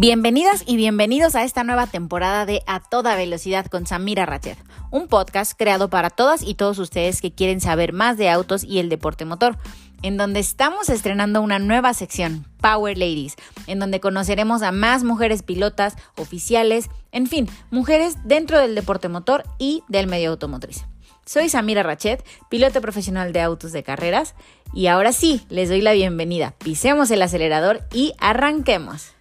Bienvenidas 0.00 0.64
y 0.66 0.76
bienvenidos 0.76 1.34
a 1.34 1.44
esta 1.44 1.62
nueva 1.62 1.86
temporada 1.86 2.46
de 2.46 2.62
A 2.66 2.80
Toda 2.80 3.16
Velocidad 3.16 3.66
con 3.66 3.86
Samira 3.86 4.24
Rachet, 4.24 4.56
un 4.90 5.08
podcast 5.08 5.52
creado 5.54 5.90
para 5.90 6.08
todas 6.08 6.42
y 6.42 6.54
todos 6.54 6.78
ustedes 6.78 7.20
que 7.20 7.34
quieren 7.34 7.60
saber 7.60 7.92
más 7.92 8.16
de 8.16 8.30
autos 8.30 8.64
y 8.64 8.78
el 8.78 8.88
deporte 8.88 9.26
motor, 9.26 9.58
en 10.00 10.16
donde 10.16 10.40
estamos 10.40 10.88
estrenando 10.88 11.42
una 11.42 11.58
nueva 11.58 11.92
sección, 11.92 12.46
Power 12.62 12.96
Ladies, 12.96 13.36
en 13.66 13.78
donde 13.78 14.00
conoceremos 14.00 14.62
a 14.62 14.72
más 14.72 15.04
mujeres 15.04 15.42
pilotas, 15.42 15.96
oficiales, 16.16 16.88
en 17.12 17.26
fin, 17.26 17.46
mujeres 17.70 18.16
dentro 18.24 18.58
del 18.58 18.74
deporte 18.74 19.10
motor 19.10 19.44
y 19.58 19.82
del 19.88 20.06
medio 20.06 20.30
automotriz. 20.30 20.86
Soy 21.26 21.50
Samira 21.50 21.82
Rachet, 21.82 22.24
piloto 22.48 22.80
profesional 22.80 23.34
de 23.34 23.42
autos 23.42 23.72
de 23.72 23.82
carreras, 23.82 24.34
y 24.72 24.86
ahora 24.86 25.12
sí, 25.12 25.44
les 25.50 25.68
doy 25.68 25.82
la 25.82 25.92
bienvenida. 25.92 26.54
Pisemos 26.56 27.10
el 27.10 27.20
acelerador 27.20 27.82
y 27.92 28.14
arranquemos. 28.18 29.12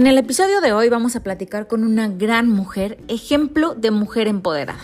En 0.00 0.06
el 0.06 0.16
episodio 0.16 0.62
de 0.62 0.72
hoy 0.72 0.88
vamos 0.88 1.14
a 1.14 1.22
platicar 1.22 1.66
con 1.66 1.84
una 1.84 2.08
gran 2.08 2.48
mujer, 2.48 2.96
ejemplo 3.08 3.74
de 3.74 3.90
mujer 3.90 4.28
empoderada. 4.28 4.80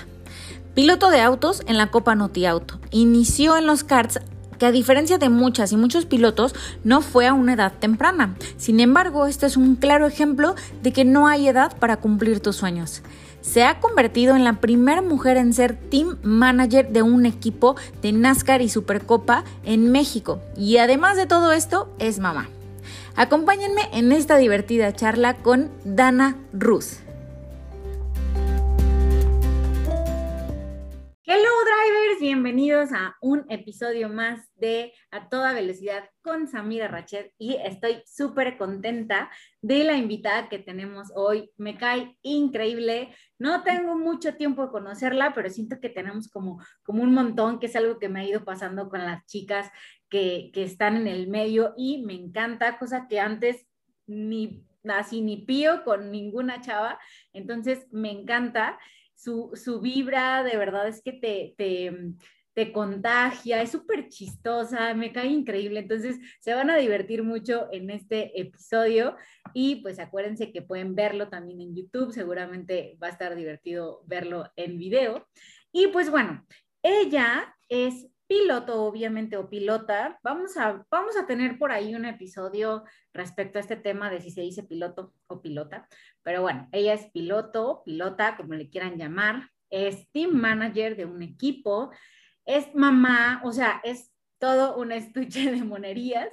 Piloto 0.74 1.08
de 1.08 1.22
autos 1.22 1.62
en 1.66 1.78
la 1.78 1.90
Copa 1.90 2.14
Noti 2.14 2.44
Auto. 2.44 2.78
Inició 2.90 3.56
en 3.56 3.64
los 3.64 3.82
karts 3.82 4.20
que 4.58 4.66
a 4.66 4.72
diferencia 4.72 5.16
de 5.16 5.30
muchas 5.30 5.72
y 5.72 5.78
muchos 5.78 6.04
pilotos 6.04 6.54
no 6.84 7.00
fue 7.00 7.26
a 7.26 7.32
una 7.32 7.54
edad 7.54 7.72
temprana. 7.72 8.34
Sin 8.58 8.78
embargo, 8.78 9.26
este 9.26 9.46
es 9.46 9.56
un 9.56 9.76
claro 9.76 10.06
ejemplo 10.06 10.54
de 10.82 10.92
que 10.92 11.06
no 11.06 11.28
hay 11.28 11.48
edad 11.48 11.74
para 11.78 11.96
cumplir 11.96 12.40
tus 12.40 12.56
sueños. 12.56 13.00
Se 13.40 13.64
ha 13.64 13.80
convertido 13.80 14.36
en 14.36 14.44
la 14.44 14.60
primera 14.60 15.00
mujer 15.00 15.38
en 15.38 15.54
ser 15.54 15.76
team 15.76 16.18
manager 16.24 16.92
de 16.92 17.00
un 17.00 17.24
equipo 17.24 17.74
de 18.02 18.12
NASCAR 18.12 18.60
y 18.60 18.68
Supercopa 18.68 19.44
en 19.64 19.90
México. 19.90 20.42
Y 20.58 20.76
además 20.76 21.16
de 21.16 21.24
todo 21.24 21.52
esto, 21.52 21.90
es 21.98 22.18
mamá. 22.18 22.50
Acompáñenme 23.18 23.80
en 23.94 24.12
esta 24.12 24.36
divertida 24.36 24.92
charla 24.92 25.38
con 25.38 25.70
Dana 25.86 26.36
Ruz. 26.52 27.00
Hello 31.24 31.50
drivers, 31.64 32.20
bienvenidos 32.20 32.92
a 32.92 33.16
un 33.22 33.46
episodio 33.48 34.10
más 34.10 34.50
de 34.56 34.92
A 35.10 35.30
Toda 35.30 35.54
Velocidad 35.54 36.04
con 36.20 36.46
Samira 36.46 36.88
Rachet 36.88 37.32
y 37.38 37.54
estoy 37.54 38.02
súper 38.04 38.58
contenta 38.58 39.30
de 39.62 39.84
la 39.84 39.96
invitada 39.96 40.50
que 40.50 40.58
tenemos 40.58 41.10
hoy. 41.14 41.50
Me 41.56 41.78
cae 41.78 42.18
increíble. 42.20 43.14
No 43.38 43.62
tengo 43.62 43.96
mucho 43.96 44.34
tiempo 44.34 44.66
de 44.66 44.72
conocerla, 44.72 45.32
pero 45.34 45.48
siento 45.48 45.80
que 45.80 45.88
tenemos 45.88 46.28
como, 46.28 46.62
como 46.82 47.02
un 47.02 47.14
montón, 47.14 47.58
que 47.58 47.66
es 47.66 47.76
algo 47.76 47.98
que 47.98 48.08
me 48.08 48.20
ha 48.20 48.24
ido 48.24 48.44
pasando 48.44 48.88
con 48.88 49.00
las 49.00 49.24
chicas 49.26 49.70
que, 50.08 50.50
están 50.54 50.96
en 50.96 51.06
el 51.06 51.28
medio 51.28 51.74
y 51.76 52.02
me 52.02 52.14
encanta, 52.14 52.78
cosa 52.78 53.06
que 53.08 53.20
antes 53.20 53.66
ni 54.06 54.64
así 54.88 55.20
ni 55.20 55.38
pío 55.38 55.84
con 55.84 56.10
ninguna 56.10 56.60
chava. 56.60 56.98
Entonces 57.32 57.86
me 57.90 58.10
encanta 58.10 58.78
su, 59.14 59.50
su 59.54 59.80
vibra, 59.80 60.44
de 60.44 60.56
verdad 60.56 60.86
es 60.88 61.02
que 61.02 61.12
te, 61.12 61.54
te, 61.56 62.14
te 62.56 62.72
contagia, 62.72 63.60
es 63.60 63.70
súper 63.70 64.08
chistosa, 64.08 64.94
me 64.94 65.12
cae 65.12 65.26
increíble. 65.26 65.80
Entonces 65.80 66.16
se 66.40 66.54
van 66.54 66.70
a 66.70 66.76
divertir 66.76 67.22
mucho 67.22 67.68
en 67.70 67.90
este 67.90 68.40
episodio 68.40 69.14
y 69.52 69.76
pues 69.82 69.98
acuérdense 69.98 70.52
que 70.52 70.62
pueden 70.62 70.94
verlo 70.94 71.28
también 71.28 71.60
en 71.60 71.74
YouTube, 71.74 72.12
seguramente 72.12 72.96
va 73.02 73.08
a 73.08 73.10
estar 73.10 73.34
divertido 73.36 74.02
verlo 74.06 74.50
en 74.56 74.78
video. 74.78 75.28
Y 75.70 75.88
pues 75.88 76.10
bueno, 76.10 76.46
ella 76.82 77.54
es 77.68 78.06
piloto, 78.26 78.84
obviamente, 78.84 79.36
o 79.36 79.48
pilota, 79.48 80.18
vamos 80.22 80.56
a, 80.56 80.84
vamos 80.90 81.16
a 81.16 81.26
tener 81.26 81.58
por 81.58 81.72
ahí 81.72 81.94
un 81.94 82.04
episodio 82.04 82.84
respecto 83.12 83.58
a 83.58 83.60
este 83.60 83.76
tema 83.76 84.10
de 84.10 84.20
si 84.20 84.30
se 84.30 84.40
dice 84.40 84.62
piloto 84.62 85.12
o 85.26 85.40
pilota. 85.40 85.88
Pero 86.22 86.42
bueno, 86.42 86.68
ella 86.72 86.94
es 86.94 87.10
piloto, 87.12 87.82
pilota, 87.84 88.36
como 88.36 88.54
le 88.54 88.68
quieran 88.68 88.98
llamar, 88.98 89.50
es 89.70 90.10
team 90.12 90.32
manager 90.32 90.96
de 90.96 91.04
un 91.04 91.22
equipo, 91.22 91.90
es 92.44 92.74
mamá, 92.74 93.40
o 93.44 93.52
sea, 93.52 93.80
es 93.84 94.12
todo 94.38 94.76
un 94.76 94.92
estuche 94.92 95.50
de 95.50 95.64
monerías. 95.64 96.28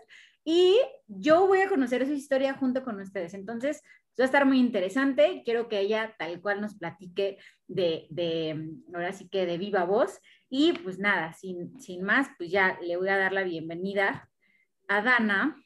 Y 0.46 0.78
yo 1.08 1.48
voy 1.48 1.62
a 1.62 1.70
conocer 1.70 2.06
su 2.06 2.14
historia 2.14 2.54
junto 2.56 2.84
con 2.84 3.00
ustedes. 3.00 3.34
Entonces, 3.34 3.82
va 4.22 4.26
a 4.26 4.26
estar 4.26 4.46
muy 4.46 4.60
interesante. 4.60 5.42
Quiero 5.44 5.68
que 5.68 5.80
ella 5.80 6.16
tal 6.18 6.42
cual 6.42 6.62
nos 6.62 6.76
platique 6.76 7.38
de, 7.68 8.08
de 8.10 8.70
ahora 8.94 9.14
sí 9.14 9.28
que 9.30 9.46
de 9.46 9.58
viva 9.58 9.86
voz 9.86 10.20
y 10.50 10.74
pues 10.74 11.00
nada, 11.00 11.34
sin, 11.34 11.80
sin 11.80 12.04
más, 12.04 12.28
pues 12.38 12.52
ya 12.52 12.78
le 12.82 12.98
voy 12.98 13.10
a 13.10 13.18
dar 13.18 13.34
la 13.34 13.44
bienvenida 13.44 14.30
a 14.88 15.02
Dana. 15.02 15.58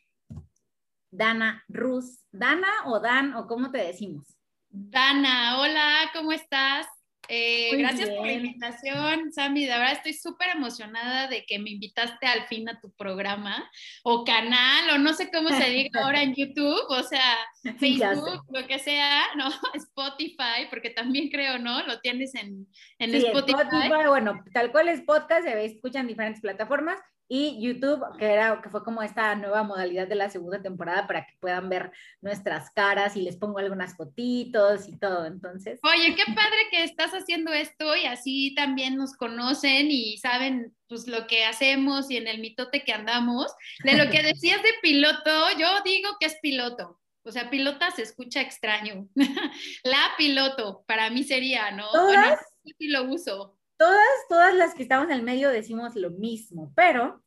Dana 1.09 1.63
Ruz. 1.67 2.25
¿Dana 2.31 2.67
o 2.85 2.99
Dan 2.99 3.33
o 3.33 3.47
cómo 3.47 3.71
te 3.71 3.79
decimos? 3.79 4.37
Dana, 4.69 5.59
hola, 5.59 6.11
¿cómo 6.13 6.31
estás? 6.31 6.85
Eh, 7.29 7.75
gracias 7.77 8.09
por 8.09 8.25
la 8.25 8.33
invitación, 8.33 9.31
Sammy. 9.31 9.65
De 9.65 9.71
verdad 9.71 9.93
estoy 9.93 10.13
súper 10.13 10.49
emocionada 10.55 11.27
de 11.27 11.45
que 11.45 11.59
me 11.59 11.71
invitaste 11.71 12.25
al 12.25 12.47
fin 12.47 12.69
a 12.69 12.79
tu 12.79 12.91
programa 12.91 13.69
o 14.03 14.23
canal 14.23 14.89
o 14.93 14.97
no 14.97 15.13
sé 15.13 15.29
cómo 15.31 15.49
se 15.49 15.69
diga 15.69 16.01
ahora 16.03 16.21
en 16.21 16.35
YouTube, 16.35 16.85
o 16.89 17.03
sea, 17.03 17.37
Facebook, 17.79 18.43
lo 18.49 18.65
que 18.67 18.79
sea, 18.79 19.23
¿no? 19.35 19.49
Spotify, 19.73 20.67
porque 20.69 20.89
también 20.89 21.29
creo, 21.29 21.59
¿no? 21.59 21.85
Lo 21.85 21.99
tienes 21.99 22.35
en, 22.35 22.67
en 22.99 23.15
Spotify. 23.15 23.61
Spotify. 23.61 24.07
Bueno, 24.07 24.43
tal 24.53 24.71
cual 24.71 24.89
es 24.89 25.01
podcast, 25.01 25.43
se 25.43 25.65
escuchan 25.65 26.07
diferentes 26.07 26.41
plataformas 26.41 26.99
y 27.29 27.61
YouTube, 27.61 28.01
que, 28.17 28.25
era, 28.25 28.61
que 28.61 28.69
fue 28.69 28.83
como 28.83 29.01
esta 29.01 29.35
nueva 29.35 29.63
modalidad 29.63 30.07
de 30.07 30.15
la 30.15 30.29
segunda 30.29 30.61
temporada 30.61 31.07
para 31.07 31.25
que 31.25 31.33
puedan 31.39 31.67
ver 31.67 31.91
nuestras 32.21 32.71
caras 32.71 33.17
y 33.17 33.21
les 33.21 33.35
pongo 33.35 33.59
algunas 33.59 33.97
fotitos 33.97 34.87
y 34.87 34.97
todo, 34.97 35.25
entonces. 35.25 35.79
Oye, 35.83 36.15
qué 36.15 36.23
padre 36.33 36.57
que 36.71 36.83
estás 36.83 37.11
haciendo 37.11 37.51
esto 37.51 37.95
y 37.95 38.05
así 38.05 38.55
también 38.55 38.95
nos 38.95 39.13
conocen 39.13 39.91
y 39.91 40.17
saben 40.17 40.73
pues 40.87 41.07
lo 41.07 41.27
que 41.27 41.45
hacemos 41.45 42.09
y 42.09 42.17
en 42.17 42.27
el 42.27 42.39
mitote 42.39 42.83
que 42.83 42.93
andamos. 42.93 43.53
De 43.83 43.97
lo 43.97 44.09
que 44.09 44.21
decías 44.23 44.63
de 44.63 44.69
piloto, 44.81 45.31
yo 45.59 45.67
digo 45.83 46.09
que 46.19 46.27
es 46.27 46.37
piloto. 46.41 46.99
O 47.23 47.31
sea, 47.33 47.49
pilota 47.49 47.91
se 47.91 48.03
escucha 48.03 48.39
extraño. 48.39 49.05
la 49.83 49.99
piloto, 50.17 50.85
para 50.87 51.09
mí 51.09 51.25
sería, 51.25 51.71
¿no? 51.71 51.91
¿Todas? 51.91 52.39
sí 52.77 52.87
lo 52.87 53.03
uso 53.03 53.56
todas, 53.77 54.07
todas 54.29 54.55
las 54.55 54.73
que 54.73 54.83
estamos 54.83 55.07
en 55.07 55.13
el 55.13 55.23
medio 55.23 55.49
decimos 55.49 55.95
lo 55.95 56.11
mismo, 56.11 56.71
pero 56.75 57.23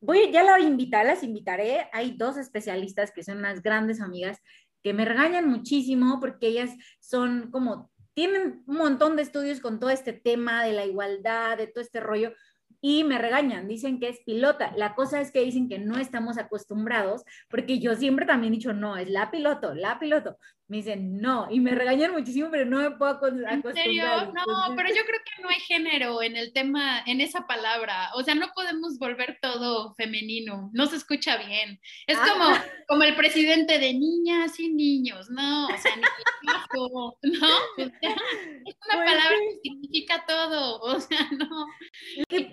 voy, 0.00 0.32
ya 0.32 0.42
la 0.42 0.58
invitar, 0.60 1.06
las 1.06 1.22
invitaré. 1.22 1.88
Hay 1.92 2.16
dos 2.16 2.36
especialistas 2.36 3.12
que 3.12 3.22
son 3.22 3.38
unas 3.38 3.62
grandes 3.62 4.00
amigas 4.00 4.38
que 4.82 4.94
me 4.94 5.04
regañan 5.04 5.48
muchísimo 5.48 6.20
porque 6.20 6.48
ellas 6.48 6.70
son 7.00 7.50
como, 7.50 7.90
tienen 8.14 8.64
un 8.66 8.76
montón 8.76 9.16
de 9.16 9.22
estudios 9.22 9.60
con 9.60 9.78
todo 9.78 9.90
este 9.90 10.12
tema 10.12 10.64
de 10.64 10.72
la 10.72 10.86
igualdad, 10.86 11.58
de 11.58 11.66
todo 11.66 11.82
este 11.82 12.00
rollo, 12.00 12.32
y 12.80 13.04
me 13.04 13.18
regañan, 13.18 13.68
dicen 13.68 14.00
que 14.00 14.08
es 14.08 14.20
pilota. 14.24 14.72
La 14.76 14.94
cosa 14.94 15.20
es 15.20 15.30
que 15.30 15.44
dicen 15.44 15.68
que 15.68 15.78
no 15.78 15.98
estamos 15.98 16.38
acostumbrados, 16.38 17.24
porque 17.48 17.78
yo 17.78 17.94
siempre 17.94 18.26
también 18.26 18.52
he 18.52 18.56
dicho, 18.56 18.72
no, 18.72 18.96
es 18.96 19.10
la 19.10 19.30
piloto, 19.30 19.74
la 19.74 19.98
piloto. 19.98 20.38
Me 20.70 20.76
dicen, 20.76 21.20
no, 21.20 21.48
y 21.50 21.58
me 21.58 21.74
regañan 21.74 22.12
muchísimo, 22.12 22.48
pero 22.48 22.64
no 22.64 22.78
me 22.78 22.92
puedo 22.92 23.10
acostumbrar. 23.10 23.54
¿En 23.54 23.74
serio? 23.74 24.04
No, 24.06 24.76
pero 24.76 24.88
yo 24.88 25.02
creo 25.04 25.18
que 25.24 25.42
no 25.42 25.48
hay 25.48 25.58
género 25.58 26.22
en 26.22 26.36
el 26.36 26.52
tema, 26.52 27.02
en 27.06 27.20
esa 27.20 27.44
palabra. 27.44 28.10
O 28.14 28.22
sea, 28.22 28.36
no 28.36 28.46
podemos 28.54 28.96
volver 28.96 29.38
todo 29.42 29.94
femenino, 29.96 30.70
no 30.72 30.86
se 30.86 30.94
escucha 30.94 31.38
bien. 31.38 31.80
Es 32.06 32.16
ah. 32.16 32.24
como, 32.32 32.56
como 32.86 33.02
el 33.02 33.16
presidente 33.16 33.80
de 33.80 33.94
niñas 33.94 34.60
y 34.60 34.72
niños, 34.72 35.28
no, 35.30 35.66
o 35.66 35.76
sea, 35.76 35.90
ni 35.96 36.02
¿no? 37.22 37.48
es 37.76 37.86
una 37.86 37.92
pues 38.06 38.74
palabra 38.88 39.36
que 39.38 39.60
significa 39.62 40.24
todo, 40.26 40.80
o 40.80 41.00
sea, 41.00 41.18
no. 41.38 41.66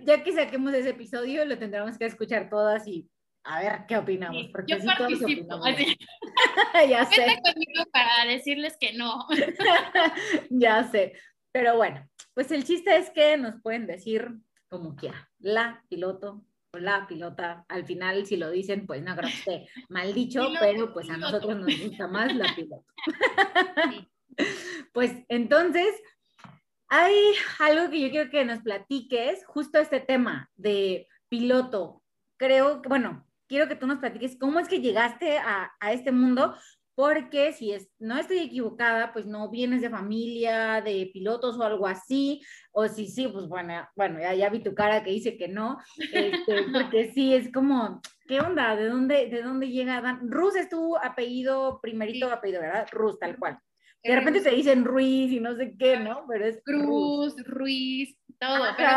Ya 0.06 0.24
que 0.24 0.34
saquemos 0.34 0.74
ese 0.74 0.90
episodio, 0.90 1.46
lo 1.46 1.58
tendremos 1.58 1.98
que 1.98 2.06
escuchar 2.06 2.50
todas 2.50 2.88
y 2.88 3.10
a 3.44 3.62
ver 3.62 3.86
qué 3.88 3.98
opinamos. 3.98 4.48
Porque 4.52 4.78
yo 4.78 4.86
participo. 4.86 5.60
ya 6.90 7.06
sé. 7.06 7.40
conmigo 7.44 7.86
para 7.92 8.26
decirles 8.26 8.76
que 8.80 8.94
no. 8.94 9.26
ya 10.50 10.84
sé. 10.84 11.14
Pero 11.54 11.78
bueno, 11.78 12.08
pues 12.34 12.52
el 12.52 12.66
chiste 12.66 12.98
es 12.98 13.10
que 13.10 13.38
nos 13.38 13.62
pueden 13.62 13.88
decir 13.88 14.30
como 14.70 14.96
quiera, 14.96 15.30
la 15.40 15.84
piloto 15.90 16.44
o 16.74 16.78
la 16.78 17.08
pilota. 17.08 17.66
Al 17.70 17.86
final, 17.86 18.26
si 18.26 18.38
lo 18.38 18.52
dicen, 18.52 18.86
pues 18.86 19.02
no 19.02 19.16
creo 19.16 19.30
que 19.30 19.36
esté 19.36 19.70
mal 19.90 20.14
dicho, 20.14 20.50
pero 20.60 20.94
pues 20.94 21.10
a 21.10 21.18
nosotros 21.18 21.58
nos 21.58 21.80
gusta 21.80 22.08
más 22.08 22.36
la 22.36 22.54
piloto. 22.56 22.86
pues 24.94 25.14
entonces, 25.30 25.88
hay 26.90 27.16
algo 27.60 27.90
que 27.90 28.02
yo 28.02 28.10
quiero 28.10 28.30
que 28.30 28.46
nos 28.46 28.60
platiques, 28.60 29.46
justo 29.46 29.80
este 29.80 30.00
tema 30.00 30.50
de 30.56 31.08
piloto. 31.30 32.04
Creo 32.38 32.82
que, 32.82 32.90
bueno, 32.90 33.26
quiero 33.48 33.68
que 33.68 33.76
tú 33.76 33.88
nos 33.88 34.00
platiques 34.00 34.38
cómo 34.40 34.60
es 34.60 34.68
que 34.68 34.82
llegaste 34.82 35.38
a, 35.38 35.72
a 35.80 35.92
este 35.92 36.12
mundo, 36.12 36.56
porque 36.98 37.54
si 37.54 37.74
es, 37.74 37.92
no 38.00 38.18
estoy 38.18 38.40
equivocada, 38.40 39.14
pues 39.14 39.28
no 39.28 39.52
vienes 39.52 39.82
de 39.82 39.90
familia, 39.92 40.82
de 40.82 41.12
pilotos 41.14 41.56
o 41.56 41.64
algo 41.64 41.86
así, 41.86 42.42
o 42.72 42.88
si 42.88 43.06
sí, 43.06 43.28
pues 43.28 43.48
bueno, 43.48 43.88
bueno, 43.96 44.20
ya, 44.20 44.34
ya 44.34 44.50
vi 44.50 44.64
tu 44.64 44.74
cara 44.74 45.04
que 45.04 45.12
dice 45.12 45.38
que 45.38 45.48
no, 45.48 45.78
este, 46.12 46.64
porque 46.74 47.12
sí, 47.14 47.36
es 47.36 47.52
como, 47.52 48.02
¿qué 48.28 48.40
onda? 48.40 48.76
¿De 48.76 48.88
dónde, 48.88 49.28
de 49.28 49.44
dónde 49.44 49.70
llega 49.70 50.02
Dan? 50.02 50.32
Rus 50.32 50.56
es 50.56 50.70
tu 50.70 50.98
apellido, 50.98 51.80
primerito 51.84 52.32
apellido, 52.32 52.62
¿verdad? 52.62 52.88
Rus, 52.92 53.20
tal 53.20 53.38
cual. 53.38 53.60
De 54.04 54.16
repente 54.16 54.42
te 54.42 54.52
dicen 54.52 54.86
Ruiz 54.86 55.32
y 55.32 55.40
no 55.40 55.56
sé 55.56 55.76
qué, 55.78 55.98
¿no? 55.98 56.26
Pero 56.28 56.46
es 56.46 56.62
Cruz, 56.64 57.36
Ruiz, 57.46 58.16
todo, 58.40 58.66
pero 58.78 58.90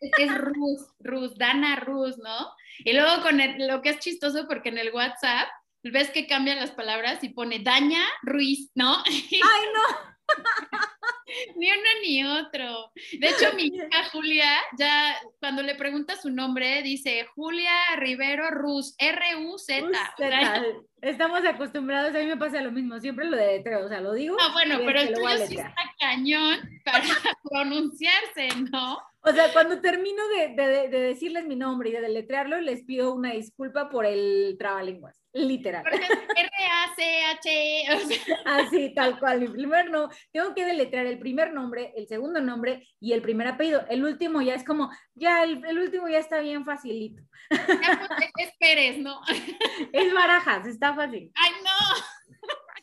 es 0.00 0.38
Rus, 0.38 0.86
Rus, 1.00 1.36
Dana 1.36 1.76
Rus, 1.76 2.18
¿no? 2.18 2.52
Y 2.78 2.92
luego 2.92 3.22
con 3.22 3.40
lo 3.58 3.82
que 3.82 3.90
es 3.90 3.98
chistoso 4.00 4.46
porque 4.48 4.70
en 4.70 4.78
el 4.78 4.92
WhatsApp 4.92 5.48
ves 5.82 6.10
que 6.10 6.26
cambian 6.26 6.58
las 6.58 6.72
palabras 6.72 7.22
y 7.24 7.30
pone 7.30 7.60
Daña 7.60 8.04
Ruiz, 8.22 8.70
¿no? 8.74 8.96
Ay, 9.06 9.30
no. 9.74 10.09
ni 11.56 11.70
uno 11.70 11.88
ni 12.02 12.24
otro. 12.24 12.92
De 13.18 13.28
hecho, 13.28 13.54
mi 13.54 13.64
hija 13.74 14.04
Julia, 14.12 14.48
ya 14.78 15.16
cuando 15.38 15.62
le 15.62 15.74
pregunta 15.74 16.16
su 16.16 16.30
nombre, 16.30 16.82
dice 16.82 17.26
Julia 17.34 17.72
Rivero 17.96 18.50
Ruz, 18.50 18.94
R-U-Z. 18.98 19.90
Estamos 21.02 21.44
acostumbrados, 21.46 22.14
a 22.14 22.18
mí 22.18 22.26
me 22.26 22.36
pasa 22.36 22.60
lo 22.60 22.72
mismo, 22.72 22.98
siempre 23.00 23.24
lo 23.24 23.36
de 23.36 23.64
o 23.82 23.88
sea, 23.88 24.00
lo 24.00 24.12
digo. 24.12 24.36
Ah, 24.38 24.50
bueno, 24.52 24.80
pero 24.84 25.00
el 25.00 25.14
tuyo 25.14 25.46
sí 25.46 25.56
está 25.56 25.94
cañón 25.98 26.60
para 26.84 27.04
pronunciarse, 27.42 28.48
¿no? 28.70 28.98
O 29.22 29.32
sea, 29.32 29.52
cuando 29.52 29.80
termino 29.80 30.22
de, 30.28 30.88
decirles 30.88 31.46
mi 31.46 31.56
nombre 31.56 31.90
y 31.90 31.92
de 31.92 32.00
deletrearlo, 32.00 32.60
les 32.60 32.84
pido 32.84 33.14
una 33.14 33.32
disculpa 33.32 33.88
por 33.88 34.06
el 34.06 34.56
trabalenguas, 34.58 35.19
literal. 35.32 35.84
R-A-C-H-E. 35.86 37.84
Así, 38.44 38.94
tal 38.94 39.18
cual. 39.18 39.42
El 39.42 39.52
primer 39.52 39.90
no, 39.90 40.08
tengo 40.32 40.54
que 40.54 40.64
deletrear 40.64 41.06
el 41.06 41.18
primer 41.18 41.52
nombre, 41.52 41.92
el 41.96 42.06
segundo 42.08 42.40
nombre 42.40 42.88
y 43.00 43.12
el 43.12 43.22
primer 43.22 43.46
apellido. 43.48 43.84
El 43.88 44.04
último 44.04 44.42
ya 44.42 44.54
es 44.54 44.64
como, 44.64 44.90
ya, 45.14 45.44
el, 45.44 45.78
último 45.78 46.08
ya 46.08 46.18
está 46.18 46.40
bien 46.40 46.64
facilito. 46.64 47.22
es 47.50 48.52
Pérez, 48.58 48.98
¿no? 48.98 49.20
Es 49.92 50.12
Barajas, 50.12 50.66
está 50.66 50.94
fácil. 50.94 51.32
¡Ay, 51.34 51.52
no! 51.64 52.40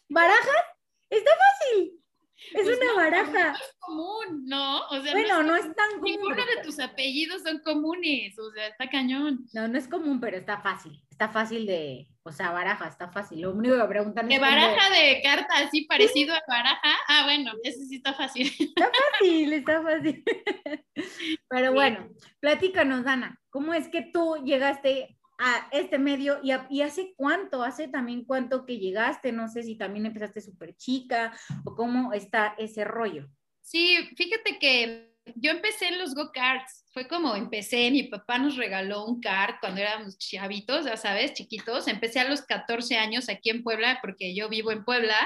¿Barajas? 0.10 0.64
Está 1.10 1.32
fácil. 1.32 1.97
Es 2.54 2.64
pues 2.64 2.80
una 2.80 2.94
baraja. 2.94 3.52
No 3.52 3.56
es 3.56 3.76
común, 3.80 4.46
¿no? 4.46 4.88
O 4.88 5.02
sea, 5.02 5.12
bueno, 5.12 5.44
no 5.44 5.56
es, 5.56 5.64
tan 5.64 5.92
común. 6.00 6.04
Ninguno 6.04 6.36
de 6.36 6.64
tus 6.64 6.80
apellidos 6.80 7.44
son 7.44 7.60
comunes, 7.60 8.38
o 8.40 8.52
sea, 8.52 8.68
está 8.68 8.90
cañón. 8.90 9.46
No, 9.54 9.68
no 9.68 9.78
es 9.78 9.88
común, 9.88 10.20
pero 10.20 10.38
está 10.38 10.60
fácil. 10.60 11.02
Está 11.10 11.30
fácil 11.30 11.66
de, 11.66 12.08
o 12.24 12.32
sea, 12.32 12.52
baraja, 12.52 12.88
está 12.88 13.10
fácil. 13.10 13.42
Lo 13.42 13.52
único 13.52 13.78
que 13.78 13.86
preguntan 13.86 14.32
es. 14.32 14.38
¿De 14.38 14.46
baraja 14.46 14.90
de 14.92 15.22
carta 15.24 15.58
así 15.58 15.86
parecido 15.86 16.36
a 16.36 16.42
baraja? 16.48 16.96
Ah, 17.08 17.24
bueno, 17.26 17.52
ese 17.64 17.86
sí 17.86 17.96
está 17.96 18.14
fácil. 18.14 18.48
Está 18.60 18.92
fácil, 19.12 19.54
está 19.54 19.82
fácil. 19.82 20.24
Pero 21.50 21.74
bueno, 21.74 22.10
platícanos, 22.40 23.04
Dana, 23.04 23.40
¿cómo 23.50 23.74
es 23.74 23.88
que 23.88 24.04
tú 24.14 24.36
llegaste 24.46 25.17
a 25.38 25.68
este 25.72 26.00
medio 26.00 26.40
y, 26.42 26.52
y, 26.70 26.82
hace 26.82 27.14
cuánto, 27.16 27.64
hace 27.64 27.88
también 27.88 28.26
cuánto 28.26 28.66
que 28.66 28.80
llegaste, 28.80 29.32
no 29.32 29.48
sé 29.48 29.64
si 29.64 29.76
también 29.76 30.06
empezaste 30.06 30.42
súper 30.42 30.76
chica 30.76 31.38
o 31.64 31.76
cómo 31.76 32.14
está 32.14 32.56
ese 32.58 32.84
rollo. 32.84 33.28
Sí, 33.62 33.98
fíjate 34.16 34.58
que 34.60 35.18
yo 35.36 35.52
empecé 35.52 35.88
en 35.88 36.00
los 36.00 36.16
go-karts, 36.16 36.86
fue 36.92 37.08
como 37.08 37.36
empecé, 37.36 37.92
mi 37.92 38.04
papá 38.04 38.38
nos 38.40 38.56
regaló 38.56 39.06
un 39.06 39.20
kart 39.20 39.60
cuando 39.60 39.82
éramos 39.82 40.18
chavitos, 40.18 40.86
ya 40.86 40.98
sabes, 40.98 41.34
chiquitos, 41.34 41.88
empecé 41.88 42.20
a 42.20 42.30
los 42.30 42.42
14 42.44 42.98
años 42.98 43.30
aquí 43.30 43.50
en 43.50 43.64
Puebla, 43.64 44.00
porque 44.02 44.34
yo 44.34 44.50
vivo 44.50 44.72
en 44.72 44.86
Puebla, 44.86 45.18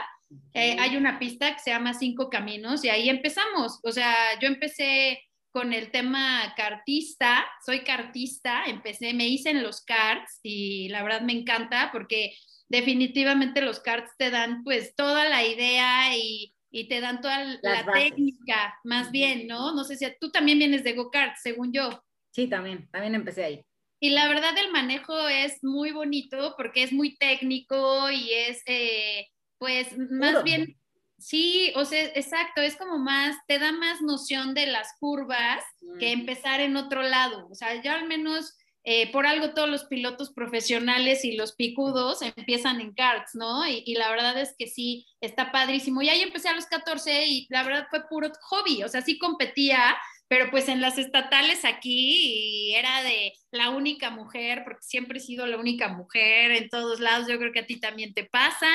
eh, 0.54 0.78
hay 0.80 0.96
una 0.98 1.20
pista 1.20 1.54
que 1.54 1.60
se 1.60 1.72
llama 1.72 1.94
Cinco 1.94 2.30
Caminos 2.30 2.84
y 2.84 2.90
ahí 2.90 3.10
empezamos, 3.10 3.80
o 3.84 3.92
sea, 3.92 4.16
yo 4.42 4.48
empecé 4.48 5.20
con 5.52 5.74
el 5.74 5.92
tema 5.92 6.54
cartista, 6.56 7.46
soy 7.66 7.84
cartista, 7.84 8.66
empecé, 8.66 9.14
me 9.14 9.28
hice 9.28 9.50
en 9.50 9.64
los 9.64 9.84
carts 9.84 10.40
y 10.44 10.90
la 10.90 11.04
verdad 11.04 11.22
me 11.22 11.34
encanta 11.34 11.90
porque 11.92 12.34
definitivamente 12.70 13.62
los 13.62 13.80
carts 13.80 14.12
te 14.18 14.30
dan 14.30 14.64
pues 14.64 14.96
toda 14.96 15.28
la 15.28 15.46
idea 15.46 16.16
y, 16.18 16.54
te 16.88 17.02
dan 17.02 17.20
toda 17.20 17.60
la 17.62 17.86
técnica, 17.94 18.80
más 18.86 19.12
bien, 19.12 19.46
¿no? 19.46 19.76
No 19.76 19.84
sé 19.84 19.98
si 19.98 20.06
tú 20.22 20.32
también 20.32 20.58
vienes 20.58 20.86
de 20.86 20.94
go-kart, 20.94 21.36
según 21.36 21.74
yo. 21.74 22.02
Sí, 22.32 22.48
también, 22.48 22.90
también 22.92 23.14
empecé 23.14 23.44
ahí. 23.44 23.66
Y 24.00 24.12
la 24.12 24.30
verdad 24.30 24.58
el 24.58 24.72
manejo 24.72 25.28
es 25.28 25.62
muy 25.64 25.92
bonito 25.92 26.56
porque 26.58 26.84
es 26.84 26.94
muy 26.94 27.18
técnico 27.18 28.10
y 28.10 28.32
es, 28.32 28.64
eh, 28.68 29.28
pues, 29.58 29.98
más 29.98 30.46
bien 30.46 30.81
Sí, 31.22 31.72
o 31.76 31.86
sea, 31.86 32.04
exacto, 32.16 32.62
es 32.62 32.76
como 32.76 32.98
más, 32.98 33.38
te 33.48 33.60
da 33.60 33.72
más 33.72 34.02
noción 34.02 34.56
de 34.56 34.66
las 34.66 34.96
curvas 35.00 35.64
que 36.00 36.12
empezar 36.12 36.62
en 36.62 36.76
otro 36.76 37.04
lado. 37.04 37.48
O 37.52 37.54
sea, 37.54 37.80
yo 37.82 37.92
al 37.92 38.08
menos, 38.08 38.58
eh, 38.84 39.12
por 39.12 39.28
algo 39.28 39.54
todos 39.54 39.70
los 39.70 39.86
pilotos 39.86 40.34
profesionales 40.34 41.24
y 41.24 41.36
los 41.36 41.54
picudos 41.54 42.24
empiezan 42.24 42.82
en 42.82 42.96
karts, 42.96 43.36
¿no? 43.36 43.68
Y, 43.68 43.94
la 43.94 44.10
verdad 44.10 44.42
es 44.42 44.56
que 44.58 44.66
sí, 44.66 45.06
está 45.22 45.52
padrísimo. 45.52 46.02
Y 46.02 46.10
ahí 46.10 46.22
empecé 46.22 46.50
a 46.50 46.56
los 46.56 46.66
14 46.66 47.28
y 47.28 47.46
la 47.52 47.62
verdad 47.64 47.86
fue 47.92 48.08
puro 48.10 48.32
hobby, 48.42 48.82
o 48.84 48.90
sea, 48.90 49.02
sí 49.04 49.20
competía, 49.20 49.96
pero 50.28 50.50
pues 50.50 50.70
en 50.70 50.82
las 50.82 50.98
estatales 50.98 51.66
aquí 51.66 52.74
era 52.74 53.04
de 53.04 53.34
la 53.52 53.70
única 53.70 54.10
mujer, 54.10 54.64
porque 54.64 54.82
siempre 54.82 55.20
he 55.20 55.22
sido 55.22 55.46
la 55.46 55.58
única 55.58 55.90
mujer 55.90 56.52
en 56.52 56.70
todos 56.70 57.00
lados, 57.00 57.28
yo 57.28 57.38
creo 57.38 57.52
que 57.52 57.60
a 57.60 57.68
ti 57.68 57.80
también 57.80 58.16
te 58.16 58.24
pasa. 58.26 58.68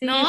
¿No? 0.00 0.22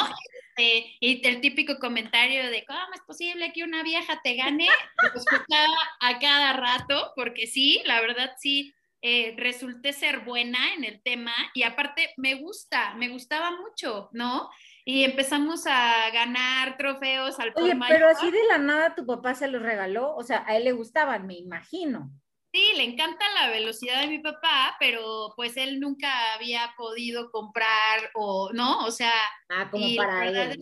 Este, 0.57 0.95
y 0.99 1.27
el 1.27 1.41
típico 1.41 1.77
comentario 1.79 2.49
de 2.49 2.65
cómo 2.65 2.79
es 2.93 3.01
posible 3.01 3.51
que 3.53 3.63
una 3.63 3.83
vieja 3.83 4.19
te 4.23 4.35
gane, 4.35 4.67
lo 5.03 5.19
escuchaba 5.19 5.77
a 6.01 6.19
cada 6.19 6.53
rato, 6.53 7.13
porque 7.15 7.47
sí, 7.47 7.81
la 7.85 8.01
verdad 8.01 8.31
sí, 8.37 8.73
eh, 9.03 9.35
resulté 9.37 9.93
ser 9.93 10.21
buena 10.21 10.73
en 10.73 10.83
el 10.83 11.01
tema 11.03 11.33
y 11.53 11.63
aparte 11.63 12.13
me 12.17 12.33
gusta, 12.35 12.95
me 12.95 13.09
gustaba 13.09 13.51
mucho, 13.51 14.09
¿no? 14.11 14.49
Y 14.83 15.03
empezamos 15.03 15.67
a 15.67 16.09
ganar 16.11 16.77
trofeos 16.77 17.39
al 17.39 17.53
Oye, 17.55 17.77
pero 17.87 18.09
así 18.09 18.31
de 18.31 18.43
la 18.49 18.57
nada 18.57 18.95
tu 18.95 19.05
papá 19.05 19.35
se 19.35 19.47
los 19.47 19.61
regaló, 19.61 20.15
o 20.15 20.23
sea, 20.23 20.43
a 20.47 20.57
él 20.57 20.63
le 20.63 20.71
gustaban, 20.71 21.27
me 21.27 21.35
imagino. 21.35 22.09
Sí, 22.57 22.71
le 22.75 22.85
encanta 22.85 23.23
la 23.35 23.51
velocidad 23.51 24.01
de 24.01 24.07
mi 24.07 24.17
papá, 24.17 24.75
pero 24.79 25.31
pues 25.35 25.57
él 25.57 25.79
nunca 25.79 26.33
había 26.33 26.73
podido 26.75 27.29
comprar 27.29 28.09
o, 28.15 28.49
¿no? 28.51 28.83
O 28.83 28.89
sea, 28.89 29.13
ah, 29.49 29.69
como 29.69 29.85
para 29.95 30.27
él. 30.27 30.59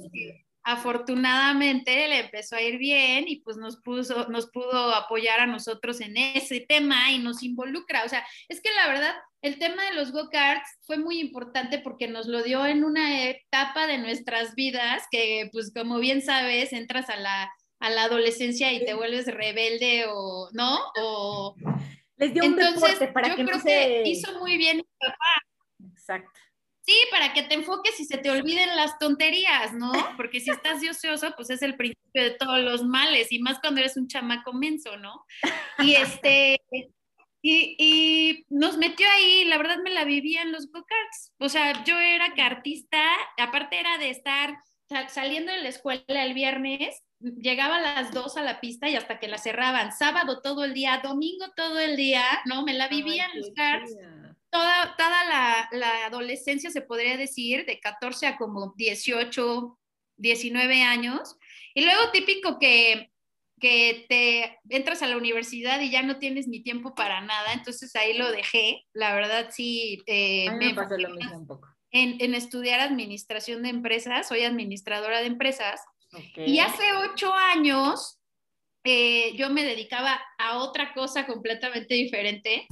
afortunadamente 0.63 2.09
le 2.09 2.19
empezó 2.19 2.57
a 2.57 2.61
ir 2.61 2.77
bien 2.79 3.29
y 3.29 3.37
pues 3.37 3.55
nos 3.55 3.77
puso, 3.77 4.27
nos 4.27 4.47
pudo 4.51 4.93
apoyar 4.93 5.39
a 5.39 5.45
nosotros 5.45 6.01
en 6.01 6.17
ese 6.17 6.59
tema 6.59 7.13
y 7.13 7.19
nos 7.19 7.41
involucra. 7.43 8.03
O 8.03 8.09
sea, 8.09 8.27
es 8.49 8.59
que 8.59 8.71
la 8.73 8.89
verdad, 8.89 9.15
el 9.41 9.57
tema 9.57 9.85
de 9.85 9.93
los 9.93 10.11
go-karts 10.11 10.67
fue 10.81 10.97
muy 10.97 11.21
importante 11.21 11.79
porque 11.79 12.09
nos 12.09 12.27
lo 12.27 12.43
dio 12.43 12.65
en 12.65 12.83
una 12.83 13.23
etapa 13.23 13.87
de 13.87 13.99
nuestras 13.99 14.53
vidas 14.53 15.03
que 15.09 15.47
pues 15.53 15.71
como 15.73 15.99
bien 15.99 16.21
sabes, 16.21 16.73
entras 16.73 17.09
a 17.09 17.15
la 17.15 17.49
a 17.85 17.89
la 17.91 18.03
adolescencia 18.05 18.73
y 18.73 18.83
te 18.83 18.95
vuelves 18.95 19.27
rebelde 19.27 20.05
o 20.09 20.49
no 20.53 20.79
o 20.97 21.55
les 22.17 22.33
dio 22.33 22.43
un 22.43 22.59
Entonces, 22.59 23.09
para 23.11 23.35
yo 23.35 23.45
creo 23.45 23.61
que 23.61 24.03
hizo 24.07 24.39
muy 24.39 24.57
bien 24.57 24.77
mi 24.77 24.87
papá. 24.99 25.91
Exacto. 25.91 26.39
Sí, 26.81 26.95
para 27.11 27.33
que 27.33 27.43
te 27.43 27.55
enfoques 27.55 27.99
y 27.99 28.05
se 28.05 28.17
te 28.17 28.31
olviden 28.31 28.75
las 28.75 28.97
tonterías, 28.97 29.73
¿no? 29.73 29.91
Porque 30.17 30.39
si 30.39 30.49
estás 30.51 30.81
ocioso, 30.87 31.33
pues 31.35 31.49
es 31.51 31.61
el 31.61 31.75
principio 31.75 32.23
de 32.23 32.31
todos 32.31 32.59
los 32.59 32.83
males, 32.83 33.31
y 33.31 33.39
más 33.39 33.59
cuando 33.59 33.81
eres 33.81 33.97
un 33.97 34.07
chamaco 34.07 34.53
menso, 34.53 34.95
¿no? 34.97 35.25
Y 35.79 35.95
este, 35.95 36.61
y, 37.41 37.75
y, 37.79 38.45
nos 38.49 38.77
metió 38.77 39.07
ahí, 39.11 39.45
la 39.45 39.57
verdad 39.57 39.77
me 39.83 39.89
la 39.89 40.05
vivía 40.05 40.43
en 40.43 40.51
los 40.51 40.71
go-karts. 40.71 41.33
O 41.39 41.49
sea, 41.49 41.83
yo 41.85 41.99
era 41.99 42.33
cartista, 42.35 43.03
aparte 43.37 43.79
era 43.79 43.97
de 43.97 44.11
estar 44.11 44.55
saliendo 45.09 45.51
de 45.51 45.61
la 45.61 45.69
escuela 45.69 46.23
el 46.25 46.33
viernes 46.33 47.03
llegaba 47.19 47.77
a 47.77 47.81
las 47.81 48.13
dos 48.13 48.37
a 48.37 48.43
la 48.43 48.59
pista 48.59 48.89
y 48.89 48.95
hasta 48.95 49.19
que 49.19 49.27
la 49.27 49.37
cerraban, 49.37 49.91
sábado 49.91 50.41
todo 50.41 50.63
el 50.63 50.73
día, 50.73 51.01
domingo 51.03 51.45
todo 51.55 51.79
el 51.79 51.95
día, 51.95 52.23
¿no? 52.45 52.63
Me 52.63 52.73
la 52.73 52.87
vivía 52.87 53.25
en 53.25 53.39
los 53.39 53.51
karts. 53.55 53.95
Toda, 54.49 54.95
toda 54.95 55.25
la, 55.25 55.69
la, 55.71 56.05
adolescencia, 56.05 56.69
se 56.69 56.81
podría 56.81 57.17
decir, 57.17 57.65
de 57.65 57.79
14 57.79 58.27
a 58.27 58.37
como 58.37 58.73
18, 58.77 59.77
19 60.17 60.81
años. 60.81 61.35
Y 61.73 61.83
luego 61.83 62.11
típico 62.11 62.57
que, 62.57 63.11
que 63.59 64.05
te 64.07 64.59
entras 64.69 65.01
a 65.01 65.07
la 65.07 65.17
universidad 65.17 65.81
y 65.81 65.91
ya 65.91 66.03
no 66.03 66.19
tienes 66.19 66.47
ni 66.47 66.61
tiempo 66.61 66.95
para 66.95 67.19
nada, 67.19 67.51
entonces 67.51 67.93
ahí 67.97 68.17
lo 68.17 68.31
dejé. 68.31 68.85
La 68.93 69.13
verdad 69.13 69.49
sí. 69.51 70.01
Eh, 70.05 70.49
me, 70.51 70.73
pasó 70.73 70.97
lo 70.97 71.09
mismo 71.09 71.37
un 71.37 71.47
poco. 71.47 71.74
En, 71.95 72.17
en 72.19 72.35
estudiar 72.35 72.81
administración 72.81 73.63
de 73.63 73.69
empresas, 73.69 74.27
soy 74.27 74.43
administradora 74.43 75.21
de 75.21 75.27
empresas 75.27 75.79
y 76.37 76.59
hace 76.59 76.83
ocho 76.93 77.33
años 77.33 78.19
eh, 78.83 79.35
yo 79.35 79.49
me 79.49 79.63
dedicaba 79.63 80.21
a 80.37 80.59
otra 80.59 80.93
cosa 80.93 81.25
completamente 81.25 81.95
diferente 81.95 82.67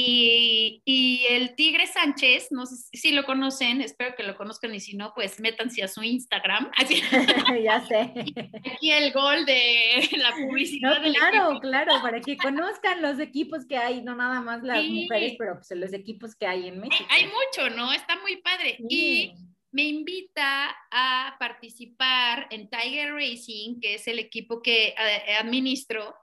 Y, 0.00 0.80
y, 0.84 1.26
el 1.28 1.56
Tigre 1.56 1.88
Sánchez, 1.88 2.52
no 2.52 2.66
sé 2.66 2.76
si 2.92 3.10
lo 3.10 3.24
conocen, 3.24 3.80
espero 3.80 4.14
que 4.14 4.22
lo 4.22 4.36
conozcan 4.36 4.72
y 4.72 4.78
si 4.78 4.96
no, 4.96 5.12
pues 5.12 5.40
métanse 5.40 5.82
a 5.82 5.88
su 5.88 6.04
Instagram. 6.04 6.70
ya 7.64 7.84
sé. 7.84 8.12
Aquí 8.72 8.92
el 8.92 9.12
gol 9.12 9.44
de 9.44 10.08
la 10.16 10.36
publicidad. 10.36 11.02
No, 11.02 11.12
claro, 11.12 11.58
claro, 11.60 11.92
para 12.00 12.20
que 12.20 12.36
conozcan 12.36 13.02
los 13.02 13.18
equipos 13.18 13.66
que 13.66 13.76
hay, 13.76 14.00
no 14.02 14.14
nada 14.14 14.40
más 14.40 14.62
las 14.62 14.84
mujeres, 14.84 15.34
pero 15.36 15.54
pues 15.54 15.68
los 15.72 15.92
equipos 15.92 16.36
que 16.36 16.46
hay 16.46 16.68
en 16.68 16.78
México. 16.78 17.04
Hay, 17.10 17.24
mucho, 17.24 17.68
¿no? 17.74 17.92
Está 17.92 18.20
muy 18.20 18.36
padre. 18.36 18.78
Y 18.88 19.32
me 19.72 19.82
invita 19.82 20.76
a 20.92 21.34
participar 21.40 22.46
en 22.50 22.70
Tiger 22.70 23.14
Racing, 23.14 23.80
que 23.80 23.94
es 23.94 24.06
el 24.06 24.20
equipo 24.20 24.62
que 24.62 24.90
eh, 24.90 25.34
administro, 25.40 26.14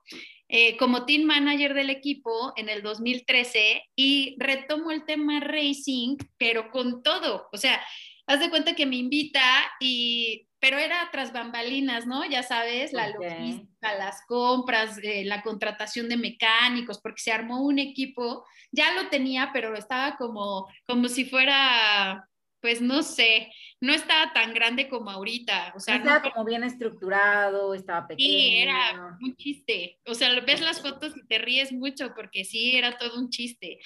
eh, 0.48 0.78
como 0.78 1.06
team 1.06 1.24
manager 1.24 1.74
del 1.74 1.90
equipo 1.90 2.54
en 2.56 2.70
el 2.70 2.84
2013 2.84 3.84
y 3.96 4.36
retomo 4.40 4.92
el 4.92 5.06
tema 5.06 5.40
racing, 5.40 6.18
pero 6.38 6.70
con 6.70 7.02
todo. 7.02 7.48
O 7.52 7.58
sea, 7.58 7.82
haz 8.28 8.40
de 8.40 8.50
cuenta 8.50 8.76
que 8.76 8.86
me 8.86 8.98
invita 8.98 9.42
y, 9.80 10.48
pero 10.60 10.78
era 10.78 11.10
tras 11.12 11.34
bambalinas, 11.34 12.06
¿no? 12.06 12.26
Ya 12.26 12.44
sabes, 12.44 12.94
la 12.94 13.10
logística, 13.10 13.96
las 13.98 14.24
compras, 14.28 15.00
eh, 15.02 15.26
la 15.26 15.42
contratación 15.42 16.10
de 16.10 16.18
mecánicos, 16.18 17.00
porque 17.02 17.22
se 17.22 17.32
armó 17.32 17.64
un 17.64 17.80
equipo, 17.80 18.46
ya 18.72 18.94
lo 18.94 19.10
tenía, 19.10 19.52
pero 19.54 19.76
estaba 19.76 20.16
como, 20.18 20.68
como 20.88 21.08
si 21.08 21.26
fuera 21.26 22.28
pues 22.66 22.82
no 22.82 23.04
sé, 23.04 23.52
no 23.80 23.94
estaba 23.94 24.34
tan 24.34 24.56
grande 24.56 24.90
como 24.90 25.12
ahorita. 25.12 25.74
O 25.76 25.80
sea, 25.80 25.98
estaba 25.98 26.24
como 26.24 26.44
bien 26.44 26.64
estructurado, 26.64 27.76
estaba 27.76 28.08
pequeño. 28.08 28.28
Sí, 28.28 28.58
era 28.58 29.16
un 29.22 29.36
chiste. 29.36 30.00
O 30.08 30.16
sea, 30.16 30.40
ves 30.40 30.62
las 30.62 30.82
fotos 30.82 31.16
y 31.16 31.28
te 31.28 31.38
ríes 31.38 31.72
mucho 31.72 32.16
porque 32.16 32.44
sí, 32.44 32.76
era 32.76 32.98
todo 32.98 33.20
un 33.20 33.30
chiste. 33.30 33.78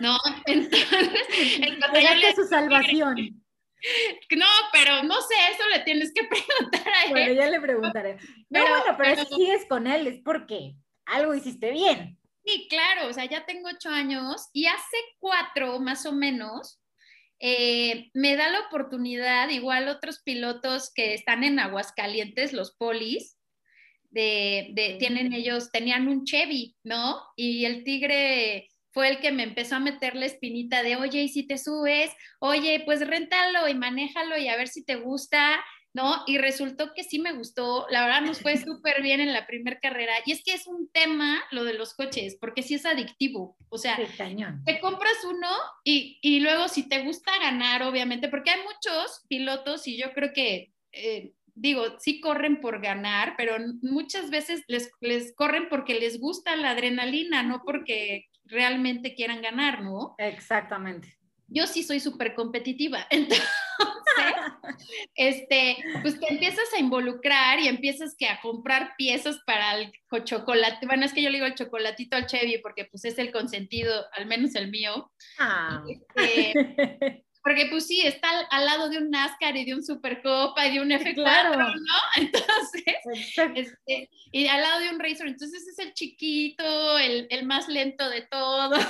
¿No? 0.00 0.16
Entonces, 0.46 2.36
su 2.36 2.44
salvación. 2.44 3.42
No, 4.36 4.46
pero 4.72 5.02
no 5.02 5.20
sé, 5.20 5.34
eso 5.52 5.68
le 5.74 5.80
tienes 5.80 6.12
que 6.14 6.22
preguntar 6.28 6.86
a 6.86 7.04
él. 7.06 7.10
Bueno, 7.10 7.32
ya 7.32 7.50
le 7.50 7.60
preguntaré. 7.60 8.18
No, 8.50 8.60
bueno, 8.60 8.96
pero, 8.96 9.24
si 9.24 9.34
sigues 9.34 9.66
con 9.68 9.88
él 9.88 10.06
es 10.06 10.20
porque 10.22 10.76
algo 11.06 11.34
hiciste 11.34 11.72
bien. 11.72 12.16
Sí, 12.44 12.68
claro, 12.70 13.08
o 13.08 13.12
sea, 13.12 13.24
ya 13.24 13.44
tengo 13.46 13.68
ocho 13.68 13.88
años 13.88 14.48
y 14.52 14.66
hace 14.66 14.96
cuatro 15.18 15.80
más 15.80 16.06
o 16.06 16.12
menos 16.12 16.78
eh, 17.40 18.10
me 18.14 18.36
da 18.36 18.50
la 18.50 18.60
oportunidad, 18.60 19.48
igual 19.50 19.88
otros 19.88 20.20
pilotos 20.22 20.90
que 20.92 21.14
están 21.14 21.44
en 21.44 21.58
Aguascalientes, 21.58 22.52
los 22.52 22.74
polis, 22.76 23.38
de, 24.10 24.96
tienen 24.98 25.32
ellos, 25.32 25.70
tenían 25.70 26.08
un 26.08 26.24
Chevy, 26.24 26.76
¿no? 26.82 27.20
Y 27.36 27.64
el 27.64 27.84
tigre 27.84 28.68
fue 28.90 29.08
el 29.08 29.20
que 29.20 29.32
me 29.32 29.42
empezó 29.42 29.76
a 29.76 29.80
meter 29.80 30.16
la 30.16 30.26
espinita 30.26 30.82
de, 30.82 30.96
oye, 30.96 31.22
¿y 31.22 31.28
si 31.28 31.46
te 31.46 31.58
subes? 31.58 32.10
Oye, 32.40 32.82
pues 32.84 33.06
réntalo 33.06 33.68
y 33.68 33.74
manéjalo 33.74 34.38
y 34.38 34.48
a 34.48 34.56
ver 34.56 34.68
si 34.68 34.84
te 34.84 34.96
gusta. 34.96 35.62
¿No? 35.94 36.22
Y 36.26 36.38
resultó 36.38 36.92
que 36.94 37.04
sí 37.04 37.18
me 37.18 37.32
gustó, 37.32 37.86
la 37.90 38.04
verdad 38.04 38.22
nos 38.22 38.40
fue 38.40 38.56
súper 38.56 39.02
bien 39.02 39.20
en 39.20 39.32
la 39.32 39.46
primera 39.46 39.78
carrera. 39.80 40.12
Y 40.26 40.32
es 40.32 40.42
que 40.44 40.52
es 40.52 40.66
un 40.66 40.88
tema 40.90 41.42
lo 41.50 41.64
de 41.64 41.74
los 41.74 41.94
coches, 41.94 42.36
porque 42.40 42.62
sí 42.62 42.74
es 42.74 42.86
adictivo. 42.86 43.56
O 43.68 43.78
sea, 43.78 43.96
te 43.96 44.80
compras 44.80 45.16
uno 45.24 45.48
y, 45.84 46.18
y, 46.22 46.40
luego 46.40 46.68
si 46.68 46.88
te 46.88 47.02
gusta 47.02 47.32
ganar, 47.40 47.82
obviamente, 47.82 48.28
porque 48.28 48.50
hay 48.50 48.60
muchos 48.62 49.24
pilotos 49.28 49.86
y 49.86 49.96
yo 49.96 50.12
creo 50.12 50.32
que... 50.32 50.72
Eh, 50.92 51.32
digo, 51.60 51.98
sí 51.98 52.20
corren 52.20 52.60
por 52.60 52.80
ganar, 52.80 53.34
pero 53.36 53.56
muchas 53.82 54.30
veces 54.30 54.62
les, 54.68 54.92
les 55.00 55.34
corren 55.34 55.68
porque 55.68 55.98
les 55.98 56.20
gusta 56.20 56.54
la 56.54 56.70
adrenalina, 56.70 57.42
no 57.42 57.62
porque 57.66 58.26
realmente 58.44 59.16
quieran 59.16 59.42
ganar, 59.42 59.82
¿no? 59.82 60.14
Exactamente 60.18 61.18
yo 61.48 61.66
sí 61.66 61.82
soy 61.82 62.00
súper 62.00 62.34
competitiva. 62.34 63.06
Entonces, 63.10 63.48
este, 65.14 65.76
pues 66.02 66.18
te 66.18 66.32
empiezas 66.32 66.72
a 66.74 66.80
involucrar 66.80 67.60
y 67.60 67.68
empiezas 67.68 68.14
que 68.16 68.26
a 68.26 68.40
comprar 68.40 68.94
piezas 68.96 69.38
para 69.46 69.78
el 69.78 69.92
chocolate. 70.24 70.86
Bueno, 70.86 71.04
es 71.04 71.12
que 71.12 71.22
yo 71.22 71.30
le 71.30 71.36
digo 71.36 71.46
el 71.46 71.54
chocolatito 71.54 72.16
al 72.16 72.26
Chevy 72.26 72.58
porque 72.58 72.84
pues 72.86 73.04
es 73.04 73.18
el 73.18 73.32
consentido, 73.32 74.04
al 74.12 74.26
menos 74.26 74.54
el 74.54 74.70
mío. 74.70 75.10
Ah. 75.38 75.82
Este, 75.88 77.24
porque 77.42 77.66
pues 77.70 77.86
sí, 77.86 78.02
está 78.04 78.28
al, 78.50 78.66
lado 78.66 78.90
de 78.90 78.98
un 78.98 79.10
NASCAR 79.10 79.56
y 79.56 79.64
de 79.64 79.74
un 79.74 79.82
Supercopa 79.82 80.66
y 80.66 80.74
de 80.74 80.80
un 80.80 80.90
F4, 80.90 81.56
¿no? 81.56 81.96
Entonces, 82.16 82.84
este, 83.54 84.10
y 84.32 84.46
al 84.48 84.60
lado 84.60 84.80
de 84.80 84.90
un 84.90 84.98
Racer, 84.98 85.28
entonces 85.28 85.66
es 85.66 85.78
el 85.78 85.94
chiquito, 85.94 86.98
el, 86.98 87.26
el 87.30 87.46
más 87.46 87.68
lento 87.68 88.08
de 88.10 88.22
todos. 88.22 88.84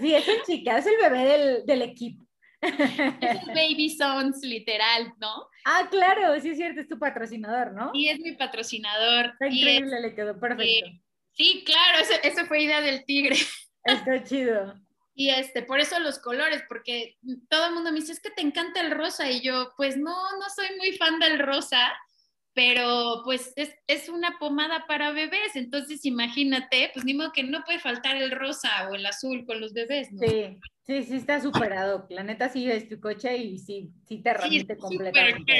Sí, 0.00 0.14
es 0.14 0.28
el 0.28 0.42
chica, 0.42 0.78
es 0.78 0.86
el 0.86 0.96
bebé 0.96 1.24
del, 1.24 1.66
del 1.66 1.82
equipo. 1.82 2.23
Es 2.64 3.42
el 3.42 3.48
Baby 3.48 3.90
Sons, 3.90 4.40
literal, 4.42 5.12
¿no? 5.18 5.48
Ah, 5.64 5.88
claro, 5.90 6.40
sí 6.40 6.50
es 6.50 6.56
cierto, 6.56 6.80
es 6.80 6.88
tu 6.88 6.98
patrocinador, 6.98 7.72
¿no? 7.72 7.90
Sí, 7.92 8.08
es 8.08 8.18
mi 8.20 8.32
patrocinador. 8.32 9.26
Está 9.26 9.46
increíble, 9.48 10.00
le 10.00 10.14
quedó 10.14 10.38
perfecto. 10.38 10.90
sí, 11.32 11.62
claro, 11.64 12.04
eso, 12.22 12.46
fue 12.46 12.62
idea 12.62 12.80
del 12.80 13.04
tigre. 13.04 13.36
Está 13.84 14.22
chido. 14.24 14.74
Y 15.14 15.30
este, 15.30 15.62
por 15.62 15.78
eso 15.78 15.98
los 16.00 16.18
colores, 16.18 16.64
porque 16.68 17.16
todo 17.48 17.68
el 17.68 17.74
mundo 17.74 17.92
me 17.92 18.00
dice, 18.00 18.12
es 18.12 18.20
que 18.20 18.30
te 18.30 18.42
encanta 18.42 18.80
el 18.80 18.90
rosa, 18.90 19.30
y 19.30 19.40
yo, 19.40 19.72
pues 19.76 19.96
no, 19.96 20.10
no 20.10 20.50
soy 20.54 20.76
muy 20.76 20.92
fan 20.96 21.20
del 21.20 21.38
rosa, 21.38 21.92
pero 22.54 23.22
pues 23.24 23.52
es, 23.56 24.08
una 24.08 24.38
pomada 24.38 24.86
para 24.86 25.10
bebés, 25.10 25.56
entonces 25.56 26.04
imagínate, 26.04 26.90
pues 26.94 27.04
ni 27.04 27.12
modo 27.12 27.32
que 27.32 27.42
no 27.42 27.64
puede 27.64 27.80
faltar 27.80 28.16
el 28.16 28.30
rosa 28.30 28.88
o 28.90 28.94
el 28.94 29.04
azul 29.04 29.44
con 29.44 29.60
los 29.60 29.72
bebés, 29.72 30.12
¿no? 30.12 30.20
Sí, 30.20 30.58
sí, 30.86 31.02
sí 31.02 31.16
está 31.16 31.40
superado, 31.40 32.06
la 32.10 32.22
neta 32.22 32.48
sí 32.48 32.70
es 32.70 32.88
tu 32.88 33.00
coche 33.00 33.36
y 33.36 33.58
sí, 33.58 33.90
sí 34.06 34.18
te 34.22 34.34
remite 34.34 34.74
sí, 34.74 34.80
completamente. 34.80 35.52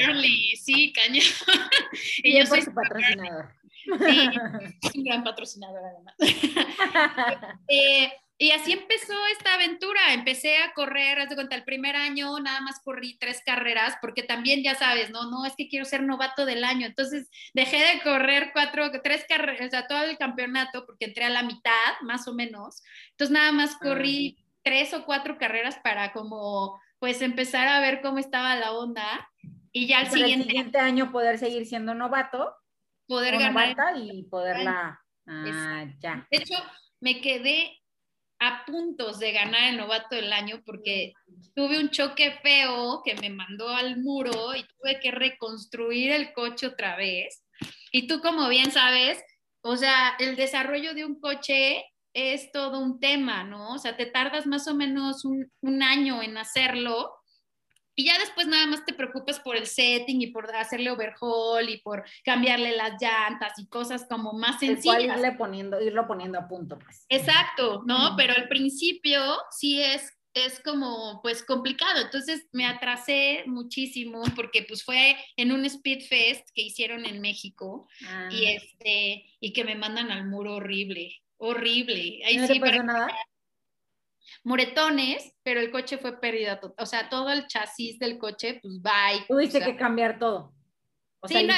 Sí, 0.56 0.92
cañón. 0.92 1.24
y, 2.22 2.38
yo 2.38 2.46
soy 2.46 2.62
su 2.62 2.72
patrocinador. 2.72 3.52
Sí, 3.84 4.98
un 4.98 5.04
gran 5.04 5.24
patrocinador 5.24 5.82
además. 5.84 6.14
eh, 7.68 8.12
y 8.36 8.50
así 8.50 8.72
empezó 8.72 9.14
esta 9.32 9.54
aventura. 9.54 10.12
Empecé 10.12 10.58
a 10.58 10.72
correr, 10.72 11.20
haz 11.20 11.28
de 11.28 11.36
cuenta, 11.36 11.54
el 11.54 11.64
primer 11.64 11.94
año 11.94 12.38
nada 12.40 12.60
más 12.60 12.80
corrí 12.82 13.16
tres 13.18 13.42
carreras, 13.46 13.96
porque 14.00 14.22
también 14.22 14.62
ya 14.62 14.74
sabes, 14.74 15.10
no, 15.10 15.30
no, 15.30 15.46
es 15.46 15.54
que 15.56 15.68
quiero 15.68 15.84
ser 15.84 16.02
novato 16.02 16.44
del 16.44 16.64
año. 16.64 16.86
Entonces 16.86 17.28
dejé 17.52 17.78
de 17.78 18.02
correr 18.02 18.50
cuatro, 18.52 18.90
tres 19.02 19.24
carreras, 19.28 19.68
o 19.68 19.70
sea, 19.70 19.86
todo 19.86 20.02
el 20.02 20.18
campeonato, 20.18 20.84
porque 20.84 21.06
entré 21.06 21.24
a 21.24 21.30
la 21.30 21.44
mitad, 21.44 22.00
más 22.02 22.26
o 22.26 22.34
menos. 22.34 22.82
Entonces 23.10 23.32
nada 23.32 23.52
más 23.52 23.76
corrí 23.76 24.36
tres 24.62 24.92
o 24.94 25.04
cuatro 25.04 25.38
carreras 25.38 25.78
para 25.78 26.12
como, 26.12 26.80
pues 26.98 27.22
empezar 27.22 27.68
a 27.68 27.80
ver 27.80 28.00
cómo 28.00 28.18
estaba 28.18 28.56
la 28.56 28.72
onda. 28.72 29.30
Y 29.70 29.86
ya 29.86 30.00
al 30.00 30.10
siguiente, 30.10 30.42
el 30.42 30.48
siguiente 30.48 30.78
año 30.78 31.12
poder 31.12 31.38
seguir 31.38 31.66
siendo 31.66 31.94
novato. 31.94 32.54
Poder 33.06 33.38
ganar. 33.38 33.76
Y 33.96 34.24
poderla... 34.24 35.00
Ah, 35.26 35.84
ya. 36.00 36.26
De 36.30 36.38
hecho, 36.38 36.54
me 37.00 37.20
quedé 37.20 37.83
a 38.38 38.64
puntos 38.66 39.18
de 39.18 39.32
ganar 39.32 39.70
el 39.70 39.76
novato 39.76 40.16
del 40.16 40.32
año 40.32 40.62
porque 40.64 41.12
tuve 41.54 41.78
un 41.78 41.90
choque 41.90 42.38
feo 42.42 43.02
que 43.04 43.14
me 43.14 43.30
mandó 43.30 43.68
al 43.68 43.98
muro 43.98 44.54
y 44.54 44.62
tuve 44.62 45.00
que 45.00 45.10
reconstruir 45.10 46.12
el 46.12 46.32
coche 46.32 46.66
otra 46.66 46.96
vez. 46.96 47.44
Y 47.92 48.06
tú 48.06 48.20
como 48.20 48.48
bien 48.48 48.70
sabes, 48.70 49.22
o 49.62 49.76
sea, 49.76 50.14
el 50.18 50.36
desarrollo 50.36 50.94
de 50.94 51.04
un 51.04 51.20
coche 51.20 51.84
es 52.12 52.52
todo 52.52 52.80
un 52.80 53.00
tema, 53.00 53.44
¿no? 53.44 53.72
O 53.74 53.78
sea, 53.78 53.96
te 53.96 54.06
tardas 54.06 54.46
más 54.46 54.68
o 54.68 54.74
menos 54.74 55.24
un, 55.24 55.50
un 55.62 55.82
año 55.82 56.22
en 56.22 56.36
hacerlo 56.36 57.12
y 57.94 58.04
ya 58.04 58.18
después 58.18 58.46
nada 58.46 58.66
más 58.66 58.84
te 58.84 58.92
preocupas 58.92 59.40
por 59.40 59.56
el 59.56 59.66
setting 59.66 60.20
y 60.20 60.28
por 60.28 60.54
hacerle 60.54 60.90
overhaul 60.90 61.68
y 61.68 61.78
por 61.78 62.04
cambiarle 62.24 62.76
las 62.76 63.00
llantas 63.00 63.58
y 63.58 63.66
cosas 63.66 64.06
como 64.08 64.32
más 64.32 64.60
sencillas. 64.60 65.16
irle 65.16 65.32
poniendo, 65.32 65.80
irlo 65.80 66.06
poniendo 66.06 66.38
a 66.38 66.48
punto, 66.48 66.78
pues. 66.78 67.04
Exacto, 67.08 67.82
¿no? 67.86 68.14
Pero 68.16 68.34
al 68.36 68.48
principio 68.48 69.20
sí 69.50 69.80
es, 69.80 70.12
es 70.34 70.60
como, 70.60 71.20
pues, 71.22 71.44
complicado. 71.44 72.00
Entonces 72.00 72.46
me 72.52 72.66
atrasé 72.66 73.44
muchísimo 73.46 74.22
porque, 74.34 74.64
pues, 74.66 74.82
fue 74.82 75.16
en 75.36 75.52
un 75.52 75.64
Speed 75.64 76.06
Fest 76.08 76.48
que 76.54 76.62
hicieron 76.62 77.06
en 77.06 77.20
México 77.20 77.88
y, 78.00 78.04
ah. 78.06 78.52
este, 78.52 79.24
y 79.40 79.52
que 79.52 79.64
me 79.64 79.76
mandan 79.76 80.10
al 80.10 80.26
muro 80.26 80.56
horrible, 80.56 81.22
horrible. 81.36 82.20
Ahí 82.24 82.38
¿No 82.38 82.46
sí, 82.46 82.60
te 82.60 82.82
nada? 82.82 83.08
Moretones, 84.42 85.34
pero 85.42 85.60
el 85.60 85.70
coche 85.70 85.98
fue 85.98 86.20
pérdida. 86.20 86.60
O 86.78 86.86
sea, 86.86 87.08
todo 87.08 87.30
el 87.30 87.46
chasis 87.46 87.98
del 87.98 88.18
coche, 88.18 88.60
pues 88.62 88.80
bye. 88.80 89.24
Tuviste 89.28 89.60
que 89.60 89.76
cambiar 89.76 90.18
todo. 90.18 90.52
O 91.20 91.28
sí, 91.28 91.44
no, 91.44 91.54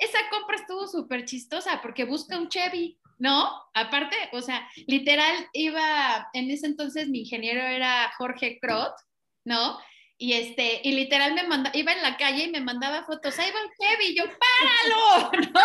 esa 0.00 0.18
compra 0.30 0.56
estuvo 0.56 0.88
súper 0.88 1.26
chistosa 1.26 1.80
porque 1.82 2.04
busca 2.04 2.38
un 2.38 2.48
Chevy, 2.48 2.98
¿no? 3.18 3.50
Aparte, 3.74 4.16
o 4.32 4.40
sea, 4.40 4.66
literal 4.86 5.46
iba, 5.52 6.28
en 6.32 6.50
ese 6.50 6.66
entonces 6.66 7.08
mi 7.08 7.20
ingeniero 7.20 7.60
era 7.60 8.10
Jorge 8.16 8.58
Crot, 8.60 8.94
¿no? 9.44 9.78
Y 10.16 10.32
este, 10.32 10.80
y 10.84 10.92
literal 10.92 11.34
me 11.34 11.46
mandaba, 11.46 11.76
iba 11.76 11.92
en 11.92 12.02
la 12.02 12.16
calle 12.16 12.44
y 12.44 12.50
me 12.50 12.60
mandaba 12.60 13.04
fotos, 13.04 13.38
ahí 13.38 13.50
va 13.50 13.60
el 13.60 13.70
Chevy, 13.78 14.16
yo, 14.16 14.24
¡páralo! 14.24 15.30
¿no? 15.54 15.60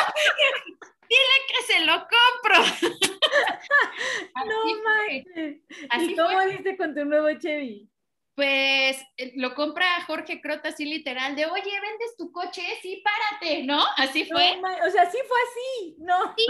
Dile 1.10 1.38
que 1.48 1.74
se 1.74 1.86
lo 1.86 1.94
compro. 1.94 2.90
no 4.46 4.84
manches. 4.84 5.58
¿Y 6.02 6.16
cómo 6.16 6.46
viste 6.48 6.78
con 6.78 6.94
tu 6.94 7.06
nuevo 7.06 7.28
Chevy? 7.40 7.90
Pues 8.36 8.98
eh, 9.16 9.32
lo 9.36 9.56
compra 9.56 10.04
Jorge 10.06 10.42
Crota 10.42 10.70
así 10.70 10.84
literal, 10.84 11.36
de 11.38 11.46
oye, 11.46 11.80
vendes 11.80 12.18
tu 12.18 12.34
coche, 12.34 12.62
sí, 12.82 13.02
párate, 13.02 13.64
¿no? 13.64 13.82
Así 13.96 14.26
fue. 14.26 14.60
o 14.86 14.92
sea, 14.92 15.10
sí 15.10 15.18
fue 15.26 15.38
así, 15.50 15.96
no. 16.00 16.36
Sí. 16.38 16.46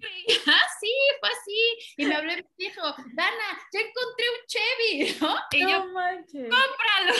Ah, 0.46 0.66
sí, 0.80 0.92
fue 1.20 1.28
así. 1.28 1.94
Y 1.98 2.06
me 2.06 2.14
habló 2.14 2.32
y 2.32 2.36
me 2.36 2.44
dijo, 2.56 2.82
Dana, 3.12 3.60
ya 3.72 3.80
encontré 3.80 4.24
un 4.30 4.46
Chevy, 4.46 5.18
¿no? 5.20 5.36
Y 5.52 5.60
no 5.60 5.68
yo, 5.68 5.92
manches. 5.92 6.48
cómpralo. 6.50 7.14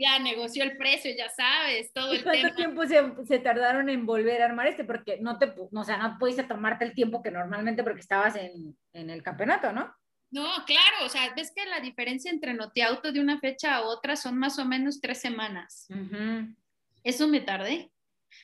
Y 0.00 0.04
ya 0.04 0.18
negoció 0.18 0.64
el 0.64 0.76
precio, 0.76 1.12
ya 1.16 1.28
sabes, 1.28 1.92
todo 1.92 2.12
el 2.12 2.22
¿Cuánto 2.22 2.42
tema. 2.48 2.56
tiempo 2.56 2.86
se, 2.86 3.26
se, 3.26 3.38
tardaron 3.38 3.88
en 3.88 4.06
volver 4.06 4.42
a 4.42 4.46
armar 4.46 4.66
este? 4.66 4.84
Porque 4.84 5.18
no 5.20 5.38
te, 5.38 5.52
o 5.56 5.84
sea, 5.84 5.98
no 5.98 6.18
pudiste 6.18 6.44
tomarte 6.44 6.84
el 6.84 6.94
tiempo 6.94 7.22
que 7.22 7.30
normalmente 7.30 7.82
porque 7.82 8.00
estabas 8.00 8.36
en, 8.36 8.76
en 8.92 9.10
el 9.10 9.22
campeonato, 9.22 9.72
¿no? 9.72 9.94
No, 10.30 10.48
claro, 10.64 11.04
o 11.04 11.08
sea, 11.08 11.32
ves 11.34 11.52
que 11.54 11.66
la 11.66 11.80
diferencia 11.80 12.30
entre 12.30 12.54
noteauto 12.54 13.10
de 13.10 13.20
una 13.20 13.40
fecha 13.40 13.74
a 13.74 13.82
otra 13.82 14.14
son 14.16 14.38
más 14.38 14.58
o 14.58 14.64
menos 14.64 15.00
tres 15.00 15.20
semanas. 15.20 15.86
Uh 15.90 15.94
-huh. 15.94 16.56
Eso 17.02 17.26
me 17.26 17.40
tardé. 17.40 17.90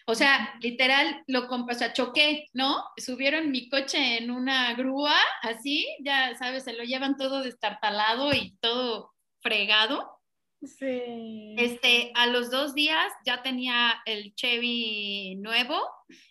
O 0.06 0.14
sea, 0.14 0.54
literal, 0.60 1.22
lo 1.26 1.48
o 1.48 1.74
sea, 1.74 1.92
choqué, 1.92 2.46
¿no? 2.52 2.84
Subieron 2.96 3.50
mi 3.50 3.68
coche 3.68 4.18
en 4.18 4.30
una 4.30 4.74
grúa, 4.74 5.16
así, 5.42 5.86
ya 6.00 6.34
sabes, 6.36 6.64
se 6.64 6.72
lo 6.72 6.84
llevan 6.84 7.16
todo 7.16 7.42
destartalado 7.42 8.32
y 8.32 8.56
todo 8.60 9.12
fregado. 9.40 10.15
Sí. 10.62 11.54
Este, 11.58 12.12
a 12.14 12.26
los 12.26 12.50
dos 12.50 12.74
días 12.74 13.12
ya 13.24 13.42
tenía 13.42 13.94
el 14.06 14.34
Chevy 14.34 15.36
nuevo, 15.36 15.80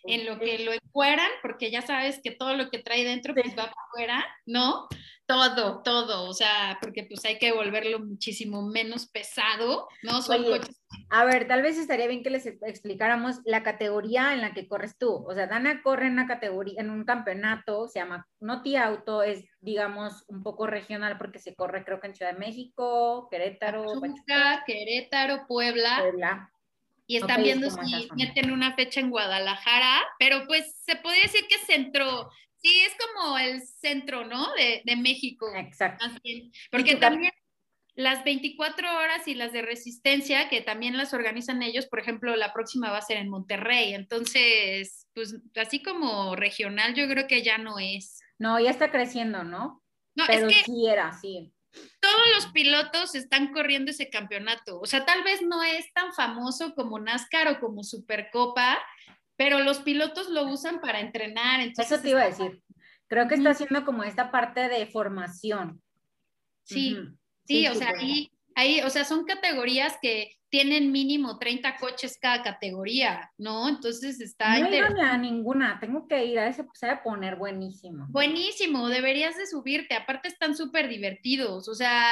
en 0.04 0.26
lo 0.26 0.38
que 0.38 0.58
lo 0.58 0.72
encueran, 0.72 1.30
porque 1.42 1.70
ya 1.70 1.82
sabes 1.82 2.20
que 2.22 2.32
todo 2.32 2.54
lo 2.56 2.70
que 2.70 2.78
trae 2.78 3.04
dentro 3.04 3.34
pues 3.34 3.50
va 3.50 3.70
para 3.70 3.86
afuera, 3.88 4.26
¿no? 4.46 4.88
Todo, 5.26 5.82
todo, 5.82 6.28
o 6.28 6.32
sea, 6.32 6.78
porque 6.80 7.02
pues 7.02 7.24
hay 7.24 7.38
que 7.38 7.50
volverlo 7.50 7.98
muchísimo 7.98 8.62
menos 8.62 9.08
pesado, 9.08 9.88
¿no? 10.04 10.22
Son 10.22 10.40
Oye, 10.40 10.60
coches. 10.60 10.80
A 11.10 11.24
ver, 11.24 11.48
tal 11.48 11.62
vez 11.62 11.78
estaría 11.78 12.06
bien 12.06 12.22
que 12.22 12.30
les 12.30 12.46
explicáramos 12.46 13.40
la 13.44 13.64
categoría 13.64 14.32
en 14.34 14.40
la 14.40 14.54
que 14.54 14.68
corres 14.68 14.96
tú. 14.96 15.26
O 15.26 15.34
sea, 15.34 15.48
Dana 15.48 15.82
corre 15.82 16.06
en 16.06 16.12
una 16.12 16.28
categoría, 16.28 16.80
en 16.80 16.90
un 16.90 17.04
campeonato, 17.04 17.88
se 17.88 17.98
llama 17.98 18.28
Noti 18.38 18.76
Auto, 18.76 19.24
es, 19.24 19.44
digamos, 19.60 20.24
un 20.28 20.44
poco 20.44 20.68
regional 20.68 21.18
porque 21.18 21.40
se 21.40 21.56
corre, 21.56 21.84
creo 21.84 22.00
que 22.00 22.06
en 22.06 22.14
Ciudad 22.14 22.32
de 22.32 22.38
México, 22.38 23.26
Querétaro, 23.28 23.84
Pachuca, 24.00 24.62
Querétaro, 24.64 25.46
Puebla. 25.48 25.98
Puebla. 26.02 26.52
Y 27.08 27.16
están 27.16 27.42
viendo 27.42 27.70
si 27.70 28.08
meten 28.16 28.50
una 28.50 28.74
fecha 28.74 28.98
en 29.00 29.10
Guadalajara, 29.10 30.02
pero 30.18 30.44
pues 30.46 30.76
se 30.84 30.96
podría 30.96 31.22
decir 31.22 31.46
que 31.48 31.58
centro, 31.58 32.28
sí, 32.58 32.80
es 32.80 32.94
como 32.96 33.38
el 33.38 33.62
centro, 33.62 34.24
¿no? 34.24 34.52
De, 34.54 34.82
de 34.84 34.96
México. 34.96 35.46
Exacto. 35.54 36.04
Porque 36.70 36.96
también 36.96 37.32
las 37.96 38.24
24 38.24 38.98
horas 38.98 39.26
y 39.26 39.34
las 39.34 39.52
de 39.52 39.62
resistencia, 39.62 40.50
que 40.50 40.60
también 40.60 40.98
las 40.98 41.14
organizan 41.14 41.62
ellos, 41.62 41.86
por 41.86 41.98
ejemplo, 41.98 42.36
la 42.36 42.52
próxima 42.52 42.90
va 42.90 42.98
a 42.98 43.02
ser 43.02 43.16
en 43.16 43.30
Monterrey. 43.30 43.94
Entonces, 43.94 45.08
pues 45.14 45.34
así 45.56 45.82
como 45.82 46.36
regional, 46.36 46.94
yo 46.94 47.08
creo 47.08 47.26
que 47.26 47.42
ya 47.42 47.56
no 47.56 47.78
es. 47.78 48.20
No, 48.38 48.60
ya 48.60 48.70
está 48.70 48.90
creciendo, 48.90 49.44
¿no? 49.44 49.82
No, 50.14 50.24
Pero 50.26 50.46
es 50.46 50.56
que 50.56 50.64
sí 50.64 50.86
era, 50.86 51.12
sí. 51.12 51.52
todos 52.00 52.22
los 52.34 52.46
pilotos 52.48 53.14
están 53.14 53.52
corriendo 53.52 53.90
ese 53.90 54.10
campeonato. 54.10 54.78
O 54.78 54.86
sea, 54.86 55.06
tal 55.06 55.24
vez 55.24 55.40
no 55.40 55.62
es 55.62 55.90
tan 55.94 56.12
famoso 56.12 56.74
como 56.74 56.98
NASCAR 56.98 57.48
o 57.48 57.60
como 57.60 57.82
Supercopa, 57.82 58.78
pero 59.36 59.60
los 59.60 59.78
pilotos 59.80 60.28
lo 60.30 60.44
usan 60.44 60.80
para 60.80 61.00
entrenar. 61.00 61.60
Entonces 61.60 61.92
Eso 61.92 62.02
te 62.02 62.10
iba 62.10 62.22
a 62.22 62.26
decir. 62.26 62.62
Creo 63.08 63.28
que 63.28 63.34
está 63.36 63.50
haciendo 63.50 63.84
como 63.84 64.02
esta 64.02 64.30
parte 64.30 64.68
de 64.68 64.86
formación. 64.86 65.80
Sí, 66.64 66.94
uh 66.94 66.96
-huh. 66.96 67.18
sí, 67.44 67.58
sí, 67.60 67.68
o 67.68 67.74
sea, 67.74 67.92
ahí, 67.96 68.30
ahí, 68.56 68.80
o 68.80 68.90
sea, 68.90 69.04
son 69.04 69.24
categorías 69.24 69.96
que 70.02 70.36
tienen 70.48 70.92
mínimo 70.92 71.38
30 71.38 71.76
coches 71.76 72.18
cada 72.20 72.42
categoría, 72.42 73.30
¿no? 73.36 73.68
Entonces 73.68 74.20
está... 74.20 74.58
No 74.58 74.68
ido 74.72 74.86
a 75.02 75.18
ninguna, 75.18 75.78
tengo 75.80 76.06
que 76.06 76.24
ir 76.24 76.38
a 76.38 76.48
ese, 76.48 76.64
se 76.74 76.86
va 76.86 76.94
a 76.94 77.02
poner 77.02 77.36
buenísimo. 77.36 78.06
Buenísimo, 78.08 78.88
deberías 78.88 79.36
de 79.36 79.46
subirte, 79.46 79.94
aparte 79.94 80.28
están 80.28 80.56
súper 80.56 80.88
divertidos, 80.88 81.68
o 81.68 81.74
sea, 81.74 82.10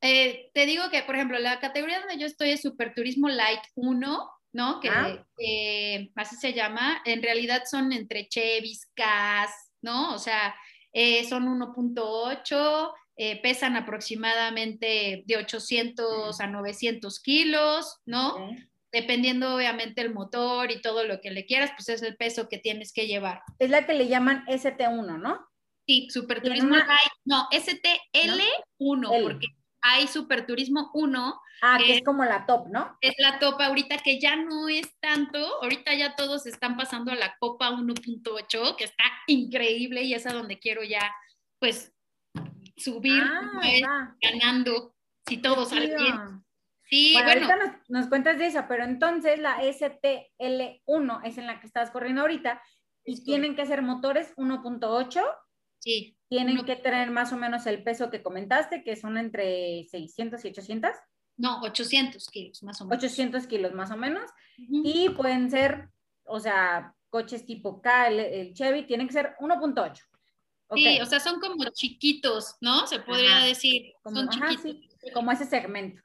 eh, 0.00 0.50
te 0.52 0.66
digo 0.66 0.90
que, 0.90 1.02
por 1.02 1.14
ejemplo, 1.14 1.38
la 1.38 1.60
categoría 1.60 2.00
donde 2.00 2.18
yo 2.18 2.26
estoy 2.26 2.50
es 2.50 2.62
Super 2.62 2.92
Turismo 2.94 3.28
Light 3.28 3.62
1, 3.76 4.30
¿no? 4.52 4.80
Que 4.80 4.90
ah. 4.90 5.26
eh, 5.38 6.10
así 6.14 6.36
se 6.36 6.52
llama, 6.52 7.02
en 7.04 7.22
realidad 7.22 7.62
son 7.70 7.92
entre 7.92 8.28
Chevys, 8.28 8.86
Cas, 8.94 9.50
¿no? 9.80 10.14
O 10.14 10.18
sea, 10.18 10.54
eh, 10.92 11.24
son 11.28 11.46
1.8, 11.46 12.92
eh, 13.16 13.40
pesan 13.42 13.76
aproximadamente 13.76 15.22
de 15.26 15.36
800 15.36 16.40
a 16.40 16.46
900 16.46 17.20
kilos, 17.20 18.00
¿no? 18.04 18.36
Okay. 18.36 18.68
Dependiendo 18.92 19.54
obviamente 19.54 20.02
el 20.02 20.12
motor 20.12 20.70
y 20.70 20.82
todo 20.82 21.04
lo 21.04 21.20
que 21.22 21.30
le 21.30 21.46
quieras, 21.46 21.70
pues 21.74 21.88
es 21.88 22.02
el 22.02 22.16
peso 22.16 22.48
que 22.50 22.58
tienes 22.58 22.92
que 22.92 23.06
llevar. 23.06 23.42
Es 23.58 23.70
la 23.70 23.86
que 23.86 23.94
le 23.94 24.08
llaman 24.08 24.44
ST1, 24.46 25.18
¿no? 25.18 25.46
Sí, 25.86 26.08
Superturismo 26.10 26.74
una... 26.74 26.86
No, 27.24 27.48
STL1, 27.50 29.00
¿No? 29.00 29.10
porque 29.22 29.46
hay 29.82 30.06
Superturismo 30.06 30.90
1. 30.94 31.40
Ah, 31.64 31.76
que, 31.78 31.84
que 31.84 31.94
es 31.96 32.02
como 32.02 32.24
la 32.24 32.46
top, 32.46 32.68
¿no? 32.68 32.96
Es 33.00 33.14
la 33.18 33.38
top 33.38 33.60
ahorita 33.60 33.98
que 33.98 34.18
ya 34.18 34.36
no 34.36 34.68
es 34.68 34.98
tanto, 35.00 35.38
ahorita 35.62 35.94
ya 35.94 36.16
todos 36.16 36.46
están 36.46 36.76
pasando 36.76 37.12
a 37.12 37.16
la 37.16 37.36
Copa 37.38 37.70
1.8, 37.70 38.76
que 38.76 38.84
está 38.84 39.04
increíble 39.26 40.02
y 40.02 40.14
es 40.14 40.26
a 40.26 40.32
donde 40.32 40.58
quiero 40.58 40.82
ya, 40.82 41.14
pues, 41.58 41.92
subir 42.76 43.22
ah, 43.22 44.16
ganando, 44.20 44.94
si 45.26 45.36
todo 45.36 45.64
sale 45.66 45.94
bien. 45.96 46.44
Sí, 46.84 47.12
bueno, 47.14 47.28
bueno. 47.28 47.46
ahorita 47.46 47.56
nos, 47.56 47.90
nos, 47.90 48.08
cuentas 48.08 48.38
de 48.38 48.46
esa, 48.46 48.68
pero 48.68 48.84
entonces 48.84 49.38
la 49.38 49.62
STL1 49.62 51.20
es 51.24 51.38
en 51.38 51.46
la 51.46 51.60
que 51.60 51.66
estás 51.66 51.90
corriendo 51.90 52.22
ahorita 52.22 52.60
y 53.04 53.16
sí. 53.16 53.24
tienen 53.24 53.56
que 53.56 53.66
ser 53.66 53.82
motores 53.82 54.34
1.8. 54.36 55.22
Sí. 55.78 56.16
Tienen 56.32 56.54
uno... 56.54 56.64
que 56.64 56.76
tener 56.76 57.10
más 57.10 57.30
o 57.34 57.36
menos 57.36 57.66
el 57.66 57.82
peso 57.82 58.08
que 58.08 58.22
comentaste, 58.22 58.82
que 58.82 58.96
son 58.96 59.18
entre 59.18 59.84
600 59.90 60.42
y 60.42 60.48
800. 60.48 60.90
No, 61.36 61.60
800 61.60 62.26
kilos 62.28 62.62
más 62.62 62.80
o 62.80 62.86
menos. 62.86 63.04
800 63.04 63.46
kilos 63.46 63.74
más 63.74 63.90
o 63.90 63.98
menos. 63.98 64.30
Uh 64.56 64.62
-huh. 64.62 64.80
Y 64.82 65.08
pueden 65.10 65.50
ser, 65.50 65.90
o 66.24 66.40
sea, 66.40 66.94
coches 67.10 67.44
tipo 67.44 67.82
K, 67.82 68.08
el, 68.08 68.20
el 68.20 68.54
Chevy, 68.54 68.86
tienen 68.86 69.08
que 69.08 69.12
ser 69.12 69.36
1.8. 69.40 70.02
Okay. 70.68 70.96
Sí, 70.96 71.02
o 71.02 71.04
sea, 71.04 71.20
son 71.20 71.38
como 71.38 71.64
chiquitos, 71.70 72.56
¿no? 72.62 72.86
Se 72.86 73.00
podría 73.00 73.36
ajá, 73.36 73.46
decir. 73.48 73.92
Como, 74.02 74.16
son 74.16 74.30
ajá, 74.30 74.56
chiquitos. 74.56 74.96
Sí, 75.02 75.10
como 75.10 75.32
ese 75.32 75.44
segmento. 75.44 76.00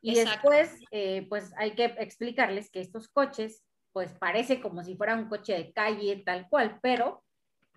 Y 0.00 0.16
Exacto. 0.16 0.50
después, 0.50 0.80
eh, 0.92 1.26
pues 1.28 1.52
hay 1.56 1.74
que 1.74 1.86
explicarles 1.98 2.70
que 2.70 2.78
estos 2.78 3.08
coches, 3.08 3.64
pues 3.90 4.12
parece 4.12 4.60
como 4.60 4.84
si 4.84 4.94
fuera 4.94 5.16
un 5.16 5.28
coche 5.28 5.54
de 5.54 5.72
calle 5.72 6.22
tal 6.24 6.48
cual, 6.48 6.78
pero 6.80 7.23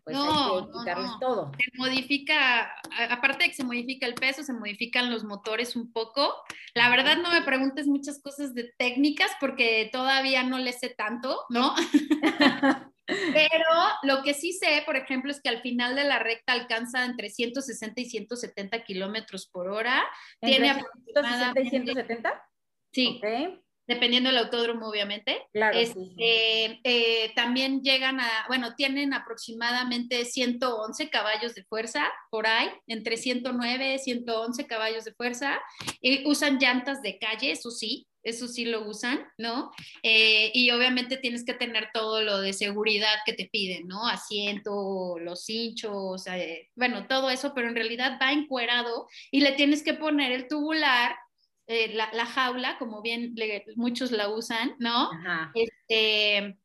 pues 0.08 0.16
no, 0.16 0.60
hay 0.60 0.86
que 0.86 0.96
no, 0.96 1.02
no. 1.02 1.20
todo. 1.20 1.52
Se 1.58 1.78
modifica, 1.78 2.74
aparte 3.10 3.44
de 3.44 3.50
que 3.50 3.56
se 3.56 3.66
modifica 3.66 4.08
el 4.08 4.14
peso, 4.14 4.42
se 4.42 4.54
modifican 4.54 5.12
los 5.12 5.26
motores 5.26 5.76
un 5.76 5.92
poco. 5.92 6.34
La 6.74 6.90
verdad 6.90 7.18
no 7.18 7.30
me 7.30 7.42
preguntes 7.42 7.88
muchas 7.88 8.22
cosas 8.22 8.54
de 8.54 8.72
técnicas 8.78 9.30
porque 9.42 9.90
todavía 9.92 10.44
no 10.44 10.60
le 10.60 10.72
sé 10.72 10.96
tanto, 10.98 11.44
¿no? 11.50 11.76
Pero 13.06 13.66
lo 14.04 14.24
que 14.24 14.34
sí 14.34 14.54
sé, 14.54 14.82
por 14.86 14.96
ejemplo, 14.96 15.30
es 15.30 15.42
que 15.42 15.50
al 15.50 15.62
final 15.62 15.96
de 15.96 16.06
la 16.06 16.20
recta 16.20 16.54
alcanza 16.54 17.04
entre 17.04 17.30
160 17.30 18.00
y 18.00 18.06
170 18.06 18.84
kilómetros 18.86 19.48
por 19.48 19.68
hora. 19.68 20.06
¿Entre 20.40 20.62
Tiene 20.62 20.86
160 21.14 21.62
y 21.62 21.70
170? 21.70 22.50
Sí. 22.94 23.18
Okay. 23.18 23.62
Dependiendo 23.88 24.30
del 24.30 24.40
autódromo, 24.40 24.88
obviamente. 24.88 25.44
Claro. 25.54 25.78
Este, 25.78 26.00
sí, 26.00 26.06
sí. 26.10 26.16
Eh, 26.18 26.80
eh, 26.84 27.32
también 27.36 27.82
llegan 27.82 28.20
a, 28.20 28.46
bueno, 28.48 28.76
tienen 28.76 29.14
aproximadamente 29.14 30.26
111 30.26 31.10
caballos 31.10 31.56
de 31.56 31.64
fuerza 31.64 32.06
por 32.30 32.48
ahí, 32.48 32.70
entre 32.88 33.18
109 33.18 34.00
111 34.00 34.68
caballos 34.68 35.06
de 35.06 35.14
fuerza. 35.14 35.60
Y 36.02 36.28
usan 36.28 36.60
llantas 36.60 37.02
de 37.02 37.18
calle, 37.18 37.52
eso 37.52 37.72
sí, 37.72 38.08
eso 38.28 38.48
sí 38.48 38.66
lo 38.66 38.86
usan, 38.86 39.26
¿no? 39.38 39.72
Eh, 40.04 40.52
y 40.54 40.72
obviamente 40.72 41.16
tienes 41.16 41.46
que 41.46 41.54
tener 41.54 41.90
todo 41.94 42.22
lo 42.22 42.42
de 42.42 42.52
seguridad 42.52 43.16
que 43.26 43.32
te 43.32 43.48
piden, 43.50 43.88
¿no? 43.88 44.06
Asiento, 44.06 45.18
los 45.20 45.50
hinchos, 45.50 46.28
eh, 46.28 46.70
bueno, 46.76 47.08
todo 47.08 47.30
eso, 47.30 47.54
pero 47.56 47.70
en 47.70 47.76
realidad 47.76 48.20
va 48.22 48.34
encuerado 48.34 49.08
y 49.32 49.40
le 49.42 49.54
tienes 49.54 49.82
que 49.82 49.94
poner 49.94 50.34
el 50.34 50.50
tubular, 50.50 51.16
eh, 51.68 51.94
la, 51.94 52.10
la, 52.14 52.26
jaula, 52.26 52.78
como 52.78 53.02
bien 53.02 53.34
le, 53.36 53.66
muchos 53.76 54.12
la 54.12 54.30
usan, 54.30 54.76
¿no? 54.80 55.12
Ajá. 55.12 55.52
Este, 55.54 56.58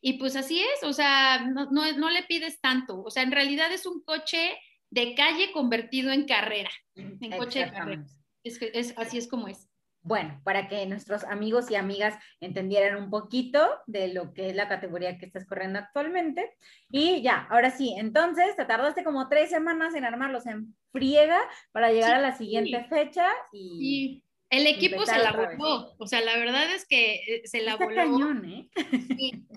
y 0.00 0.14
pues 0.14 0.36
así 0.36 0.60
es, 0.60 0.82
o 0.84 0.92
sea, 0.92 1.46
no, 1.46 1.70
no, 1.70 1.90
no 1.92 2.10
le 2.10 2.22
pides 2.24 2.60
tanto, 2.60 3.02
o 3.02 3.10
sea, 3.10 3.22
en 3.22 3.32
realidad 3.32 3.72
es 3.72 3.86
un 3.86 4.02
coche 4.02 4.58
de 4.90 5.14
calle 5.14 5.52
convertido 5.52 6.12
en 6.12 6.24
carrera, 6.24 6.70
en 6.94 7.30
coche 7.38 7.64
de 7.64 7.72
carrera. 7.72 8.04
Es, 8.44 8.60
es, 8.60 8.94
así 8.98 9.18
es 9.18 9.28
como 9.28 9.48
es. 9.48 9.68
Bueno, 10.02 10.40
para 10.44 10.68
que 10.68 10.84
nuestros 10.86 11.24
amigos 11.24 11.70
y 11.70 11.76
amigas 11.76 12.18
entendieran 12.40 13.00
un 13.00 13.10
poquito 13.10 13.68
de 13.86 14.12
lo 14.12 14.32
que 14.32 14.50
es 14.50 14.56
la 14.56 14.68
categoría 14.68 15.16
que 15.16 15.26
estás 15.26 15.46
corriendo 15.46 15.78
actualmente. 15.78 16.50
Y 16.90 17.22
ya, 17.22 17.46
ahora 17.50 17.70
sí, 17.70 17.94
entonces 17.96 18.56
te 18.56 18.64
tardaste 18.64 19.04
como 19.04 19.28
tres 19.28 19.50
semanas 19.50 19.94
en 19.94 20.04
armarlos 20.04 20.46
en 20.46 20.74
friega 20.90 21.40
para 21.70 21.92
llegar 21.92 22.14
a 22.14 22.20
la 22.20 22.36
siguiente 22.36 22.84
fecha 22.84 23.26
y... 23.52 24.22
El 24.50 24.66
equipo 24.66 25.06
se 25.06 25.16
la 25.16 25.32
voló, 25.32 25.94
o 25.96 26.06
sea, 26.06 26.20
la 26.20 26.36
verdad 26.36 26.74
es 26.74 26.84
que 26.84 27.14
eh, 27.14 27.42
se 27.44 27.62
la 27.62 27.76
voló. 27.76 27.96
Cañón, 27.96 28.44
¿eh? 28.44 28.68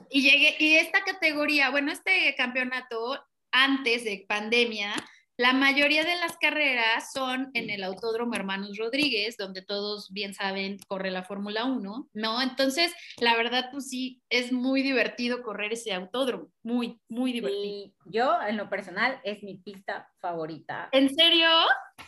y, 0.10 0.22
llegué, 0.22 0.56
y 0.58 0.76
esta 0.76 1.04
categoría, 1.04 1.70
bueno, 1.70 1.92
este 1.92 2.34
campeonato 2.38 3.22
antes 3.52 4.06
de 4.06 4.24
pandemia, 4.26 4.94
la 5.38 5.54
mayoría 5.54 6.04
de 6.04 6.16
las 6.16 6.38
carreras 6.38 7.12
son 7.12 7.52
en 7.54 7.70
el 7.70 7.84
Autódromo 7.84 8.36
Hermanos 8.36 8.78
Rodríguez, 8.78 9.38
donde 9.38 9.62
todos 9.62 10.12
bien 10.12 10.34
saben 10.34 10.78
corre 10.88 11.12
la 11.12 11.24
Fórmula 11.24 11.66
1, 11.66 12.10
¿no? 12.14 12.42
Entonces, 12.42 12.94
la 13.20 13.36
verdad, 13.36 13.70
pues 13.72 13.90
sí, 13.90 14.22
es 14.30 14.52
muy 14.52 14.82
divertido 14.82 15.44
correr 15.44 15.74
ese 15.74 15.94
autódromo, 15.94 16.52
muy, 16.64 17.00
muy 17.10 17.34
divertido. 17.34 17.64
Y 17.64 17.94
yo, 18.06 18.38
en 18.48 18.58
lo 18.58 18.70
personal, 18.70 19.20
es 19.24 19.44
mi 19.44 19.58
pista 19.58 20.10
favorita. 20.20 20.90
¿En 20.92 21.14
serio? 21.14 21.50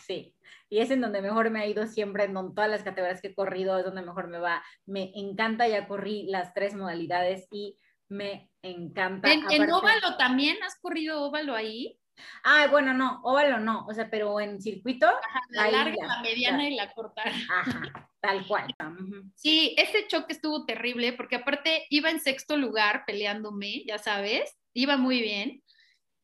Sí 0.06 0.34
y 0.70 0.80
es 0.80 0.92
en 0.92 1.02
donde 1.02 1.22
mejor 1.22 1.50
me 1.50 1.62
ha 1.62 1.68
ido 1.68 1.88
siempre, 1.88 2.26
en 2.26 2.34
todas 2.34 2.70
las 2.70 2.84
categorías 2.84 3.22
que 3.22 3.30
he 3.30 3.36
corrido 3.36 3.78
es 3.78 3.86
donde 3.86 4.02
mejor 4.02 4.28
me 4.28 4.40
va. 4.40 4.64
Me 4.86 5.12
encanta, 5.16 5.68
ya 5.68 5.88
corrí 5.88 6.28
las 6.28 6.54
tres 6.54 6.76
modalidades 6.76 7.48
y 7.52 7.78
me 8.10 8.52
encanta. 8.62 9.32
¿En, 9.32 9.50
¿en 9.50 9.72
óvalo 9.72 10.18
también 10.18 10.58
has 10.64 10.78
corrido 10.80 11.24
óvalo 11.24 11.56
ahí? 11.56 11.98
Ah, 12.44 12.68
bueno, 12.70 12.94
no, 12.94 13.22
óvalo 13.24 13.60
no, 13.60 13.86
o 13.88 13.94
sea, 13.94 14.10
pero 14.10 14.40
en 14.40 14.62
circuito. 14.62 15.08
la 15.50 15.72
larga, 15.72 16.06
la 16.06 16.22
mediana 16.22 16.68
y 16.70 16.76
la 16.76 16.92
corta. 16.92 17.24
Ajá, 17.24 18.10
tal 18.20 18.46
cual. 18.48 18.74
Sí, 19.36 19.76
ese 19.78 20.08
choque 20.08 20.34
estuvo 20.34 20.66
terrible 20.66 21.14
porque 21.14 21.36
aparte 21.36 21.86
iba 21.90 22.10
en 22.10 22.20
sexto 22.20 22.58
lugar 22.58 23.04
peleándome, 23.06 23.84
ya 23.86 23.98
sabes, 23.98 24.58
iba 24.74 24.98
muy 24.98 25.22
bien 25.22 25.64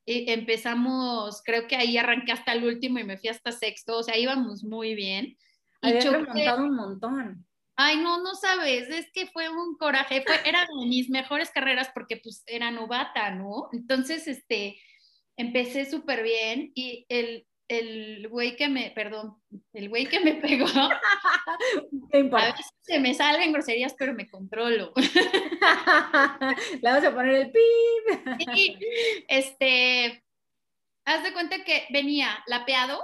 empezamos, 0.06 1.41
creo 1.43 1.67
que 1.67 1.75
ahí 1.75 1.97
arranqué 1.97 2.32
hasta 2.32 2.53
el 2.53 2.65
último 2.65 2.99
y 2.99 3.03
me 3.03 3.17
fui 3.17 3.29
hasta 3.29 3.51
sexto, 3.51 3.99
o 3.99 4.03
sea, 4.03 4.17
íbamos 4.17 4.63
muy 4.63 4.95
bien. 4.95 5.38
Y 5.82 5.99
remontado 5.99 6.63
un 6.63 6.75
montón. 6.75 7.47
Ay, 7.75 7.97
no, 7.97 8.21
no 8.21 8.36
sabes, 8.36 8.89
es 8.89 9.10
que 9.12 9.27
fue 9.27 9.49
un 9.49 9.75
coraje, 9.77 10.23
fue, 10.25 10.36
eran 10.47 10.67
mis 10.88 11.10
mejores 11.10 11.49
carreras 11.49 11.89
porque 11.93 12.17
pues 12.17 12.43
era 12.45 12.69
novata, 12.69 13.32
¿no? 13.32 13.69
Entonces, 13.71 14.27
este, 14.27 14.77
empecé 15.37 15.85
súper 15.89 16.23
bien 16.23 16.71
y 16.75 17.05
el, 17.09 17.45
el 17.67 18.27
güey 18.29 18.55
que 18.55 18.69
me, 18.69 18.91
perdón, 18.91 19.41
el 19.73 19.89
güey 19.89 20.05
que 20.05 20.19
me 20.19 20.33
pegó, 20.41 20.67
a 22.37 22.45
veces 22.45 22.65
se 22.81 22.99
me 22.99 23.13
salen 23.13 23.53
groserías, 23.53 23.95
pero 23.97 24.13
me 24.13 24.29
controlo. 24.29 24.93
Le 26.81 26.81
vamos 26.81 27.03
a 27.05 27.13
poner 27.13 27.35
el 27.35 27.51
pip. 27.51 28.81
este, 29.27 30.23
haz 31.05 31.23
de 31.23 31.33
cuenta 31.33 31.63
que 31.63 31.85
venía 31.91 32.43
lapeado, 32.47 33.01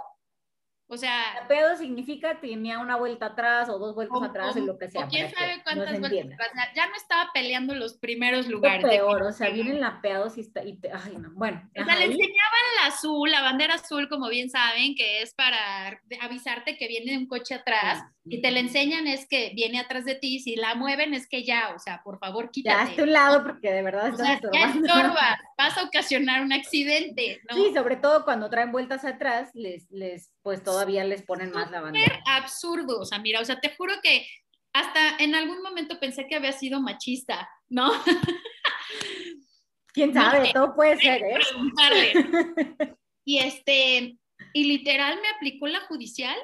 o 0.92 0.98
sea. 0.98 1.46
pedo 1.48 1.78
significa 1.78 2.40
tenía 2.42 2.80
una 2.80 2.98
vuelta 2.98 3.28
atrás 3.28 3.70
o 3.70 3.78
dos 3.78 3.94
vueltas 3.94 4.22
atrás 4.24 4.56
o, 4.56 4.60
lo 4.60 4.78
que 4.78 4.90
sea. 4.90 5.08
quién 5.08 5.30
sabe 5.30 5.62
cuántas 5.64 6.00
vueltas 6.00 6.34
atrás. 6.34 6.70
Ya 6.76 6.88
no 6.88 6.96
estaba 6.96 7.30
peleando 7.34 7.76
los 7.76 7.98
primeros 7.98 8.48
lugares. 8.48 8.84
peor, 8.84 9.22
o 9.22 9.32
sea, 9.32 9.50
vienen 9.50 9.80
lapeados 9.80 10.38
y, 10.38 10.42
está, 10.42 10.64
y 10.64 10.80
ay, 10.92 11.16
no, 11.18 11.32
bueno. 11.34 11.62
O 11.80 11.86
sea, 11.86 11.96
le 11.96 12.06
enseñaban 12.06 12.66
la 12.82 12.88
azul, 12.88 13.32
la 13.32 13.42
bandera 13.42 13.76
azul, 13.76 14.10
como 14.10 14.30
bien 14.30 14.50
saben, 14.50 14.96
que 14.96 15.22
es 15.22 15.34
para 15.36 16.02
avisarte 16.22 16.76
que 16.78 16.88
viene 16.88 17.18
un 17.18 17.28
coche 17.28 17.56
atrás. 17.56 18.04
Y 18.26 18.42
te 18.42 18.52
la 18.52 18.60
enseñan 18.60 19.08
es 19.08 19.28
que 19.28 19.54
viene 19.56 19.80
atrás 19.80 20.06
de 20.06 20.14
ti, 20.14 20.40
si 20.40 20.56
la 20.56 20.76
mueven 20.76 21.14
es 21.14 21.28
que 21.28 21.44
ya, 21.44 21.74
o 21.76 21.80
sea, 21.80 22.02
por 22.04 22.20
favor, 22.20 22.52
quítate. 22.52 22.96
Ya 22.96 23.02
a 23.02 23.04
un 23.04 23.14
lado 23.14 23.44
porque 23.44 23.72
de 23.72 23.82
verdad 23.82 24.10
estás 24.10 24.44
o 24.44 24.52
Ya 24.54 24.70
estorba, 24.70 25.40
vas 25.58 25.78
a 25.78 25.84
ocasionar 25.84 26.42
un 26.42 26.54
accidente, 26.54 27.42
¿no? 27.50 27.56
Sí, 27.56 27.74
sobre 27.74 27.96
todo 27.96 28.24
cuando 28.26 28.50
traen 28.50 28.72
vueltas 28.72 29.04
atrás, 29.04 29.50
les, 29.56 29.90
les 29.90 30.32
pues 30.50 30.64
todavía 30.64 31.04
les 31.04 31.22
ponen 31.22 31.52
más 31.52 31.70
la 31.70 31.80
bandera. 31.80 32.24
absurdo, 32.26 33.02
o 33.02 33.06
sea, 33.06 33.20
mira, 33.20 33.40
o 33.40 33.46
sea, 33.46 33.60
te 33.60 33.76
juro 33.76 33.94
que 34.02 34.26
hasta 34.74 35.18
en 35.20 35.36
algún 35.36 35.62
momento 35.62 36.00
pensé 36.00 36.26
que 36.26 36.34
había 36.34 36.54
sido 36.54 36.82
machista, 36.82 37.48
¿no? 37.68 37.92
Quién 39.94 40.12
sabe, 40.12 40.50
todo 40.52 40.74
puede 40.74 40.98
ser, 40.98 41.22
¿eh? 41.22 41.38
Y 43.26 43.38
este, 43.38 44.18
y 44.54 44.64
literal 44.64 45.20
me 45.22 45.30
aplicó 45.30 45.68
la 45.68 45.82
judicial. 45.82 46.36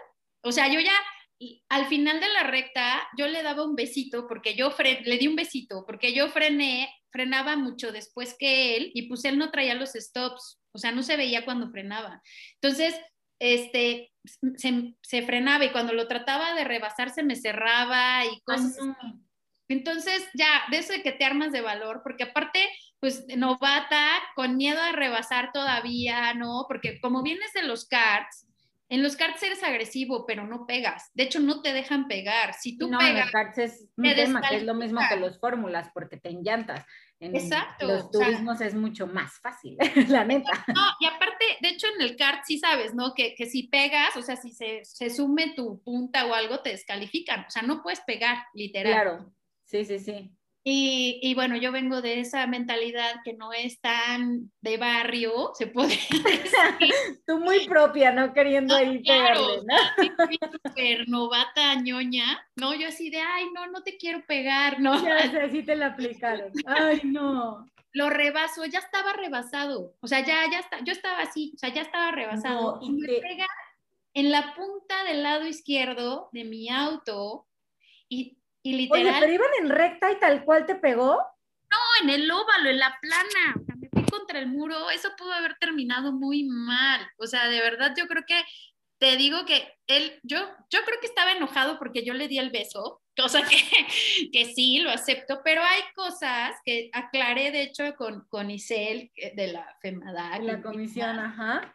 O 0.43 0.51
sea, 0.51 0.71
yo 0.71 0.79
ya 0.79 0.93
al 1.69 1.87
final 1.87 2.19
de 2.19 2.29
la 2.29 2.43
recta 2.43 3.07
yo 3.17 3.27
le 3.27 3.41
daba 3.41 3.65
un 3.65 3.75
besito 3.75 4.27
porque 4.27 4.53
yo 4.53 4.71
le 5.03 5.17
di 5.17 5.27
un 5.27 5.35
besito 5.35 5.83
porque 5.83 6.13
yo 6.13 6.29
frené, 6.29 6.93
frenaba 7.09 7.55
mucho 7.55 7.91
después 7.91 8.35
que 8.37 8.77
él 8.77 8.91
y 8.93 9.07
pues 9.07 9.25
él 9.25 9.39
no 9.39 9.49
traía 9.49 9.73
los 9.73 9.93
stops, 9.93 10.61
o 10.73 10.77
sea, 10.77 10.91
no 10.91 11.01
se 11.01 11.17
veía 11.17 11.43
cuando 11.43 11.71
frenaba. 11.71 12.21
Entonces, 12.61 12.93
este, 13.39 14.11
se, 15.01 15.21
frenaba 15.23 15.65
y 15.65 15.71
cuando 15.71 15.93
lo 15.93 16.07
trataba 16.07 16.53
de 16.55 16.63
rebasar 16.63 17.11
se 17.11 17.23
me 17.23 17.35
cerraba 17.35 18.25
y 18.25 18.41
cosas. 18.41 18.77
Entonces, 19.67 20.27
ya, 20.35 20.63
de 20.69 20.77
eso 20.77 20.93
de 20.93 21.01
que 21.01 21.11
te 21.11 21.25
armas 21.25 21.51
de 21.51 21.61
valor, 21.61 22.01
porque 22.03 22.25
aparte, 22.25 22.67
pues 22.99 23.25
novata, 23.35 24.07
con 24.35 24.57
miedo 24.57 24.81
a 24.81 24.91
rebasar 24.91 25.51
todavía, 25.51 26.33
¿no? 26.35 26.65
Porque 26.67 26.99
como 27.01 27.23
vienes 27.23 27.51
de 27.53 27.63
los 27.63 27.87
karts, 27.87 28.45
en 28.87 29.01
los 29.01 29.15
karts 29.15 29.41
eres 29.41 29.63
agresivo, 29.63 30.27
pero 30.27 30.45
no 30.45 30.67
pegas. 30.67 31.09
De 31.15 31.23
hecho, 31.23 31.39
no 31.39 31.63
te 31.63 31.73
dejan 31.73 32.07
pegar. 32.07 32.53
Si 32.53 32.77
tú 32.77 32.87
no, 32.87 32.99
pegas. 32.99 33.15
En 33.15 33.21
los 33.21 33.31
karts 33.31 33.57
es 33.57 33.85
un 33.97 34.03
tema 34.03 34.41
que 34.41 34.57
es 34.57 34.63
lo 34.63 34.75
mismo 34.75 35.01
que 35.09 35.15
los 35.15 35.39
fórmulas, 35.39 35.89
porque 35.93 36.17
te 36.17 36.29
enllantas. 36.29 36.85
En 37.19 37.36
Exacto. 37.36 37.88
Los 37.88 38.12
turismos 38.12 38.60
es 38.62 38.75
mucho 38.75 39.08
más 39.08 39.39
fácil, 39.39 39.78
la 40.10 40.25
neta. 40.25 40.51
No, 40.67 40.82
y 40.99 41.06
aparte, 41.06 41.45
de 41.62 41.69
hecho, 41.69 41.88
en 41.95 42.01
el 42.01 42.17
kart 42.17 42.43
sí 42.45 42.60
sabes, 42.60 42.93
¿no? 42.93 43.13
Que, 43.13 43.36
que 43.36 43.45
si 43.45 43.67
pegas, 43.67 44.15
o 44.17 44.21
sea, 44.21 44.36
si 44.36 44.51
se, 44.51 44.84
se, 44.84 45.10
sume 45.10 45.54
tu 45.56 45.82
punta 45.82 46.25
o 46.25 46.34
algo, 46.34 46.60
te 46.60 46.71
descalifican. 46.71 47.45
O 47.47 47.49
sea, 47.49 47.62
no 47.62 47.82
puedes 47.82 48.01
pegar, 48.01 48.38
literal. 48.54 48.93
Claro, 48.93 49.34
sí, 49.63 49.86
sí, 49.86 49.99
sí. 49.99 50.32
Y, 50.67 51.19
y, 51.21 51.36
bueno, 51.36 51.56
yo 51.58 51.71
vengo 51.71 52.01
de 52.01 52.21
esa 52.21 52.47
mentalidad 52.47 53.21
que 53.23 53.34
no 53.34 53.54
es 53.54 53.80
tan 53.82 54.51
de 54.62 54.78
barrio, 54.78 55.51
se 55.54 55.67
puede 55.67 55.89
decir. 56.10 56.91
Tú 57.28 57.38
muy 57.38 57.67
propia, 57.67 58.12
no 58.12 58.34
queriendo 58.34 58.75
ahí 58.75 58.97
pegarle, 59.04 59.60
¿no? 59.63 60.47
Súper 60.63 61.08
novata, 61.08 61.75
ñoña, 61.75 62.43
¿no? 62.56 62.73
Yo 62.73 62.88
así 62.88 63.12
de, 63.12 63.19
ay, 63.19 63.45
no, 63.54 63.67
no 63.67 63.84
te 63.84 63.95
quiero 63.95 64.25
pegar, 64.25 64.80
¿no? 64.80 65.06
Ya 65.06 65.30
sé, 65.30 65.51
sí 65.51 65.62
te 65.62 65.75
la 65.75 65.88
aplicaron. 65.88 66.51
Ay, 66.65 67.01
no. 67.04 67.69
Lo 67.91 68.10
rebaso, 68.10 68.65
ya 68.65 68.80
estaba 68.80 69.13
rebasado, 69.13 69.93
o 70.01 70.08
sea, 70.08 70.21
ya, 70.21 70.49
ya 70.51 70.60
está, 70.60 70.84
yo 70.84 70.93
estaba 70.93 71.19
así, 71.19 71.54
o 71.56 71.60
sea, 71.60 71.69
ya 71.69 71.84
estaba 71.84 72.10
rebasado. 72.10 72.80
y 72.82 72.89
me 72.89 73.08
pega 73.19 73.45
en 74.15 74.32
la 74.32 74.56
punta 74.56 75.04
del 75.04 75.21
lado 75.21 75.45
izquierdo 75.45 76.30
de 76.34 76.43
mi 76.43 76.69
auto 76.69 77.45
y 78.10 78.39
y 78.65 78.73
literal. 78.73 79.06
Oye, 79.06 79.19
pero 79.19 79.34
iban 79.34 79.51
en 79.60 79.69
recta 79.69 80.12
y 80.12 80.19
tal 80.19 80.43
cual 80.43 80.65
te 80.65 80.73
pegó. 80.73 81.17
No, 81.69 81.78
en 82.01 82.10
el 82.10 82.32
óvalo, 82.32 82.67
en 82.67 82.80
la 82.80 82.97
plana. 82.99 83.56
O 83.62 83.63
sea, 83.63 83.75
me 83.75 83.89
fui 83.89 84.04
contra 84.06 84.39
el 84.39 84.47
muro. 84.47 84.89
Eso 84.89 85.12
pudo 85.15 85.34
haber 85.34 85.56
terminado 85.60 86.12
muy 86.12 86.45
mal. 86.45 87.08
O 87.17 87.28
sea, 87.28 87.47
de 87.47 87.60
verdad, 87.60 87.93
yo 87.95 88.08
creo 88.08 88.23
que 88.25 88.43
te 88.97 89.17
digo 89.17 89.45
que 89.45 89.71
él, 89.86 90.19
yo, 90.23 90.39
yo 90.71 90.80
creo 90.84 90.99
que 90.99 91.06
estaba 91.06 91.34
enojado 91.34 91.78
porque 91.78 92.04
yo 92.04 92.15
le 92.15 92.28
di 92.28 92.39
el 92.39 92.49
beso, 92.49 93.04
cosa 93.15 93.43
que, 93.47 93.58
que 94.34 94.45
sí, 94.56 94.80
lo 94.80 94.89
acepto, 94.89 95.41
pero 95.43 95.62
hay 95.62 95.82
cosas 95.93 96.56
que 96.65 96.89
aclaré, 96.91 97.51
de 97.51 97.62
hecho, 97.62 97.95
con, 97.95 98.25
con 98.30 98.49
Isel 98.49 99.12
de 99.36 99.47
la 99.47 99.78
FEMADAC. 99.80 100.41
La 100.41 100.62
comisión, 100.63 101.19
ajá. 101.19 101.71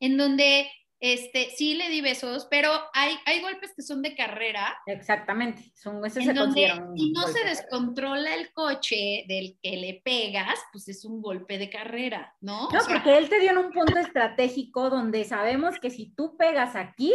En 0.00 0.16
donde 0.16 0.70
este, 1.00 1.50
sí 1.50 1.74
le 1.74 1.90
di 1.90 2.00
besos, 2.00 2.46
pero 2.50 2.70
hay, 2.92 3.14
hay 3.26 3.42
golpes 3.42 3.72
que 3.74 3.82
son 3.82 4.00
de 4.02 4.14
carrera. 4.14 4.76
Exactamente, 4.86 5.72
son 5.74 6.04
esos 6.04 6.24
se 6.24 6.32
donde 6.32 6.72
si 6.96 7.10
no 7.12 7.26
se 7.28 7.44
descontrola 7.44 8.34
el 8.34 8.52
coche 8.52 9.24
del 9.28 9.58
que 9.62 9.76
le 9.76 10.00
pegas, 10.04 10.58
pues 10.72 10.88
es 10.88 11.04
un 11.04 11.20
golpe 11.20 11.58
de 11.58 11.70
carrera, 11.70 12.34
¿no? 12.40 12.70
No, 12.70 12.78
porque 12.88 13.18
él 13.18 13.28
te 13.28 13.40
dio 13.40 13.50
en 13.50 13.58
un 13.58 13.70
punto 13.72 13.98
estratégico 13.98 14.90
donde 14.90 15.24
sabemos 15.24 15.78
que 15.78 15.90
si 15.90 16.14
tú 16.14 16.36
pegas 16.36 16.76
aquí, 16.76 17.12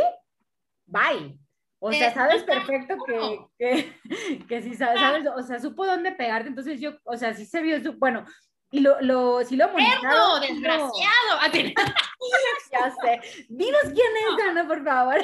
bye. 0.86 1.40
O 1.82 1.94
sea, 1.94 2.14
sabes 2.14 2.44
perfecto 2.44 2.96
que, 3.08 3.40
que, 3.58 3.94
que 4.50 4.62
si 4.62 4.76
sabes, 4.76 5.00
sabes, 5.00 5.24
o 5.34 5.42
sea, 5.42 5.60
supo 5.60 5.86
dónde 5.86 6.12
pegarte, 6.12 6.50
entonces 6.50 6.82
yo, 6.82 6.98
o 7.06 7.16
sea, 7.16 7.34
sí 7.34 7.46
se 7.46 7.62
vio, 7.62 7.80
bueno, 7.98 8.26
y 8.72 8.82
lo, 8.82 9.02
lo, 9.02 9.44
si 9.44 9.56
lo 9.56 9.68
monitorearon. 9.70 10.42
desgraciado! 10.42 11.40
ya 12.72 12.96
sé. 13.02 13.46
Dinos 13.50 13.82
quién 13.84 13.96
es, 13.96 14.48
Ana, 14.48 14.68
por 14.68 14.84
favor. 14.84 15.18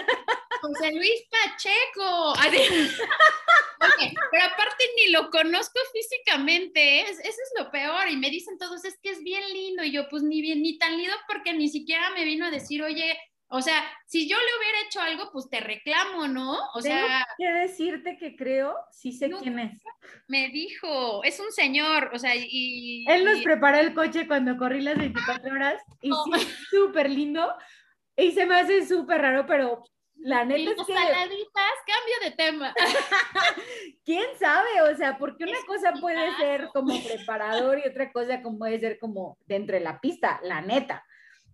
José 0.62 0.92
Luis 0.94 1.24
Pacheco. 1.30 2.34
pero 4.32 4.46
aparte 4.46 4.84
ni 4.96 5.12
lo 5.12 5.30
conozco 5.30 5.80
físicamente, 5.94 7.02
eso 7.02 7.22
es 7.22 7.54
lo 7.60 7.70
peor. 7.70 8.10
Y 8.10 8.18
me 8.18 8.32
dicen 8.32 8.58
todos, 8.58 8.84
es 8.84 8.98
que 9.02 9.12
es 9.12 9.22
bien 9.22 9.44
lindo. 9.54 9.84
Y 9.84 9.92
yo, 9.92 10.10
pues 10.10 10.24
ni 10.24 10.42
bien, 10.42 10.64
ni 10.64 10.80
tan 10.80 10.98
lindo 10.98 11.16
porque 11.28 11.54
ni 11.54 11.70
siquiera 11.70 12.10
me 12.12 12.26
vino 12.26 12.48
a 12.48 12.52
decir, 12.52 12.82
oye, 12.82 13.16
O 13.48 13.62
sea, 13.62 13.84
si 14.08 14.28
yo 14.28 14.36
le 14.38 14.58
hubiera 14.58 14.82
hecho 14.88 15.02
algo, 15.02 15.30
pues 15.32 15.50
te 15.50 15.60
reclamo, 15.60 16.28
¿no? 16.28 16.54
O 16.74 16.82
Tengo 16.82 16.98
sea, 16.98 17.28
que 17.38 17.46
decirte 17.46 17.56
que 17.58 17.60
decirte 17.60 18.18
que 18.18 18.36
creo, 18.36 18.76
sí 18.92 19.12
sé 19.12 19.30
quién 19.30 19.60
es. 19.60 19.82
Me 20.28 20.50
dijo, 20.50 21.24
es 21.24 21.40
un 21.40 21.52
señor, 21.52 22.10
o 22.14 22.20
sea, 22.20 22.34
y... 22.36 23.06
Él 23.08 23.24
nos 23.24 23.42
preparó 23.42 23.78
el 23.78 23.94
coche 23.94 24.28
cuando 24.28 24.58
corrí 24.58 24.82
las 24.82 24.98
24 24.98 25.54
horas 25.54 25.82
y 26.02 26.12
sí, 26.12 26.32
es 26.36 26.48
súper 26.70 27.10
lindo 27.10 27.54
y 28.16 28.32
se 28.32 28.46
me 28.46 28.56
hace 28.56 28.86
súper 28.86 29.22
raro, 29.22 29.46
pero 29.46 29.84
la 30.16 30.44
neta 30.44 30.72
es 30.72 30.88
que... 30.88 30.94
saladitas, 30.94 31.74
cambio 31.86 32.16
de 32.24 32.32
tema. 32.32 32.74
¿Quién 34.06 34.26
sabe? 34.40 34.82
O 34.92 34.96
sea, 34.96 35.18
porque 35.18 35.44
una 35.44 35.60
cosa 35.68 35.94
puede 36.00 36.36
ser 36.38 36.70
como 36.74 37.00
preparador 37.04 37.80
y 37.80 37.88
otra 37.88 38.12
cosa 38.12 38.42
como 38.42 38.58
puede 38.58 38.80
ser 38.80 38.98
como 38.98 39.38
dentro 39.46 39.76
de 39.76 39.84
la 39.84 40.00
pista, 40.00 40.40
la 40.44 40.62
neta. 40.62 41.06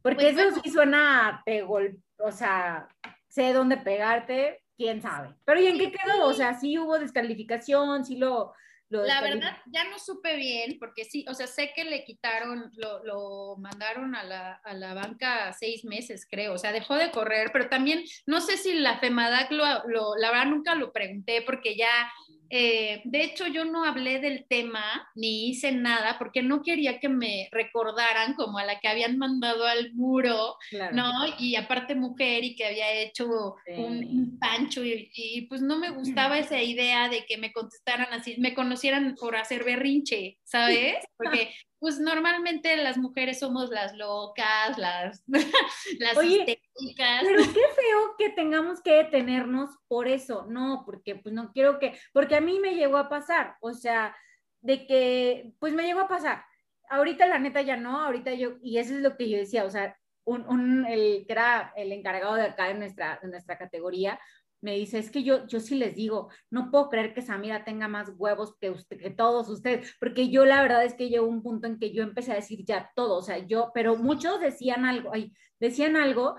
Porque 0.02 0.32
pues 0.32 0.38
eso 0.38 0.62
sí 0.64 0.70
suena 0.70 1.42
te 1.46 1.62
gol, 1.62 1.98
o 2.18 2.32
sea, 2.32 2.88
sé 3.28 3.54
dónde 3.54 3.78
pegarte, 3.78 4.64
quién 4.76 5.02
sabe. 5.02 5.36
Pero 5.46 5.62
¿y 5.62 5.68
en 5.68 5.78
qué 5.78 5.92
quedó? 5.92 6.26
O 6.26 6.34
sea, 6.34 6.60
sí 6.60 6.78
hubo 6.78 7.00
descalificación, 7.00 8.04
sí 8.04 8.18
lo, 8.18 8.54
la 8.92 9.22
verdad, 9.22 9.58
ya 9.68 9.86
no 9.86 9.98
supe 10.00 10.36
bien, 10.36 10.78
porque 10.78 11.06
sí, 11.06 11.26
o 11.30 11.34
sea, 11.34 11.48
sé 11.48 11.72
que 11.74 11.86
le 11.86 12.04
quitaron, 12.04 12.70
lo, 12.76 13.04
lo 13.06 13.56
mandaron 13.58 14.16
a 14.16 14.24
la, 14.24 14.54
a 14.56 14.74
la, 14.74 14.94
banca 14.94 15.54
seis 15.54 15.86
meses, 15.86 16.28
creo, 16.30 16.54
o 16.54 16.58
sea, 16.58 16.74
dejó 16.74 16.96
de 16.96 17.10
correr, 17.12 17.52
pero 17.54 17.70
también 17.70 18.04
no 18.26 18.42
sé 18.42 18.58
si 18.58 18.74
la 18.74 19.00
FEMADAC 19.00 19.52
lo, 19.52 19.66
lo 19.88 20.16
la 20.18 20.32
verdad 20.32 20.48
nunca 20.48 20.76
lo 20.76 20.92
pregunté, 20.92 21.42
porque 21.42 21.78
ya 21.78 22.12
eh, 22.54 23.02
de 23.06 23.24
hecho, 23.24 23.48
yo 23.48 23.64
no 23.64 23.86
hablé 23.86 24.20
del 24.20 24.46
tema 24.46 24.84
ni 25.16 25.48
hice 25.48 25.72
nada 25.72 26.18
porque 26.20 26.44
no 26.44 26.62
quería 26.62 27.00
que 27.00 27.08
me 27.08 27.48
recordaran 27.52 28.34
como 28.34 28.58
a 28.58 28.66
la 28.66 28.80
que 28.82 28.90
habían 28.90 29.18
mandado 29.18 29.66
al 29.66 29.94
muro, 29.94 30.58
¿no? 30.92 31.12
Y 31.40 31.56
aparte 31.56 31.96
mujer 31.96 32.44
y 32.44 32.56
que 32.56 32.66
había 32.66 32.92
hecho 32.92 33.56
un, 33.68 34.38
pancho 34.38 34.84
y, 34.84 35.46
pues 35.48 35.62
no 35.62 35.78
me 35.78 35.92
gustaba 35.92 36.40
esa 36.40 36.62
idea 36.62 37.08
de 37.08 37.26
que 37.26 37.38
me 37.38 37.54
contestaran 37.54 38.12
así, 38.12 38.36
me 38.38 38.54
conocieran 38.54 39.16
por 39.16 39.38
hacer 39.38 39.64
berrinche, 39.64 40.38
¿sabes? 40.44 40.96
Porque 41.18 41.54
pues 41.82 42.00
normalmente 42.00 42.78
las 42.78 43.00
mujeres 43.00 43.40
somos 43.40 43.72
las 43.72 43.98
locas, 43.98 44.78
las, 44.78 45.24
las 46.00 46.16
Oye, 46.16 46.62
Pero 46.96 47.44
qué 47.44 47.54
feo 47.76 48.16
que 48.20 48.30
tengamos 48.30 48.82
que 48.84 48.98
detenernos 48.98 49.72
por 49.88 50.08
eso, 50.08 50.46
no, 50.48 50.84
porque 50.86 51.16
pues 51.16 51.34
no 51.34 51.52
quiero 51.52 51.80
que, 51.80 51.98
porque 52.14 52.36
a 52.36 52.42
mí 52.42 52.60
me 52.60 52.76
llegó 52.76 52.98
a 52.98 53.10
pasar, 53.10 53.56
o 53.62 53.74
sea, 53.74 54.16
de 54.62 54.86
que, 54.86 55.54
pues 55.58 55.74
me 55.74 55.84
llegó 55.84 56.02
a 56.02 56.08
pasar. 56.08 56.46
Ahorita 56.88 57.26
la 57.26 57.40
neta 57.40 57.64
ya 57.64 57.78
no, 57.78 58.00
ahorita 58.00 58.36
yo, 58.36 58.58
y 58.62 58.78
eso 58.78 58.94
es 58.94 59.02
lo 59.02 59.18
que 59.18 59.28
yo 59.28 59.40
decía, 59.40 59.66
o 59.66 59.72
sea, 59.72 59.98
un, 60.24 60.48
un 60.48 60.86
el 60.86 61.26
que 61.26 61.34
era 61.34 61.74
el 61.76 61.92
encargado 61.94 62.36
de 62.36 62.44
acá 62.44 62.68
de 62.68 62.76
nuestra, 62.76 63.20
de 63.24 63.28
nuestra 63.28 63.58
categoría, 63.58 64.20
me 64.62 64.76
dice, 64.76 65.00
es 65.00 65.10
que 65.10 65.24
yo, 65.24 65.48
yo 65.48 65.60
sí 65.60 65.76
les 65.76 65.96
digo, 65.96 66.30
no 66.50 66.72
puedo 66.72 66.90
creer 66.90 67.14
que 67.14 67.22
Samira 67.22 67.66
tenga 67.66 67.88
más 67.88 68.12
huevos 68.16 68.56
que, 68.60 68.70
usted, 68.70 68.98
que 68.98 69.10
todos 69.10 69.50
ustedes, 69.50 69.96
porque 70.00 70.30
yo 70.30 70.46
la 70.46 70.62
verdad 70.62 70.86
es 70.86 70.94
que 70.94 71.10
llegó 71.10 71.28
un 71.28 71.44
punto 71.44 71.68
en 71.68 71.80
que 71.80 71.92
yo 71.92 72.04
empecé 72.04 72.32
a 72.32 72.36
decir 72.36 72.64
ya 72.66 72.92
todo, 72.96 73.18
o 73.18 73.22
sea, 73.22 73.40
yo, 73.40 73.72
pero 73.74 73.96
muchos 73.96 74.40
decían 74.40 74.86
algo, 74.86 75.12
ay, 75.14 75.34
decían 75.60 75.96
algo 75.96 76.36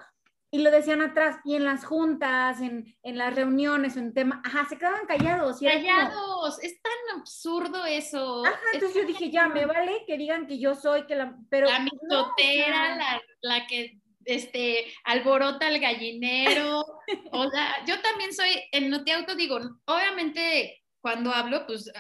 y 0.55 0.59
lo 0.59 0.71
decían 0.71 1.01
atrás, 1.01 1.39
y 1.45 1.55
en 1.55 1.65
las 1.65 1.87
juntas, 1.87 2.61
en, 2.61 2.95
en 3.03 3.17
las 3.17 3.35
reuniones, 3.35 3.97
en 3.97 4.13
tema, 4.13 4.43
ajá, 4.45 4.69
se 4.69 4.77
quedaban 4.77 5.07
callados. 5.07 5.59
callados, 5.61 6.63
es 6.63 6.81
tan 6.83 7.19
absurdo 7.19 7.87
eso. 7.87 8.45
Ajá, 8.45 8.61
entonces 8.75 9.01
yo 9.01 9.07
dije, 9.07 9.31
ya, 9.31 9.49
me 9.49 9.65
vale 9.65 10.05
que 10.07 10.19
digan 10.19 10.47
que 10.47 10.59
yo 10.59 10.75
soy, 10.75 11.07
que 11.07 11.17
la, 11.17 11.39
pero... 11.49 11.69
La 11.69 11.81
mitotera, 11.81 12.97
la, 12.97 13.23
la 13.41 13.67
que 13.67 14.02
este, 14.25 14.87
alborota 15.05 15.67
al 15.67 15.79
gallinero. 15.79 16.85
o 17.33 17.51
sea, 17.51 17.85
yo 17.87 18.01
también 18.01 18.33
soy, 18.33 18.51
en 18.73 18.91
Notiauto 18.91 19.35
digo, 19.35 19.59
obviamente 19.85 20.83
cuando 21.01 21.33
hablo, 21.33 21.67
pues 21.67 21.91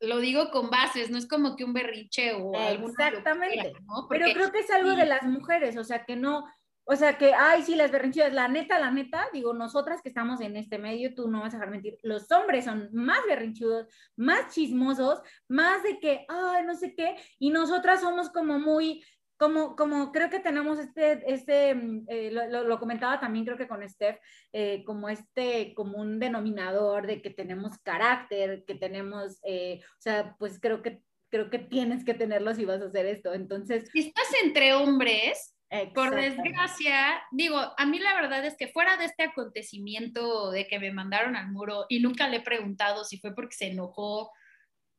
lo 0.00 0.18
digo 0.18 0.50
con 0.50 0.70
bases, 0.70 1.10
no 1.10 1.18
es 1.18 1.26
como 1.26 1.56
que 1.56 1.64
un 1.64 1.72
berriche 1.72 2.32
o 2.34 2.56
algo 2.56 2.88
Exactamente. 2.88 3.72
Pero 4.08 4.26
creo 4.32 4.52
que 4.52 4.60
es 4.60 4.70
algo 4.70 4.94
de 4.94 5.06
las 5.06 5.24
mujeres, 5.24 5.76
o 5.76 5.84
sea, 5.84 6.04
que 6.04 6.14
no, 6.14 6.44
o 6.86 6.96
sea, 6.96 7.16
que, 7.16 7.32
ay, 7.32 7.62
sí, 7.62 7.74
las 7.74 7.90
berrinchudas, 7.90 8.32
la 8.32 8.46
neta, 8.46 8.78
la 8.78 8.90
neta, 8.90 9.26
digo, 9.32 9.54
nosotras 9.54 10.02
que 10.02 10.08
estamos 10.08 10.40
en 10.40 10.56
este 10.56 10.78
medio, 10.78 11.14
tú 11.14 11.28
no 11.28 11.40
vas 11.40 11.54
a 11.54 11.56
dejar 11.56 11.70
mentir, 11.70 11.98
los 12.02 12.30
hombres 12.30 12.66
son 12.66 12.90
más 12.92 13.20
berrinchudos, 13.26 13.86
más 14.16 14.54
chismosos, 14.54 15.20
más 15.48 15.82
de 15.82 15.98
que, 15.98 16.26
ay, 16.28 16.64
no 16.64 16.74
sé 16.74 16.94
qué, 16.94 17.16
y 17.38 17.50
nosotras 17.50 18.02
somos 18.02 18.30
como 18.30 18.58
muy, 18.58 19.02
como, 19.36 19.76
como 19.76 20.12
creo 20.12 20.30
que 20.30 20.40
tenemos 20.40 20.78
este, 20.78 21.22
este 21.32 21.74
mm, 21.74 22.04
eh, 22.08 22.30
lo, 22.30 22.78
comentaba 22.78 23.20
también 23.20 23.44
creo 23.44 23.56
que 23.56 23.68
con 23.68 23.88
Steph, 23.88 24.18
eh, 24.52 24.84
como 24.84 25.08
este, 25.08 25.74
como 25.74 25.98
un 25.98 26.18
denominador 26.18 27.06
de 27.06 27.20
que 27.20 27.30
tenemos 27.30 27.78
carácter, 27.78 28.64
que 28.64 28.74
tenemos, 28.74 29.38
eh, 29.44 29.80
o 29.82 30.00
sea, 30.00 30.36
pues 30.38 30.58
creo 30.60 30.82
que, 30.82 31.00
creo 31.30 31.50
que 31.50 31.58
tienes 31.58 32.04
que 32.04 32.14
tenerlo 32.14 32.54
si 32.54 32.64
vas 32.64 32.80
a 32.80 32.86
hacer 32.86 33.06
esto. 33.06 33.34
Entonces... 33.34 33.90
Si 33.92 34.00
estás 34.00 34.28
entre 34.42 34.74
hombres, 34.74 35.56
por 35.92 36.14
desgracia, 36.14 37.20
digo, 37.32 37.58
a 37.58 37.86
mí 37.86 37.98
la 37.98 38.14
verdad 38.14 38.44
es 38.44 38.56
que 38.56 38.68
fuera 38.68 38.96
de 38.96 39.06
este 39.06 39.24
acontecimiento 39.24 40.52
de 40.52 40.68
que 40.68 40.78
me 40.78 40.92
mandaron 40.92 41.34
al 41.34 41.50
muro 41.50 41.86
y 41.88 41.98
nunca 41.98 42.28
le 42.28 42.36
he 42.36 42.42
preguntado 42.42 43.02
si 43.02 43.18
fue 43.18 43.34
porque 43.34 43.56
se 43.56 43.66
enojó 43.66 44.30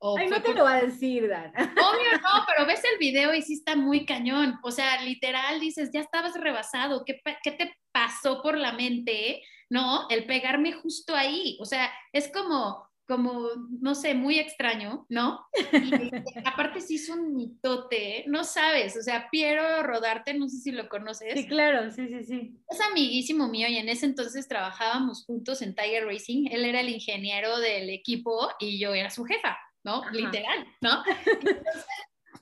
Ay, 0.02 0.28
no 0.28 0.42
te 0.42 0.54
lo 0.54 0.64
va 0.64 0.76
a 0.76 0.82
decir, 0.82 1.28
Dan. 1.28 1.52
Obvio 1.56 2.12
no, 2.22 2.46
pero 2.48 2.68
ves 2.68 2.84
el 2.92 2.98
video 3.00 3.34
y 3.34 3.42
sí 3.42 3.54
está 3.54 3.76
muy 3.76 4.06
cañón. 4.06 4.60
O 4.64 4.72
sea, 4.72 5.02
literal 5.02 5.60
dices, 5.60 5.90
ya 5.94 6.02
estabas 6.02 6.36
rebasado, 6.40 7.04
¿qué, 7.06 7.22
qué 7.44 7.52
te 7.52 7.76
pasó 7.92 8.42
por 8.42 8.58
la 8.58 8.74
mente, 8.74 9.42
no? 9.70 10.08
El 10.10 10.26
pegarme 10.26 10.74
justo 10.74 11.16
ahí. 11.16 11.58
O 11.60 11.66
sea, 11.66 11.92
es 12.12 12.30
como, 12.32 12.90
como, 13.08 13.48
no 13.82 13.94
sé, 13.96 14.14
muy 14.14 14.40
extraño, 14.40 15.06
¿no? 15.10 15.46
Y 15.72 16.12
aparte 16.44 16.82
sí 16.82 16.96
es 16.96 17.10
un 17.10 17.36
mitote, 17.36 18.26
no 18.28 18.44
sabes, 18.44 18.98
o 18.98 19.02
sea, 19.02 19.30
Piero 19.30 19.84
Rodarte, 19.84 20.34
no 20.34 20.50
sé 20.50 20.58
si 20.58 20.72
lo 20.72 20.90
conoces. 20.90 21.34
Sí, 21.34 21.48
claro, 21.48 21.92
sí, 21.92 22.08
sí, 22.08 22.24
sí. 22.24 22.60
Es 22.68 22.82
amiguísimo 22.82 23.48
mío 23.48 23.68
y 23.68 23.78
en 23.78 23.90
ese 23.90 24.08
entonces 24.08 24.48
trabajábamos 24.48 25.24
juntos 25.26 25.62
en 25.62 25.76
Tiger 25.76 26.06
Racing, 26.06 26.48
él 26.52 26.66
era 26.66 26.82
el 26.82 26.90
ingeniero 26.90 27.60
del 27.60 27.90
equipo 27.90 28.50
y 28.60 28.80
yo 28.80 28.94
era 28.94 29.10
su 29.10 29.24
jefa. 29.24 29.58
¿No? 29.86 30.04
Literal, 30.12 30.68
¿no? 30.82 31.04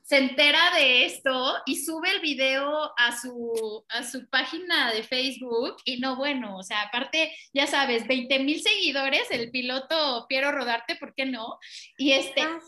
se 0.03 0.17
entera 0.17 0.75
de 0.75 1.06
esto 1.06 1.56
y 1.65 1.77
sube 1.77 2.12
el 2.12 2.19
video 2.19 2.93
a 2.97 3.17
su, 3.17 3.86
a 3.89 4.03
su 4.03 4.27
página 4.29 4.91
de 4.91 5.03
Facebook 5.03 5.77
y 5.86 5.99
no, 5.99 6.17
bueno, 6.17 6.58
o 6.58 6.63
sea, 6.63 6.82
aparte, 6.84 7.34
ya 7.53 7.67
sabes, 7.67 8.06
20 8.06 8.39
mil 8.39 8.62
seguidores, 8.62 9.32
el 9.32 9.49
piloto 9.49 10.25
Piero 10.27 10.51
Rodarte, 10.51 10.97
¿por 10.97 11.15
qué 11.15 11.25
no? 11.25 11.58
Y 11.97 12.12
este, 12.12 12.41
ah, 12.41 12.60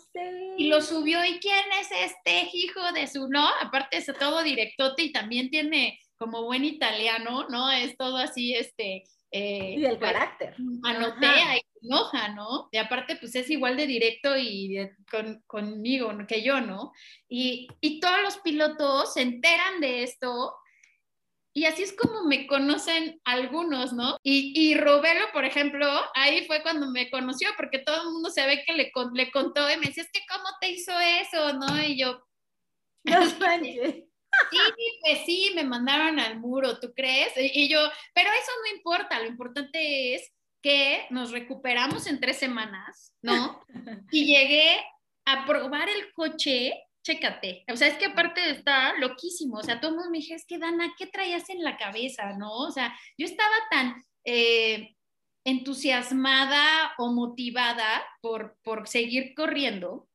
y 0.58 0.70
lo 0.70 0.82
subió, 0.82 1.24
¿y 1.26 1.40
quién 1.40 1.66
es 1.82 1.90
este 1.92 2.50
hijo 2.54 2.82
de 2.94 3.08
su, 3.08 3.28
no? 3.28 3.48
Aparte 3.62 3.98
es 3.98 4.08
todo 4.18 4.42
directote 4.42 5.04
y 5.04 5.12
también 5.12 5.50
tiene 5.50 6.00
como 6.18 6.44
buen 6.44 6.64
italiano, 6.64 7.48
¿no? 7.50 7.70
Es 7.72 7.98
todo 7.98 8.18
así, 8.18 8.54
este... 8.54 9.04
Eh, 9.32 9.76
y 9.78 9.86
el 9.86 9.98
pues, 9.98 10.12
carácter. 10.12 10.56
Manotea 10.60 11.58
y 11.58 11.62
enoja, 11.86 12.30
¿no? 12.30 12.70
Y 12.72 12.78
aparte, 12.78 13.18
pues 13.18 13.36
es 13.36 13.50
igual 13.50 13.78
de 13.78 13.88
directo 13.88 14.38
y 14.38 14.90
con, 15.10 15.44
conmigo 15.48 16.12
que 16.28 16.42
yo, 16.44 16.62
¿no? 16.62 16.92
Y, 17.28 17.68
y 17.82 18.00
todos 18.00 18.22
los 18.22 18.38
pilotos 18.38 19.14
se 19.14 19.22
enteran 19.22 19.82
de 19.82 20.04
esto 20.04 20.54
y 21.58 21.64
así 21.64 21.84
es 21.84 21.94
como 21.94 22.26
me 22.26 22.48
conocen 22.48 23.22
algunos, 23.24 23.94
¿no? 23.94 24.18
Y, 24.22 24.52
y 24.62 24.76
Robelo, 24.76 25.26
por 25.32 25.46
ejemplo, 25.46 25.88
ahí 26.14 26.46
fue 26.46 26.62
cuando 26.62 26.92
me 26.92 27.10
conoció, 27.10 27.48
porque 27.56 27.80
todo 27.80 28.02
el 28.04 28.10
mundo 28.10 28.30
se 28.30 28.46
ve 28.46 28.66
que 28.68 28.74
le, 28.74 28.92
le 29.14 29.32
contó 29.32 29.72
y 29.72 29.78
me 29.78 29.88
decía, 29.88 30.04
es 30.04 30.12
que 30.12 30.20
¿cómo 30.30 30.50
te 30.60 30.72
hizo 30.72 30.92
eso? 31.00 31.54
¿No? 31.54 31.82
Y 31.82 31.98
yo... 31.98 32.22
No 33.06 33.22
Sí, 34.52 35.00
pues 35.02 35.20
sí, 35.26 35.52
me 35.56 35.64
mandaron 35.64 36.20
al 36.20 36.40
muro, 36.40 36.80
¿tú 36.80 36.94
crees? 36.96 37.34
Y 37.38 37.68
yo, 37.68 37.80
pero 38.14 38.30
eso 38.30 38.52
no 38.64 38.78
importa, 38.78 39.20
lo 39.20 39.28
importante 39.28 40.16
es 40.16 40.32
que 40.62 41.06
nos 41.12 41.32
recuperamos 41.32 42.08
en 42.08 42.20
tres 42.20 42.38
semanas, 42.38 43.14
¿no? 43.22 43.64
Y 44.12 44.26
llegué 44.26 44.84
a 45.26 45.46
probar 45.46 45.90
el 45.90 46.12
coche, 46.14 46.74
chécate, 47.04 47.66
o 47.72 47.76
sea, 47.76 47.88
es 47.88 47.98
que 47.98 48.06
aparte 48.06 48.50
está 48.50 48.98
loquísimo, 48.98 49.58
o 49.58 49.64
sea, 49.64 49.80
todo 49.80 49.92
el 49.92 49.98
mundo 49.98 50.12
me 50.12 50.20
dije, 50.20 50.34
es 50.34 50.46
que 50.46 50.58
Dana, 50.58 50.94
¿qué 50.98 51.06
traías 51.06 51.50
en 51.50 51.64
la 51.64 51.78
cabeza, 51.78 52.34
no? 52.34 52.52
O 52.52 52.72
sea, 52.72 52.96
yo 53.18 53.26
estaba 53.26 53.56
tan 53.70 54.04
eh, 54.24 54.96
entusiasmada 55.44 56.94
o 56.98 57.12
motivada 57.12 58.04
por, 58.22 58.58
por 58.64 58.88
seguir 58.88 59.36
corriendo, 59.36 60.08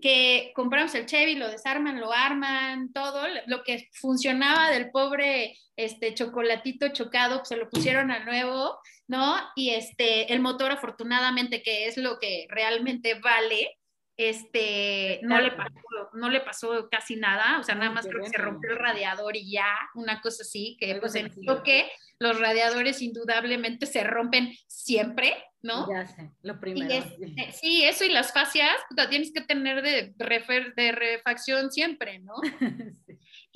que 0.00 0.52
compramos 0.54 0.94
el 0.94 1.06
Chevy, 1.06 1.36
lo 1.36 1.48
desarman, 1.48 2.00
lo 2.00 2.12
arman, 2.12 2.92
todo, 2.92 3.22
lo 3.46 3.62
que 3.62 3.88
funcionaba 3.92 4.70
del 4.70 4.90
pobre 4.90 5.56
este 5.76 6.14
chocolatito 6.14 6.88
chocado, 6.88 7.44
se 7.44 7.56
lo 7.56 7.68
pusieron 7.68 8.10
al 8.10 8.24
nuevo, 8.24 8.78
¿no? 9.08 9.36
Y 9.54 9.70
este, 9.70 10.32
el 10.32 10.40
motor 10.40 10.72
afortunadamente, 10.72 11.62
que 11.62 11.86
es 11.86 11.96
lo 11.96 12.18
que 12.18 12.46
realmente 12.48 13.14
vale, 13.20 13.76
este, 14.16 15.20
no 15.22 15.40
le, 15.40 15.50
pasó, 15.52 16.10
no 16.14 16.30
le 16.30 16.40
pasó 16.40 16.88
casi 16.90 17.16
nada, 17.16 17.58
o 17.60 17.64
sea, 17.64 17.74
nada 17.74 17.90
más 17.90 18.06
creo 18.06 18.22
que 18.22 18.30
se 18.30 18.38
rompió 18.38 18.70
el 18.70 18.78
radiador 18.78 19.36
y 19.36 19.50
ya, 19.50 19.66
una 19.94 20.20
cosa 20.20 20.42
así, 20.42 20.76
que 20.80 20.96
pues 20.96 21.14
en 21.14 21.30
que 21.64 21.90
los 22.18 22.40
radiadores 22.40 23.02
indudablemente 23.02 23.84
se 23.86 24.04
rompen 24.04 24.54
siempre, 24.66 25.34
¿no? 25.62 25.86
Ya 25.90 26.06
sé, 26.06 26.30
lo 26.42 26.58
primero. 26.60 27.04
sí, 27.52 27.84
eso 27.84 28.04
y 28.04 28.08
las 28.08 28.32
fascias, 28.32 28.74
la 28.96 29.10
tienes 29.10 29.32
que 29.32 29.42
tener 29.42 29.82
de, 29.82 30.14
de 30.16 30.92
refacción 30.92 31.70
siempre, 31.70 32.18
¿no? 32.20 32.34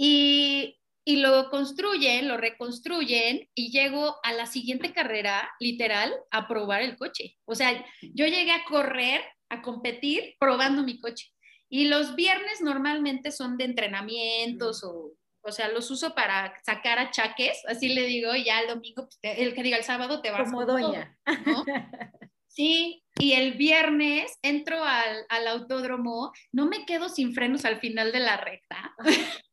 Y, 0.02 0.80
y 1.04 1.16
lo 1.16 1.50
construyen, 1.50 2.28
lo 2.28 2.36
reconstruyen 2.36 3.48
y 3.54 3.70
llego 3.70 4.16
a 4.22 4.32
la 4.32 4.46
siguiente 4.46 4.92
carrera, 4.92 5.50
literal, 5.58 6.14
a 6.30 6.48
probar 6.48 6.82
el 6.82 6.96
coche. 6.96 7.36
O 7.44 7.54
sea, 7.54 7.84
yo 8.00 8.26
llegué 8.26 8.52
a 8.52 8.64
correr, 8.64 9.20
a 9.50 9.62
competir 9.62 10.36
probando 10.38 10.82
mi 10.82 10.98
coche. 10.98 11.26
Y 11.68 11.84
los 11.84 12.16
viernes 12.16 12.60
normalmente 12.62 13.30
son 13.30 13.56
de 13.56 13.64
entrenamientos 13.64 14.82
o, 14.82 15.12
o 15.42 15.52
sea, 15.52 15.68
los 15.68 15.90
uso 15.90 16.14
para 16.14 16.54
sacar 16.64 16.98
achaques, 16.98 17.62
así 17.68 17.88
le 17.88 18.06
digo, 18.06 18.34
y 18.34 18.44
ya 18.44 18.60
el 18.60 18.68
domingo, 18.68 19.08
pues, 19.08 19.18
el 19.22 19.54
que 19.54 19.62
diga 19.62 19.76
el 19.76 19.84
sábado 19.84 20.20
te 20.20 20.30
vas. 20.30 20.50
Como 20.50 20.64
doña. 20.66 21.16
Sí, 22.52 23.04
y 23.16 23.34
el 23.34 23.52
viernes 23.52 24.36
entro 24.42 24.82
al, 24.82 25.24
al 25.28 25.46
autódromo, 25.46 26.32
no 26.50 26.66
me 26.66 26.84
quedo 26.84 27.08
sin 27.08 27.32
frenos 27.32 27.64
al 27.64 27.78
final 27.78 28.10
de 28.10 28.18
la 28.18 28.36
recta. 28.36 28.94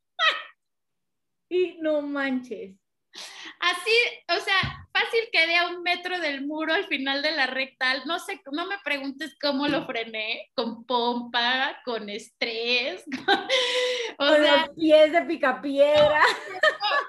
Y 1.50 1.78
no 1.80 2.02
manches. 2.02 2.76
Así, 3.60 3.92
o 4.28 4.40
sea, 4.44 4.77
fácil 4.98 5.30
quedé 5.32 5.56
a 5.56 5.68
un 5.68 5.84
metro 5.84 6.20
del 6.20 6.46
muro 6.46 6.74
al 6.74 6.86
final 6.86 7.22
de 7.22 7.32
la 7.32 7.48
recta. 7.48 8.04
No 8.06 8.20
sé, 8.20 8.42
no 8.52 8.66
me 8.68 8.78
preguntes 8.84 9.36
cómo 9.40 9.68
lo 9.68 9.86
frené, 9.86 10.50
con 10.56 10.86
pompa, 10.86 11.78
con 11.86 12.10
estrés. 12.10 13.04
o 14.20 14.36
sea, 14.36 14.66
los 14.66 14.70
pies 14.76 15.12
de 15.12 15.22
picapiedra. 15.24 16.24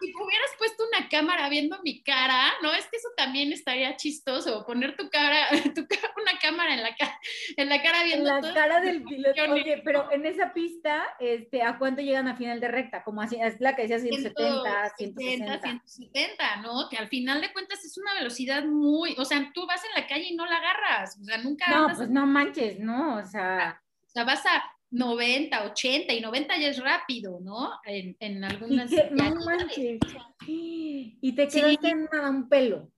si 0.01 0.13
hubieras 0.13 0.51
puesto 0.59 0.85
una 0.93 1.09
cámara 1.09 1.49
viendo 1.49 1.79
mi 1.83 2.03
cara, 2.03 2.53
¿no? 2.63 2.73
Es 2.75 2.87
que 2.87 2.99
eso 2.99 3.09
también 3.17 3.53
estaría 3.53 3.97
chistoso, 3.97 4.67
poner 4.67 4.97
tu 4.97 5.09
cara, 5.09 5.49
tu 5.75 5.87
una 6.21 6.39
cámara 6.39 6.75
en 6.75 6.83
la, 6.83 6.95
cara, 6.95 7.19
en 7.57 7.69
la 7.69 7.83
cara 7.83 8.05
viendo. 8.05 8.37
En 8.37 8.43
la 8.43 8.55
cara 8.55 8.81
del 8.81 9.03
piloto. 9.03 9.43
Oye, 9.53 9.81
pero 9.85 10.11
en 10.13 10.27
esa 10.27 10.53
pista, 10.53 11.07
este, 11.19 11.63
¿a 11.63 11.79
cuánto 11.79 12.03
llegan 12.03 12.29
a 12.29 12.37
final 12.37 12.61
de 12.61 12.69
recta? 12.69 13.03
Como 13.03 13.23
así, 13.23 13.39
es 13.41 13.61
la 13.61 13.75
que 13.75 13.83
decía 13.83 13.99
170, 13.99 14.95
160. 14.97 15.61
170, 15.87 16.57
¿no? 16.57 16.89
Que 16.91 16.99
al 16.99 17.09
final 17.09 17.41
de 17.41 17.53
cuentas 17.53 17.83
es 17.85 17.97
una 17.97 18.15
velocidad 18.15 18.65
muy, 18.65 19.15
o 19.17 19.25
sea, 19.25 19.51
tú 19.55 19.67
vas 19.67 19.83
en 19.85 20.03
la 20.03 20.07
calle 20.07 20.29
y 20.29 20.37
no 20.37 20.45
la 20.45 20.57
agarras, 20.57 21.19
o 21.21 21.25
sea, 21.25 21.39
nunca. 21.39 21.67
No, 21.71 21.97
pues 21.97 22.11
no 22.11 22.27
manches, 22.27 22.79
¿no? 22.79 23.17
O 23.17 23.25
sea. 23.25 23.81
O 24.07 24.11
sea, 24.11 24.25
vas 24.25 24.45
a 24.47 24.78
90, 24.91 25.65
80 25.67 26.13
y 26.13 26.21
90 26.21 26.59
ya 26.59 26.69
es 26.69 26.83
rápido, 26.83 27.39
¿no? 27.41 27.73
En, 27.85 28.17
en 28.21 28.45
algunas. 28.45 28.91
Y 28.91 28.97
no 29.11 29.35
manches. 29.45 30.01
Y 30.47 31.33
te 31.35 31.49
quedaste 31.49 31.89
en 31.89 32.09
nada 32.13 32.31
un 32.31 32.49
pelo. 32.49 32.91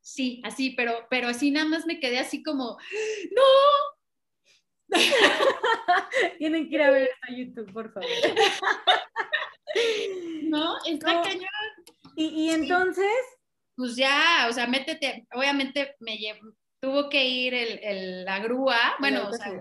Sí, 0.00 0.40
así, 0.44 0.70
pero, 0.70 1.06
pero 1.10 1.28
así 1.28 1.50
nada 1.50 1.68
más 1.68 1.84
me 1.84 2.00
quedé 2.00 2.18
así 2.18 2.42
como, 2.42 2.78
¡No! 3.30 3.42
Tienen 6.38 6.68
que 6.68 6.76
ir 6.76 6.82
a 6.82 6.90
ver 6.90 7.02
esto 7.02 7.16
a 7.28 7.36
YouTube, 7.36 7.72
por 7.72 7.92
favor. 7.92 8.08
no, 10.44 10.76
está 10.86 11.22
cañón. 11.22 11.46
Y, 12.16 12.26
y 12.26 12.50
entonces, 12.50 13.12
pues 13.76 13.96
ya, 13.96 14.46
o 14.48 14.52
sea, 14.52 14.66
métete, 14.66 15.26
obviamente 15.32 15.94
me 16.00 16.16
llevo, 16.16 16.52
tuvo 16.80 17.08
que 17.08 17.24
ir 17.24 17.54
el, 17.54 18.24
la 18.24 18.38
grúa, 18.38 18.78
bueno, 19.00 19.28
o 19.28 19.32
sea, 19.32 19.52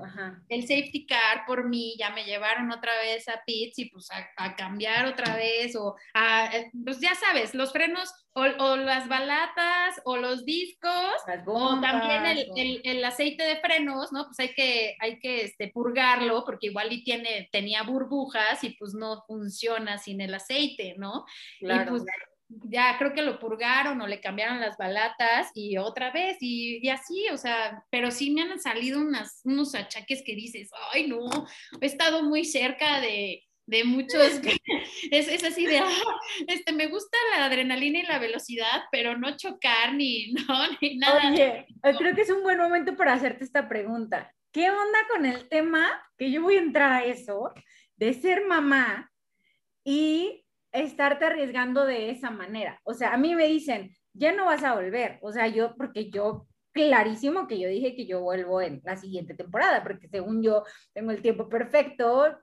el 0.49 0.61
safety 0.61 1.05
car 1.07 1.45
por 1.47 1.67
mí, 1.67 1.95
ya 1.97 2.11
me 2.11 2.25
llevaron 2.25 2.71
otra 2.71 2.95
vez 2.97 3.27
a 3.27 3.41
pits 3.45 3.79
y 3.79 3.85
pues 3.89 4.07
a, 4.11 4.55
cambiar 4.55 5.05
otra 5.07 5.35
vez, 5.35 5.75
o 5.75 5.95
a, 6.13 6.45
eh, 6.55 6.71
pues 6.83 6.99
ya 6.99 7.15
sabes, 7.15 7.55
los 7.55 7.71
frenos 7.71 8.13
o, 8.33 8.75
las 8.75 9.07
balatas 9.07 9.99
o 10.05 10.17
los 10.17 10.45
discos, 10.45 11.15
o 11.47 11.79
también 11.81 12.25
el, 12.25 12.81
el, 12.83 13.03
aceite 13.03 13.43
de 13.43 13.57
frenos, 13.57 14.11
¿no? 14.11 14.25
Pues 14.25 14.39
hay 14.39 14.53
que, 14.53 14.95
hay 14.99 15.19
que 15.19 15.41
este, 15.41 15.69
purgarlo 15.69 16.45
porque 16.45 16.67
igual 16.67 16.91
y 16.91 17.03
tiene, 17.03 17.49
tenía 17.51 17.81
burbujas 17.81 18.63
y 18.63 18.71
pues 18.77 18.93
no 18.93 19.23
funciona 19.25 19.97
sin 19.97 20.21
el 20.21 20.35
aceite, 20.35 20.93
¿no? 20.97 21.25
Claro. 21.59 21.95
Y 21.95 21.99
pues 21.99 22.03
ya 22.49 22.97
creo 22.97 23.13
que 23.13 23.21
lo 23.21 23.39
purgaron 23.39 23.99
o 24.01 24.07
le 24.07 24.21
cambiaron 24.21 24.59
las 24.59 24.77
balatas 24.77 25.51
y 25.53 25.77
otra 25.77 26.11
vez 26.11 26.37
y, 26.39 26.87
así, 26.89 27.27
o 27.31 27.37
sea, 27.37 27.83
pero 27.89 28.11
sí 28.11 28.31
me 28.31 28.41
han 28.41 28.59
salido 28.59 28.99
unas, 28.99 29.41
unos 29.43 29.75
achaques 29.75 30.23
que 30.25 30.35
dices, 30.35 30.69
ay 30.93 31.07
no, 31.07 31.29
he 31.81 31.85
estado 31.85 32.23
muy 32.23 32.45
cerca 32.45 33.01
de, 33.01 33.43
de 33.65 33.83
muchos, 33.83 34.21
es, 35.11 35.27
es, 35.27 35.43
así 35.43 35.65
de, 35.65 35.79
ah, 35.79 35.89
este, 36.47 36.73
me 36.73 36.87
gusta 36.87 37.17
la 37.35 37.45
adrenalina 37.45 37.99
y 37.99 38.03
la 38.03 38.19
velocidad, 38.19 38.83
pero 38.91 39.17
no 39.17 39.35
chocar 39.35 39.93
ni, 39.93 40.31
no, 40.47 40.59
ni 40.81 40.97
nada. 40.97 41.31
Oye, 41.31 41.65
creo 41.97 42.15
que 42.15 42.21
es 42.21 42.29
un 42.29 42.43
buen 42.43 42.57
momento 42.57 42.95
para 42.95 43.13
hacerte 43.13 43.43
esta 43.43 43.67
pregunta. 43.67 44.33
¿Qué 44.53 44.69
onda 44.69 44.99
con 45.09 45.25
el 45.25 45.49
tema, 45.49 46.01
que 46.17 46.31
yo 46.31 46.41
voy 46.41 46.55
a 46.55 46.61
entrar 46.61 46.91
a 46.91 47.03
eso, 47.03 47.53
de 47.97 48.13
ser 48.13 48.45
mamá 48.45 49.11
y 49.83 50.45
estarte 50.71 51.25
arriesgando 51.25 51.85
de 51.85 52.11
esa 52.11 52.31
manera. 52.31 52.79
O 52.83 52.93
sea, 52.93 53.13
a 53.13 53.17
mí 53.17 53.35
me 53.35 53.47
dicen, 53.47 53.91
ya 54.13 54.33
no 54.33 54.45
vas 54.45 54.63
a 54.63 54.75
volver. 54.75 55.19
O 55.21 55.31
sea, 55.31 55.47
yo, 55.47 55.75
porque 55.75 56.09
yo, 56.09 56.47
clarísimo 56.71 57.47
que 57.47 57.59
yo 57.59 57.67
dije 57.69 57.95
que 57.95 58.05
yo 58.05 58.21
vuelvo 58.21 58.61
en 58.61 58.81
la 58.83 58.97
siguiente 58.97 59.33
temporada, 59.33 59.83
porque 59.83 60.07
según 60.07 60.43
yo 60.43 60.63
tengo 60.93 61.11
el 61.11 61.21
tiempo 61.21 61.49
perfecto, 61.49 62.37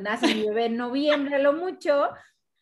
nace 0.00 0.34
mi 0.34 0.48
bebé 0.48 0.66
en 0.66 0.76
noviembre, 0.76 1.38
lo 1.40 1.52
mucho, 1.52 2.10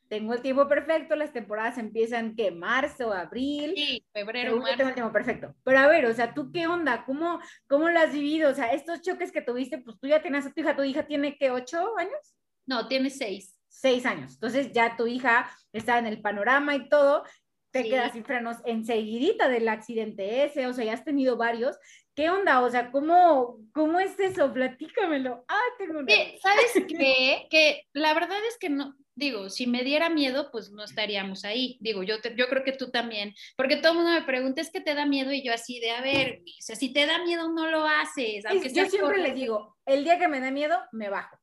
tengo 0.09 0.35
el 0.35 0.43
tiempo 0.43 0.69
perfecto, 0.69 1.17
las 1.17 1.33
temporadas 1.33 1.79
empiezan 1.79 2.37
que 2.37 2.51
marzo, 2.51 3.13
abril, 3.13 3.73
sí, 3.75 4.05
febrero, 4.13 4.59
marzo. 4.59 4.77
tengo 4.77 4.89
el 4.91 4.95
tiempo 4.95 5.13
perfecto. 5.13 5.55
Pero 5.65 5.79
a 5.79 5.87
ver, 5.87 6.05
o 6.05 6.13
sea, 6.13 6.35
¿tú 6.35 6.53
qué 6.53 6.67
onda? 6.67 7.07
¿Cómo, 7.07 7.41
¿Cómo 7.67 7.89
lo 7.89 7.99
has 7.99 8.13
vivido? 8.13 8.51
O 8.51 8.55
sea, 8.55 8.73
estos 8.75 9.01
choques 9.01 9.33
que 9.33 9.41
tuviste, 9.41 9.79
pues 9.79 9.99
tú 9.99 10.09
ya 10.09 10.21
tienes 10.21 10.45
a 10.45 10.53
tu 10.53 10.61
hija, 10.61 10.77
¿tu 10.77 10.83
hija 10.83 11.07
tiene 11.07 11.39
que 11.39 11.51
ocho 11.51 11.97
años? 11.97 12.35
No, 12.67 12.87
tiene 12.87 13.09
seis 13.09 13.52
seis 13.73 14.07
años. 14.07 14.35
Entonces 14.35 14.71
ya 14.73 14.97
tu 14.97 15.07
hija 15.07 15.51
está 15.73 15.99
en 15.99 16.07
el 16.07 16.21
panorama 16.21 16.77
y 16.77 16.89
todo, 16.89 17.25
te 17.73 17.85
quedas 17.85 18.13
sin 18.13 18.25
frenos 18.25 18.59
enseguidita 18.67 19.49
del 19.49 19.67
accidente 19.67 20.45
ese, 20.45 20.67
o 20.67 20.75
sea, 20.75 20.85
ya 20.85 20.93
has 20.93 21.05
tenido 21.05 21.37
varios. 21.37 21.77
¿Qué 22.15 22.29
onda? 22.29 22.61
O 22.61 22.71
sea, 22.71 22.91
¿cómo, 22.91 23.59
cómo 23.73 23.99
es 23.99 24.19
eso? 24.21 24.53
Platícamelo. 24.53 25.45
Ah, 25.49 25.65
tengo 25.79 26.01
una... 26.01 26.13
¿Sabes 26.43 26.73
qué? 26.89 27.47
Que 27.51 27.85
la 27.95 28.13
verdad 28.13 28.37
es 28.47 28.59
que 28.59 28.69
no, 28.69 28.95
digo, 29.15 29.49
si 29.49 29.67
me 29.67 29.83
diera 29.83 30.11
miedo, 30.11 30.51
pues 30.53 30.71
no 30.71 30.85
estaríamos 30.85 31.47
ahí. 31.47 31.79
Digo, 31.81 32.03
yo, 32.03 32.17
yo 32.37 32.49
creo 32.49 32.63
que 32.63 32.73
tú 32.73 32.91
también, 32.91 33.35
porque 33.57 33.77
todo 33.77 33.93
el 33.93 33.99
mundo 33.99 34.13
me 34.13 34.23
pregunta, 34.23 34.61
¿es 34.61 34.71
que 34.71 34.83
te 34.83 34.95
da 34.95 35.07
miedo? 35.07 35.33
Y 35.33 35.43
yo 35.43 35.55
así 35.55 35.81
de, 35.81 35.93
a 35.93 36.03
ver, 36.03 36.43
o 36.43 36.63
sea, 36.63 36.77
si 36.77 36.93
te 36.93 37.07
da 37.07 37.25
miedo, 37.25 37.51
no 37.51 37.71
lo 37.71 37.87
haces. 37.87 38.45
Aunque 38.45 38.71
yo 38.71 38.85
siempre 38.85 39.17
les 39.19 39.35
digo, 39.35 39.79
el 39.87 40.05
día 40.05 40.19
que 40.19 40.29
me 40.29 40.41
da 40.41 40.51
miedo, 40.51 40.79
me 40.93 41.09
bajo. 41.09 41.39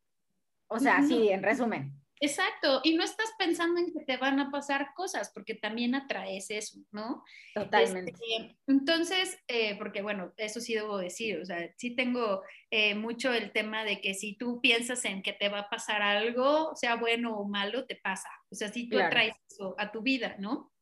O 0.68 0.78
sea, 0.78 1.02
sí, 1.02 1.30
en 1.30 1.42
resumen. 1.42 1.99
Exacto, 2.22 2.82
y 2.84 2.96
no 2.96 3.04
estás 3.04 3.30
pensando 3.38 3.80
en 3.80 3.94
que 3.94 4.04
te 4.04 4.18
van 4.18 4.40
a 4.42 4.52
pasar 4.52 4.90
cosas, 4.94 5.32
porque 5.34 5.56
también 5.56 5.96
atraes 5.96 6.50
eso, 6.50 6.80
¿no? 6.92 7.24
Totalmente. 7.56 8.12
Este, 8.12 8.58
entonces, 8.68 9.38
eh, 9.48 9.78
porque 9.78 10.02
bueno, 10.02 10.34
eso 10.36 10.60
sí 10.60 10.74
debo 10.74 10.98
decir, 10.98 11.40
o 11.40 11.46
sea, 11.46 11.74
sí 11.78 11.96
tengo 11.96 12.42
eh, 12.72 12.94
mucho 12.94 13.34
el 13.34 13.54
tema 13.54 13.86
de 13.86 14.02
que 14.02 14.14
si 14.14 14.36
tú 14.36 14.60
piensas 14.60 15.06
en 15.06 15.22
que 15.22 15.32
te 15.32 15.48
va 15.48 15.60
a 15.60 15.70
pasar 15.70 16.02
algo, 16.02 16.76
sea 16.76 16.96
bueno 16.96 17.38
o 17.38 17.48
malo, 17.48 17.86
te 17.86 17.96
pasa. 17.96 18.30
O 18.52 18.56
sea, 18.56 18.68
si 18.68 18.90
tú 18.90 19.00
atraes 19.00 19.36
eso 19.50 19.76
a 19.78 19.92
tu 19.92 20.02
vida, 20.02 20.36
¿no? 20.40 20.74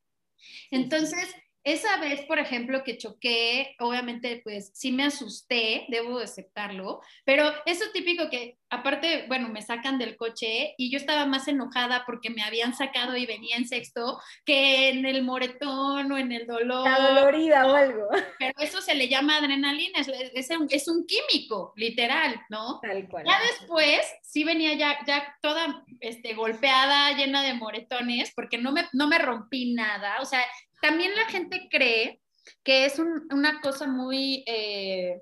Entonces, 0.71 1.35
esa 1.67 1.97
vez, 1.97 2.21
por 2.21 2.39
ejemplo, 2.39 2.81
que 2.85 2.97
choqué, 2.97 3.75
obviamente, 3.79 4.39
pues 4.41 4.71
sí 4.73 4.93
me 4.93 5.03
asusté, 5.03 5.85
debo 5.89 6.19
aceptarlo, 6.19 7.01
pero 7.25 7.51
eso 7.65 7.83
típico 7.91 8.29
que, 8.29 8.57
aparte, 8.69 9.25
bueno, 9.27 9.49
me 9.49 9.61
sacan 9.61 9.97
del 9.99 10.15
coche 10.15 10.75
y 10.77 10.89
yo 10.89 10.97
estaba 10.97 11.25
más 11.25 11.45
enojada 11.49 12.03
porque 12.05 12.29
me 12.29 12.41
habían 12.41 12.73
sacado 12.73 13.17
y 13.17 13.25
venía 13.25 13.57
en 13.57 13.67
sexto 13.67 14.17
que 14.45 14.89
en 14.89 15.05
el 15.05 15.23
moretón 15.23 16.09
o 16.09 16.17
en 16.17 16.31
el 16.31 16.47
dolor. 16.47 16.87
Está 16.87 17.13
dolorida 17.13 17.67
o 17.67 17.75
algo. 17.75 18.07
Pero 18.39 18.53
eso 18.59 18.81
se 18.81 18.95
le 18.95 19.09
llama 19.09 19.35
adrenalina, 19.35 19.99
es, 19.99 20.49
es, 20.69 20.87
un, 20.87 21.05
químico, 21.05 21.73
literal, 21.75 22.39
¿no? 22.49 22.79
Tal 22.79 23.09
cual. 23.09 23.25
Ya 23.27 23.39
después, 23.41 24.09
sí 24.21 24.45
venía 24.45 24.73
ya, 24.75 24.97
ya 25.05 25.35
toda 25.41 25.83
este, 25.99 26.33
golpeada, 26.33 27.11
llena 27.11 27.43
de 27.43 27.55
moretones, 27.55 28.31
porque 28.33 28.57
no 28.57 28.71
me, 28.71 28.87
no 28.93 29.09
me 29.09 29.19
rompí 29.19 29.73
nada, 29.73 30.21
o 30.21 30.25
sea, 30.25 30.39
también 30.81 31.15
la 31.15 31.25
gente 31.25 31.67
cree 31.69 32.21
que 32.63 32.85
es 32.85 32.99
una 32.99 33.61
cosa 33.61 33.87
muy 33.87 34.43
eh, 34.47 35.21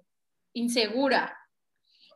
insegura. 0.54 1.38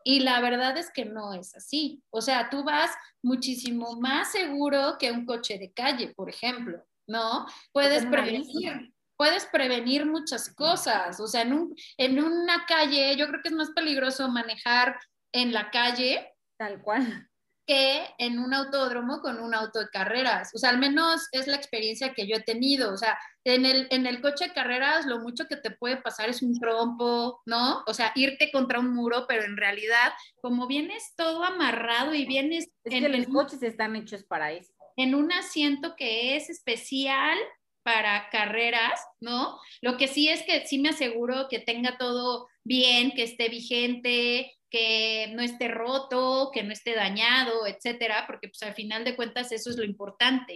Y 0.03 0.21
la 0.21 0.39
verdad 0.39 0.77
es 0.77 0.91
que 0.91 1.05
no 1.05 1.33
es 1.33 1.55
así. 1.55 2.01
O 2.09 2.21
sea, 2.21 2.49
tú 2.49 2.63
vas 2.63 2.91
muchísimo 3.21 3.99
más 3.99 4.31
seguro 4.31 4.97
que 4.97 5.11
un 5.11 5.25
coche 5.25 5.57
de 5.57 5.71
calle, 5.73 6.13
por 6.15 6.29
ejemplo, 6.29 6.83
¿no? 7.05 7.45
Puedes 7.73 8.05
prevenir, 8.05 8.93
puedes 9.17 9.45
prevenir 9.47 10.05
muchas 10.05 10.53
cosas. 10.55 11.19
O 11.19 11.27
sea, 11.27 11.41
en, 11.41 11.53
un, 11.53 11.75
en 11.97 12.23
una 12.23 12.65
calle 12.65 13.15
yo 13.17 13.27
creo 13.27 13.41
que 13.41 13.49
es 13.49 13.55
más 13.55 13.71
peligroso 13.71 14.29
manejar 14.29 14.97
en 15.33 15.53
la 15.53 15.69
calle. 15.69 16.33
Tal 16.57 16.81
cual 16.81 17.28
que 17.69 18.03
en 18.17 18.39
un 18.39 18.51
autódromo 18.55 19.21
con 19.21 19.39
un 19.39 19.53
auto 19.53 19.77
de 19.77 19.89
carreras. 19.89 20.49
O 20.55 20.57
sea, 20.57 20.71
al 20.71 20.79
menos 20.79 21.27
es 21.31 21.45
la 21.45 21.55
experiencia 21.55 22.15
que 22.15 22.25
yo 22.25 22.37
he 22.37 22.41
tenido. 22.41 22.91
O 22.91 22.97
sea, 22.97 23.15
en 23.43 23.63
el, 23.63 23.85
en 23.91 24.07
el 24.07 24.21
coche 24.21 24.45
de 24.47 24.53
carreras 24.53 25.05
lo 25.05 25.19
mucho 25.19 25.45
que 25.47 25.55
te 25.55 25.69
puede 25.69 25.97
pasar 25.97 26.29
es 26.29 26.41
un 26.41 26.59
trompo, 26.59 27.43
¿no? 27.45 27.83
O 27.85 27.93
sea, 27.93 28.11
irte 28.15 28.51
contra 28.51 28.79
un 28.79 28.91
muro, 28.95 29.25
pero 29.27 29.43
en 29.43 29.55
realidad, 29.55 30.13
como 30.41 30.65
vienes 30.65 31.13
todo 31.15 31.43
amarrado 31.43 32.15
y 32.15 32.25
vienes... 32.25 32.69
Es 32.85 32.91
en, 32.91 33.03
que 33.03 33.09
los 33.09 33.27
coches 33.27 33.61
están 33.61 33.95
hechos 33.95 34.23
para 34.23 34.51
eso. 34.51 34.73
En 34.97 35.13
un 35.13 35.31
asiento 35.31 35.95
que 35.95 36.37
es 36.37 36.49
especial 36.49 37.37
para 37.83 38.31
carreras, 38.31 38.99
¿no? 39.21 39.59
Lo 39.81 39.95
que 39.97 40.07
sí 40.07 40.27
es 40.27 40.41
que 40.41 40.65
sí 40.65 40.79
me 40.79 40.89
aseguro 40.89 41.47
que 41.51 41.59
tenga 41.59 41.99
todo 41.99 42.47
bien, 42.69 43.11
que 43.11 43.23
esté 43.23 43.49
vigente, 43.49 44.53
que 44.69 45.31
no 45.33 45.41
esté 45.41 45.67
roto, 45.67 46.51
que 46.53 46.63
no 46.63 46.71
esté 46.71 46.93
dañado, 46.93 47.65
etcétera, 47.65 48.25
porque 48.27 48.47
pues 48.47 48.61
al 48.61 48.75
final 48.75 49.03
de 49.03 49.15
cuentas 49.15 49.51
eso 49.51 49.71
es 49.71 49.77
lo 49.77 49.83
importante. 49.83 50.53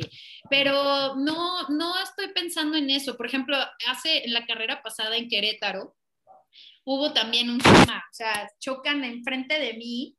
Pero 0.49 1.15
no, 1.15 1.67
no 1.69 1.99
estoy 2.01 2.27
pensando 2.27 2.77
en 2.77 2.91
eso. 2.91 3.17
Por 3.17 3.25
ejemplo, 3.25 3.57
hace 3.87 4.25
en 4.25 4.33
la 4.33 4.45
carrera 4.45 4.83
pasada 4.83 5.17
en 5.17 5.27
Querétaro, 5.27 5.95
hubo 6.85 7.13
también 7.13 7.49
un 7.49 7.59
tema, 7.59 8.03
o 8.11 8.13
sea, 8.13 8.47
chocan 8.59 9.03
enfrente 9.03 9.59
de 9.59 9.73
mí 9.73 10.15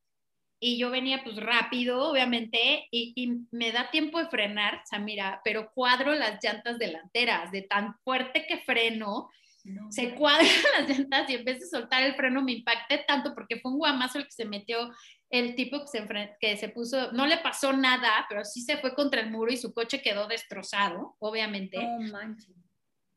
y 0.59 0.77
yo 0.77 0.89
venía 0.89 1.23
pues 1.23 1.37
rápido, 1.37 2.09
obviamente, 2.09 2.87
y, 2.91 3.13
y, 3.15 3.45
me 3.51 3.71
da 3.71 3.91
tiempo 3.91 4.19
de 4.19 4.29
frenar, 4.29 4.81
Samira, 4.89 5.41
pero 5.43 5.71
cuadro 5.73 6.13
las 6.15 6.43
llantas 6.43 6.79
delanteras, 6.79 7.51
de 7.51 7.61
tan 7.61 7.95
fuerte 8.03 8.45
que 8.47 8.61
freno, 8.61 9.29
se 9.89 10.15
cuadran 10.15 10.45
las 10.79 10.89
llantas 10.89 11.29
y 11.29 11.35
en 11.35 11.45
vez 11.45 11.59
de 11.59 11.67
soltar 11.67 12.03
el 12.03 12.15
freno 12.15 12.41
me 12.41 12.53
impacté 12.53 13.03
tanto 13.07 13.33
porque 13.33 13.59
fue 13.59 13.71
un 13.71 13.77
guamazo 13.77 14.19
el 14.19 14.25
que 14.25 14.31
se 14.31 14.45
metió 14.45 14.91
el 15.29 15.55
tipo 15.55 15.81
que 15.81 15.87
se, 15.87 16.37
que 16.39 16.57
se 16.57 16.69
puso, 16.69 17.11
no 17.11 17.25
le 17.25 17.37
pasó 17.39 17.73
nada, 17.73 18.25
pero 18.29 18.45
sí 18.45 18.61
se 18.61 18.77
fue 18.77 18.93
contra 18.93 19.21
el 19.21 19.31
muro 19.31 19.51
y 19.51 19.57
su 19.57 19.73
coche 19.73 20.01
quedó 20.01 20.27
destrozado, 20.27 21.15
obviamente. 21.19 21.77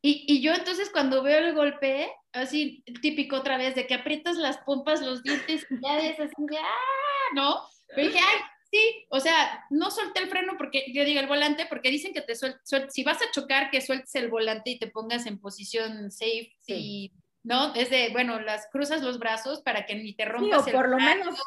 Y, 0.00 0.24
y, 0.28 0.40
yo 0.40 0.54
entonces 0.54 0.90
cuando 0.90 1.22
veo 1.22 1.38
el 1.38 1.54
golpe, 1.54 2.10
así 2.32 2.84
típico 3.02 3.36
otra 3.36 3.58
vez, 3.58 3.74
de 3.74 3.86
que 3.86 3.94
aprietas 3.94 4.36
las 4.36 4.58
pompas, 4.58 5.02
los 5.02 5.22
dientes, 5.22 5.66
y 5.68 5.74
ya 5.82 5.98
es 5.98 6.20
así, 6.20 6.34
ya, 6.50 6.60
¡ah! 6.60 7.34
¿no? 7.34 7.60
Pero 7.88 8.08
dije, 8.08 8.20
ay, 8.20 8.40
Sí, 8.70 9.06
o 9.08 9.18
sea, 9.18 9.64
no 9.70 9.90
solté 9.90 10.20
el 10.20 10.28
freno 10.28 10.54
porque 10.58 10.92
yo 10.92 11.04
digo 11.04 11.20
el 11.20 11.26
volante, 11.26 11.66
porque 11.66 11.90
dicen 11.90 12.12
que 12.12 12.20
te 12.20 12.34
sueltes, 12.34 12.68
si 12.90 13.02
vas 13.02 13.18
a 13.22 13.30
chocar, 13.32 13.70
que 13.70 13.80
sueltes 13.80 14.14
el 14.14 14.28
volante 14.28 14.70
y 14.70 14.78
te 14.78 14.88
pongas 14.88 15.24
en 15.24 15.40
posición 15.40 16.10
safe, 16.10 16.52
y, 16.66 17.12
¿no? 17.42 17.74
Es 17.74 17.88
de, 17.88 18.10
bueno, 18.10 18.40
las 18.40 18.68
cruzas 18.70 19.00
los 19.00 19.18
brazos 19.18 19.62
para 19.62 19.86
que 19.86 19.94
ni 19.94 20.14
te 20.14 20.26
rompas 20.26 20.64
sí, 20.64 20.70
o 20.70 20.72
por 20.74 20.88
lo 20.88 20.98
menos. 20.98 21.40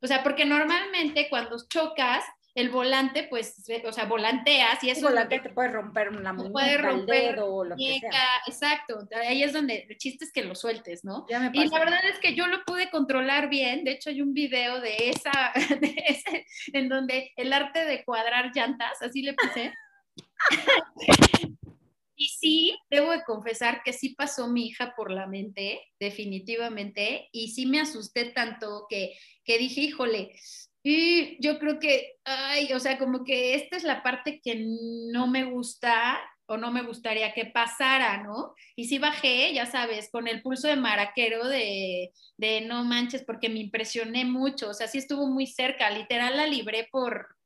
O 0.00 0.06
sea, 0.06 0.22
porque 0.22 0.46
normalmente 0.46 1.28
cuando 1.28 1.56
chocas, 1.68 2.24
el 2.54 2.68
volante, 2.68 3.24
pues, 3.24 3.64
o 3.86 3.92
sea, 3.92 4.04
volanteas 4.04 4.82
y 4.84 4.90
eso. 4.90 5.08
El 5.08 5.14
volante 5.14 5.40
te 5.40 5.50
puede 5.50 5.68
romper 5.68 6.12
la 6.12 6.32
muñeca, 6.32 6.52
puede 6.52 6.78
romper 6.78 7.16
el 7.16 7.34
dedo 7.34 7.54
o 7.54 7.64
lo 7.64 7.76
que 7.76 7.98
sea. 8.00 8.42
Exacto, 8.46 9.08
ahí 9.26 9.42
es 9.42 9.52
donde 9.52 9.86
el 9.88 9.96
chiste 9.96 10.24
es 10.24 10.32
que 10.32 10.44
lo 10.44 10.54
sueltes, 10.54 11.04
¿no? 11.04 11.26
y 11.28 11.68
la 11.68 11.78
verdad 11.78 12.04
es 12.10 12.18
que 12.18 12.34
yo 12.34 12.46
lo 12.46 12.62
pude 12.64 12.90
controlar 12.90 13.48
bien, 13.48 13.84
de 13.84 13.92
hecho 13.92 14.10
hay 14.10 14.20
un 14.20 14.34
video 14.34 14.80
de 14.80 15.10
esa, 15.10 15.52
de 15.80 15.94
ese, 16.06 16.46
en 16.72 16.88
donde 16.88 17.32
el 17.36 17.52
arte 17.52 17.84
de 17.84 18.04
cuadrar 18.04 18.50
llantas, 18.54 19.00
así 19.00 19.22
le 19.22 19.34
puse. 19.34 19.72
y 22.16 22.28
sí, 22.28 22.78
debo 22.90 23.12
de 23.12 23.24
confesar 23.24 23.82
que 23.82 23.94
sí 23.94 24.10
pasó 24.10 24.48
mi 24.48 24.66
hija 24.66 24.94
por 24.94 25.10
la 25.10 25.26
mente, 25.26 25.80
definitivamente, 25.98 27.28
y 27.32 27.48
sí 27.52 27.64
me 27.64 27.80
asusté 27.80 28.26
tanto 28.26 28.86
que, 28.90 29.14
que 29.44 29.58
dije, 29.58 29.80
híjole, 29.80 30.32
y 30.82 31.40
yo 31.40 31.58
creo 31.58 31.78
que, 31.78 32.16
ay, 32.24 32.72
o 32.72 32.80
sea, 32.80 32.98
como 32.98 33.24
que 33.24 33.54
esta 33.54 33.76
es 33.76 33.84
la 33.84 34.02
parte 34.02 34.40
que 34.42 34.64
no 35.12 35.28
me 35.28 35.44
gusta 35.44 36.20
o 36.46 36.56
no 36.56 36.72
me 36.72 36.82
gustaría 36.82 37.32
que 37.32 37.46
pasara, 37.46 38.22
¿no? 38.22 38.54
Y 38.74 38.86
sí 38.86 38.98
bajé, 38.98 39.54
ya 39.54 39.66
sabes, 39.66 40.10
con 40.10 40.26
el 40.26 40.42
pulso 40.42 40.66
de 40.66 40.76
maraquero 40.76 41.46
de, 41.46 42.12
de 42.36 42.60
no 42.62 42.84
manches, 42.84 43.24
porque 43.24 43.48
me 43.48 43.60
impresioné 43.60 44.24
mucho, 44.24 44.70
o 44.70 44.74
sea, 44.74 44.88
sí 44.88 44.98
estuvo 44.98 45.26
muy 45.28 45.46
cerca, 45.46 45.88
literal 45.90 46.36
la 46.36 46.46
libré 46.46 46.88
por, 46.90 47.36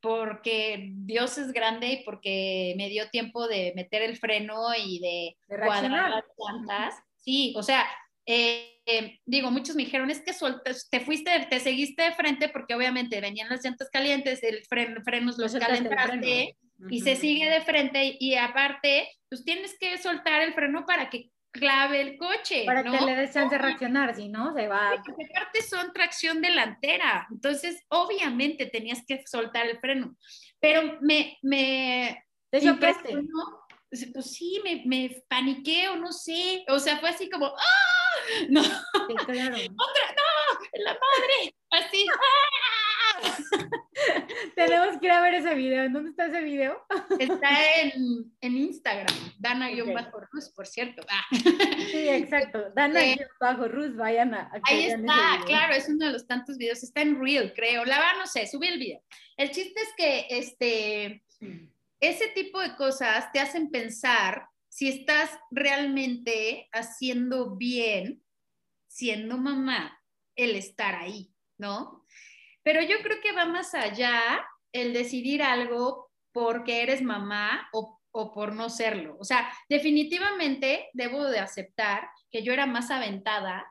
porque 0.00 0.90
Dios 0.92 1.38
es 1.38 1.52
grande 1.52 1.88
y 1.88 2.04
porque 2.04 2.74
me 2.76 2.90
dio 2.90 3.08
tiempo 3.08 3.48
de 3.48 3.72
meter 3.74 4.02
el 4.02 4.16
freno 4.18 4.74
y 4.76 5.00
de, 5.00 5.36
de 5.56 5.64
cuadrar 5.64 6.10
las 6.10 6.24
plantas. 6.36 6.94
Sí, 7.16 7.54
o 7.56 7.62
sea, 7.62 7.84
eh, 8.30 9.18
digo, 9.24 9.50
muchos 9.50 9.74
me 9.74 9.84
dijeron, 9.84 10.10
es 10.10 10.20
que 10.20 10.32
te 10.90 11.00
fuiste, 11.00 11.46
te 11.48 11.60
seguiste 11.60 12.02
de 12.02 12.12
frente 12.12 12.50
porque 12.50 12.74
obviamente 12.74 13.20
venían 13.22 13.48
las 13.48 13.64
llantas 13.64 13.88
calientes, 13.90 14.42
el 14.42 14.64
fren, 14.66 15.02
frenos 15.02 15.38
los 15.38 15.54
calentaste 15.54 16.56
y 16.90 17.00
se 17.00 17.16
sigue 17.16 17.48
de 17.48 17.62
frente 17.62 18.16
y, 18.20 18.34
aparte, 18.34 19.08
pues 19.30 19.44
tienes 19.44 19.76
que 19.80 19.96
soltar 19.96 20.42
el 20.42 20.52
freno 20.52 20.84
para 20.86 21.08
que 21.08 21.30
clave 21.50 22.02
el 22.02 22.18
coche. 22.18 22.64
Para 22.66 22.82
que 22.82 23.00
le 23.00 23.16
des 23.16 23.32
chance 23.32 23.54
de 23.54 23.62
reaccionar, 23.62 24.14
si 24.14 24.28
no, 24.28 24.54
se 24.54 24.68
va. 24.68 25.02
porque 25.04 25.24
aparte 25.24 25.62
son 25.62 25.92
tracción 25.94 26.42
delantera, 26.42 27.26
entonces 27.30 27.82
obviamente 27.88 28.66
tenías 28.66 29.04
que 29.06 29.22
soltar 29.26 29.66
el 29.66 29.78
freno, 29.80 30.16
pero 30.60 30.98
me... 31.00 31.38
me 31.42 32.24
¿Te 32.50 32.60
pues, 32.60 34.10
pues 34.12 34.32
sí, 34.32 34.60
me, 34.64 34.82
me 34.84 35.22
paniqué 35.28 35.88
o 35.88 35.96
no 35.96 36.12
sé, 36.12 36.64
o 36.68 36.78
sea, 36.78 36.98
fue 36.98 37.08
así 37.08 37.28
como, 37.30 37.46
¡ah! 37.46 37.97
No, 38.48 38.62
claro. 38.62 39.56
otra, 39.56 40.14
no, 40.16 40.84
la 40.84 40.92
madre, 40.92 41.54
así, 41.70 42.06
¡ah! 42.12 42.58
Tenemos 44.54 44.98
que 44.98 45.06
ir 45.06 45.12
a 45.12 45.20
ver 45.20 45.34
ese 45.34 45.54
video. 45.54 45.84
¿En 45.84 45.92
dónde 45.92 46.10
está 46.10 46.26
ese 46.26 46.42
video? 46.42 46.84
Está 47.18 47.80
en, 47.80 48.32
en 48.40 48.56
Instagram, 48.56 49.14
Dana-Rus, 49.38 50.50
por 50.54 50.66
cierto. 50.66 51.02
Ah. 51.08 51.24
Sí, 51.32 52.08
exacto. 52.08 52.70
Dana-Rus, 52.74 53.96
vayan 53.96 54.34
a. 54.34 54.50
Ahí 54.64 54.86
está, 54.86 55.40
claro, 55.46 55.74
es 55.74 55.88
uno 55.88 56.06
de 56.06 56.12
los 56.12 56.26
tantos 56.26 56.56
videos. 56.58 56.82
Está 56.82 57.02
en 57.02 57.20
Reel, 57.20 57.52
creo. 57.54 57.84
La 57.84 57.98
va, 57.98 58.14
no 58.18 58.26
sé, 58.26 58.46
subí 58.46 58.68
el 58.68 58.78
video. 58.78 59.00
El 59.36 59.50
chiste 59.50 59.80
es 59.80 59.88
que 59.96 60.26
este 60.30 61.24
ese 62.00 62.28
tipo 62.28 62.60
de 62.60 62.76
cosas 62.76 63.30
te 63.32 63.40
hacen 63.40 63.70
pensar 63.70 64.48
si 64.78 64.86
estás 64.86 65.36
realmente 65.50 66.68
haciendo 66.70 67.56
bien, 67.56 68.22
siendo 68.86 69.36
mamá, 69.36 70.00
el 70.36 70.54
estar 70.54 70.94
ahí, 70.94 71.34
¿no? 71.58 72.06
Pero 72.62 72.82
yo 72.82 73.02
creo 73.02 73.20
que 73.20 73.32
va 73.32 73.44
más 73.44 73.74
allá 73.74 74.22
el 74.70 74.92
decidir 74.92 75.42
algo 75.42 76.12
porque 76.30 76.84
eres 76.84 77.02
mamá 77.02 77.68
o, 77.72 78.00
o 78.12 78.32
por 78.32 78.54
no 78.54 78.70
serlo. 78.70 79.16
O 79.18 79.24
sea, 79.24 79.52
definitivamente 79.68 80.90
debo 80.92 81.24
de 81.24 81.40
aceptar 81.40 82.08
que 82.30 82.44
yo 82.44 82.52
era 82.52 82.66
más 82.66 82.92
aventada 82.92 83.66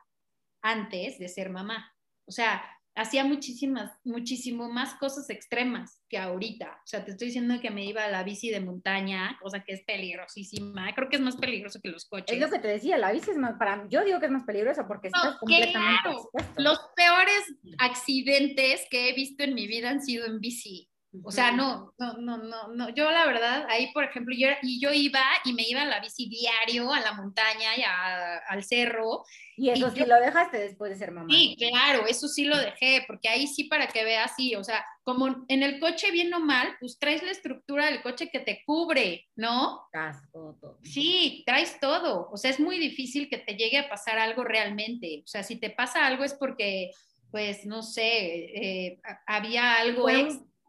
antes 0.60 1.18
de 1.18 1.30
ser 1.30 1.48
mamá. 1.48 1.90
O 2.26 2.32
sea, 2.32 2.62
hacía 2.98 3.24
muchísimas, 3.24 3.92
muchísimo 4.04 4.68
más 4.68 4.94
cosas 4.94 5.30
extremas 5.30 6.02
que 6.08 6.18
ahorita. 6.18 6.80
O 6.84 6.86
sea, 6.86 7.04
te 7.04 7.12
estoy 7.12 7.28
diciendo 7.28 7.60
que 7.60 7.70
me 7.70 7.84
iba 7.84 8.04
a 8.04 8.10
la 8.10 8.24
bici 8.24 8.50
de 8.50 8.60
montaña, 8.60 9.38
cosa 9.40 9.62
que 9.62 9.74
es 9.74 9.82
peligrosísima. 9.84 10.92
Creo 10.94 11.08
que 11.08 11.16
es 11.16 11.22
más 11.22 11.36
peligroso 11.36 11.80
que 11.80 11.90
los 11.90 12.06
coches. 12.06 12.34
Es 12.36 12.40
lo 12.40 12.50
que 12.50 12.58
te 12.58 12.68
decía, 12.68 12.98
la 12.98 13.12
bici 13.12 13.30
es 13.30 13.36
más, 13.36 13.54
para 13.56 13.88
yo 13.88 14.04
digo 14.04 14.18
que 14.18 14.26
es 14.26 14.32
más 14.32 14.44
peligrosa 14.44 14.88
porque 14.88 15.08
estás 15.08 15.36
completamente 15.38 16.00
claro. 16.02 16.30
Los 16.56 16.80
peores 16.96 17.44
accidentes 17.78 18.86
que 18.90 19.08
he 19.08 19.14
visto 19.14 19.44
en 19.44 19.54
mi 19.54 19.68
vida 19.68 19.90
han 19.90 20.02
sido 20.02 20.26
en 20.26 20.40
bici. 20.40 20.87
O 21.24 21.32
sea, 21.32 21.52
no, 21.52 21.94
no, 21.98 22.18
no, 22.18 22.36
no, 22.36 22.68
no. 22.68 22.88
Yo 22.90 23.10
la 23.10 23.24
verdad, 23.26 23.66
ahí 23.70 23.90
por 23.92 24.04
ejemplo, 24.04 24.34
yo, 24.36 24.48
y 24.62 24.78
yo 24.78 24.92
iba 24.92 25.22
y 25.44 25.54
me 25.54 25.62
iba 25.66 25.80
a 25.82 25.86
la 25.86 26.00
bici 26.00 26.28
diario, 26.28 26.92
a 26.92 27.00
la 27.00 27.12
montaña 27.12 27.76
y 27.76 27.82
al 27.82 28.62
cerro. 28.62 29.24
Y 29.56 29.70
eso 29.70 29.90
sí 29.90 30.04
lo 30.04 30.20
dejaste 30.20 30.58
después 30.58 30.90
de 30.90 30.98
ser 30.98 31.12
mamá. 31.12 31.28
Sí, 31.30 31.56
claro, 31.58 32.06
eso 32.06 32.28
sí 32.28 32.44
lo 32.44 32.58
dejé, 32.58 33.04
porque 33.06 33.28
ahí 33.28 33.46
sí 33.46 33.64
para 33.64 33.88
que 33.88 34.04
veas, 34.04 34.34
sí, 34.36 34.54
o 34.54 34.62
sea, 34.62 34.84
como 35.02 35.44
en 35.48 35.62
el 35.62 35.80
coche 35.80 36.10
bien 36.10 36.32
o 36.34 36.40
mal, 36.40 36.76
pues 36.78 36.98
traes 36.98 37.22
la 37.22 37.30
estructura 37.30 37.86
del 37.86 38.02
coche 38.02 38.28
que 38.30 38.40
te 38.40 38.62
cubre, 38.66 39.26
¿no? 39.34 39.88
Casco, 39.90 40.58
todo. 40.60 40.78
Sí, 40.82 41.42
traes 41.46 41.80
todo. 41.80 42.28
O 42.30 42.36
sea, 42.36 42.50
es 42.50 42.60
muy 42.60 42.78
difícil 42.78 43.30
que 43.30 43.38
te 43.38 43.54
llegue 43.54 43.78
a 43.78 43.88
pasar 43.88 44.18
algo 44.18 44.44
realmente. 44.44 45.22
O 45.24 45.26
sea, 45.26 45.42
si 45.42 45.56
te 45.56 45.70
pasa 45.70 46.06
algo 46.06 46.22
es 46.22 46.34
porque, 46.34 46.90
pues, 47.30 47.64
no 47.64 47.82
sé, 47.82 48.04
eh, 48.04 49.00
había 49.26 49.76
algo 49.76 50.06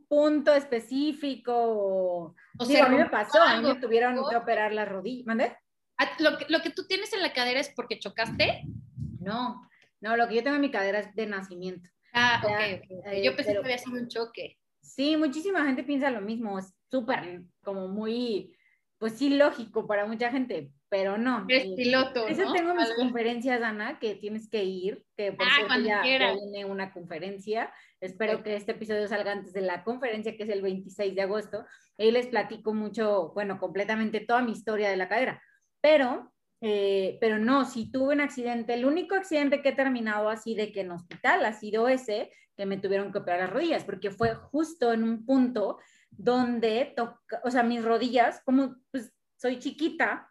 punto 0.10 0.54
específico. 0.54 2.36
O, 2.58 2.66
sea, 2.66 2.88
a 2.88 2.90
mí 2.90 2.98
me 2.98 3.10
pasó, 3.10 3.42
a 3.42 3.62
mí 3.62 3.68
me 3.68 3.80
tuvieron 3.80 4.18
que 4.30 4.36
operar 4.36 4.74
la 4.74 4.84
rodilla. 4.84 5.24
¿Mande? 5.28 5.56
Ah, 5.98 6.12
¿Lo 6.20 6.38
que, 6.38 6.46
¿Lo 6.50 6.62
que 6.62 6.72
tú 6.72 6.86
tienes 6.88 7.14
en 7.14 7.22
la 7.22 7.32
cadera 7.32 7.60
es 7.60 7.70
porque 7.76 8.00
chocaste? 8.00 8.64
No, 9.20 9.70
no, 10.02 10.18
lo 10.18 10.28
que 10.28 10.36
yo 10.36 10.44
tengo 10.44 10.56
en 10.56 10.62
mi 10.62 10.72
cadera 10.72 11.00
es 11.00 11.16
de 11.16 11.28
nacimiento. 11.28 11.90
Ah, 12.14 12.42
ok, 12.44 13.00
okay. 13.00 13.24
Yo 13.24 13.36
pensé 13.36 13.54
que 13.54 13.60
había 13.60 13.78
sido 13.78 13.98
un 13.98 14.08
choque. 14.08 14.58
Sí, 14.82 15.16
muchísima 15.16 15.66
gente 15.66 15.84
piensa 15.84 16.10
lo 16.10 16.22
mismo, 16.22 16.58
es 16.58 16.74
súper 16.90 17.44
como 17.62 17.88
muy, 17.88 18.58
pues 18.98 19.14
sí, 19.14 19.30
lógico 19.30 19.86
para 19.86 20.06
mucha 20.06 20.32
gente, 20.32 20.72
pero 20.90 21.18
no. 21.18 21.46
Es 21.48 21.68
piloto, 21.76 22.28
Eso 22.28 22.52
tengo 22.52 22.74
mis 22.74 22.92
conferencias, 22.96 23.62
Ana, 23.62 24.00
que 24.00 24.16
tienes 24.16 24.50
que 24.50 24.64
ir, 24.64 25.06
que 25.16 25.32
por 25.32 25.46
ah, 25.48 25.52
cierto 25.56 25.80
ya, 25.80 26.02
viene 26.02 26.66
una 26.66 26.92
conferencia. 26.92 27.72
Espero 28.02 28.44
que 28.44 28.56
este 28.56 28.72
episodio 28.72 29.08
salga 29.08 29.32
antes 29.32 29.54
de 29.54 29.62
la 29.62 29.84
conferencia, 29.84 30.36
que 30.36 30.44
es 30.44 30.50
el 30.50 30.64
26 30.64 31.14
de 31.16 31.22
agosto. 31.22 31.66
Ahí 31.98 32.12
les 32.12 32.28
platico 32.28 32.74
mucho, 32.74 33.32
bueno, 33.36 33.60
completamente 33.60 34.20
toda 34.20 34.42
mi 34.42 34.52
historia 34.52 34.90
de 34.90 34.98
la 34.98 35.08
cadera. 35.08 35.42
Pero, 35.80 36.34
eh, 36.62 37.18
pero 37.22 37.38
no, 37.38 37.66
si 37.66 37.92
tuve 37.92 38.16
un 38.16 38.22
accidente, 38.22 38.74
el 38.74 38.86
único 38.86 39.16
accidente 39.16 39.62
que 39.62 39.70
he 39.70 39.76
terminado 39.76 40.30
así 40.30 40.56
de 40.56 40.72
que 40.72 40.82
en 40.82 40.92
hospital 40.92 41.46
ha 41.46 41.54
sido 41.54 41.88
ese, 41.88 42.32
que 42.58 42.66
me 42.66 42.78
tuvieron 42.78 43.12
que 43.12 43.20
operar 43.20 43.42
las 43.42 43.52
rodillas, 43.52 43.84
porque 43.84 44.12
fue 44.12 44.34
justo 44.34 44.92
en 44.92 45.04
un 45.04 45.26
punto 45.26 45.78
donde, 46.10 46.94
toca, 46.96 47.42
o 47.44 47.52
sea, 47.52 47.64
mis 47.64 47.84
rodillas, 47.84 48.42
como 48.44 48.76
pues 48.92 49.14
soy 49.38 49.60
chiquita, 49.60 50.29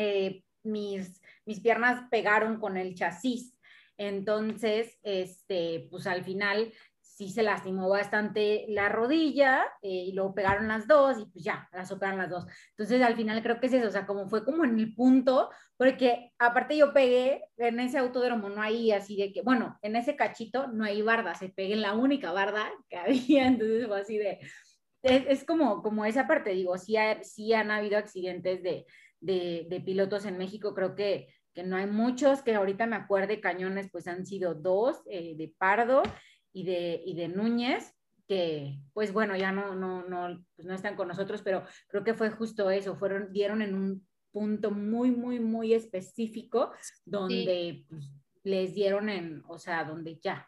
eh, 0.00 0.44
mis, 0.62 1.20
mis 1.44 1.60
piernas 1.60 2.08
pegaron 2.10 2.58
con 2.58 2.76
el 2.78 2.94
chasis. 2.94 3.54
Entonces, 3.98 4.98
este, 5.02 5.88
pues 5.90 6.06
al 6.06 6.24
final 6.24 6.72
sí 7.02 7.28
se 7.28 7.42
lastimó 7.42 7.90
bastante 7.90 8.64
la 8.68 8.88
rodilla 8.88 9.66
eh, 9.82 10.06
y 10.06 10.12
luego 10.12 10.34
pegaron 10.34 10.68
las 10.68 10.88
dos 10.88 11.18
y 11.18 11.26
pues 11.26 11.44
ya, 11.44 11.68
las 11.70 11.92
operaron 11.92 12.18
las 12.18 12.30
dos. 12.30 12.46
Entonces 12.70 13.02
al 13.02 13.14
final 13.14 13.42
creo 13.42 13.60
que 13.60 13.66
es 13.66 13.74
eso, 13.74 13.88
o 13.88 13.90
sea, 13.90 14.06
como 14.06 14.26
fue 14.26 14.42
como 14.42 14.64
en 14.64 14.78
el 14.78 14.94
punto, 14.94 15.50
porque 15.76 16.32
aparte 16.38 16.78
yo 16.78 16.94
pegué 16.94 17.44
en 17.58 17.78
ese 17.78 17.98
autódromo, 17.98 18.48
no 18.48 18.62
hay 18.62 18.90
así 18.92 19.18
de 19.18 19.34
que, 19.34 19.42
bueno, 19.42 19.78
en 19.82 19.96
ese 19.96 20.16
cachito 20.16 20.68
no 20.68 20.84
hay 20.84 21.02
barda, 21.02 21.34
se 21.34 21.50
pegué 21.50 21.74
en 21.74 21.82
la 21.82 21.92
única 21.92 22.32
barda 22.32 22.70
que 22.88 22.96
había, 22.96 23.46
entonces 23.46 23.86
fue 23.86 24.00
así 24.00 24.16
de, 24.16 24.38
es, 25.02 25.44
como, 25.44 25.82
como 25.82 26.06
esa 26.06 26.26
parte, 26.26 26.50
digo, 26.50 26.78
sí, 26.78 26.96
sí 27.22 27.52
han 27.52 27.70
habido 27.70 27.98
accidentes 27.98 28.62
de, 28.62 28.86
de, 29.20 29.66
de 29.68 29.80
pilotos 29.80 30.24
en 30.24 30.38
México, 30.38 30.74
creo 30.74 30.94
que, 30.94 31.28
que 31.54 31.62
no 31.62 31.76
hay 31.76 31.86
muchos, 31.86 32.42
que 32.42 32.54
ahorita 32.54 32.86
me 32.86 32.96
acuerde, 32.96 33.40
cañones, 33.40 33.88
pues 33.90 34.06
han 34.06 34.26
sido 34.26 34.54
dos 34.54 35.02
eh, 35.10 35.34
de 35.36 35.52
Pardo 35.58 36.02
y 36.52 36.64
de, 36.64 37.02
y 37.04 37.14
de 37.14 37.28
Núñez, 37.28 37.94
que 38.26 38.78
pues 38.92 39.12
bueno, 39.12 39.36
ya 39.36 39.52
no, 39.52 39.74
no, 39.74 40.04
no, 40.04 40.44
pues 40.56 40.66
no 40.66 40.74
están 40.74 40.96
con 40.96 41.08
nosotros, 41.08 41.42
pero 41.42 41.64
creo 41.88 42.04
que 42.04 42.14
fue 42.14 42.30
justo 42.30 42.70
eso, 42.70 42.96
fueron, 42.96 43.32
dieron 43.32 43.62
en 43.62 43.74
un 43.74 44.08
punto 44.32 44.70
muy, 44.70 45.10
muy, 45.10 45.40
muy 45.40 45.74
específico 45.74 46.72
donde 47.04 47.84
pues, 47.88 48.04
les 48.44 48.74
dieron 48.74 49.08
en, 49.08 49.42
o 49.48 49.58
sea, 49.58 49.84
donde 49.84 50.18
ya, 50.22 50.46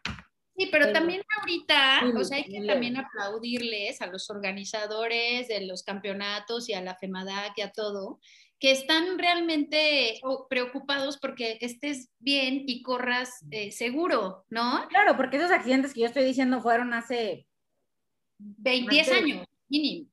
Sí, 0.55 0.69
pero 0.71 0.93
también 0.93 1.23
ahorita, 1.39 2.03
o 2.15 2.23
sea, 2.23 2.37
hay 2.37 2.43
que 2.43 2.67
también 2.67 2.95
aplaudirles 2.95 4.01
a 4.03 4.07
los 4.07 4.29
organizadores 4.29 5.47
de 5.47 5.65
los 5.65 5.81
campeonatos 5.81 6.69
y 6.69 6.73
a 6.73 6.81
la 6.81 6.95
FEMADAC 6.95 7.53
y 7.57 7.61
a 7.61 7.71
todo, 7.71 8.19
que 8.63 8.71
están 8.71 9.19
realmente 9.19 10.21
preocupados 10.49 11.17
porque 11.17 11.57
estés 11.59 12.09
bien 12.19 12.63
y 12.65 12.81
corras 12.81 13.45
eh, 13.51 13.73
seguro, 13.73 14.45
¿no? 14.49 14.87
Claro, 14.87 15.17
porque 15.17 15.35
esos 15.35 15.51
accidentes 15.51 15.93
que 15.93 15.99
yo 15.99 16.05
estoy 16.05 16.23
diciendo 16.23 16.61
fueron 16.61 16.93
hace... 16.93 17.45
20 18.39 19.01
años, 19.11 19.47
mínimo. 19.67 20.09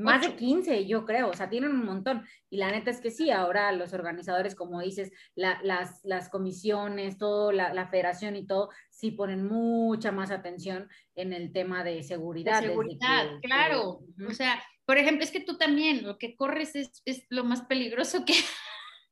Más 0.00 0.22
de 0.22 0.34
15, 0.34 0.86
yo 0.86 1.04
creo, 1.04 1.28
o 1.28 1.34
sea, 1.34 1.48
tienen 1.48 1.70
un 1.70 1.84
montón. 1.84 2.26
Y 2.48 2.56
la 2.56 2.70
neta 2.70 2.90
es 2.90 3.00
que 3.00 3.10
sí, 3.10 3.30
ahora 3.30 3.72
los 3.72 3.92
organizadores, 3.92 4.54
como 4.54 4.80
dices, 4.80 5.12
las, 5.34 6.00
las 6.04 6.28
comisiones, 6.28 7.18
todo, 7.18 7.52
la, 7.52 7.72
la, 7.74 7.88
federación 7.88 8.36
y 8.36 8.46
todo, 8.46 8.70
sí 8.90 9.10
ponen 9.10 9.46
mucha 9.46 10.12
más 10.12 10.30
atención 10.30 10.88
en 11.14 11.32
el 11.32 11.52
tema 11.52 11.84
de 11.84 12.02
seguridad. 12.02 12.60
De 12.60 12.68
seguridad, 12.68 13.26
claro. 13.42 14.00
O 14.28 14.32
sea, 14.32 14.62
por 14.84 14.98
ejemplo, 14.98 15.24
es 15.24 15.30
que 15.30 15.40
tú 15.40 15.56
también, 15.56 16.02
lo 16.04 16.18
que 16.18 16.34
corres 16.34 16.74
es, 16.74 17.02
es 17.04 17.24
lo 17.28 17.44
más 17.44 17.62
peligroso 17.62 18.24
que... 18.24 18.34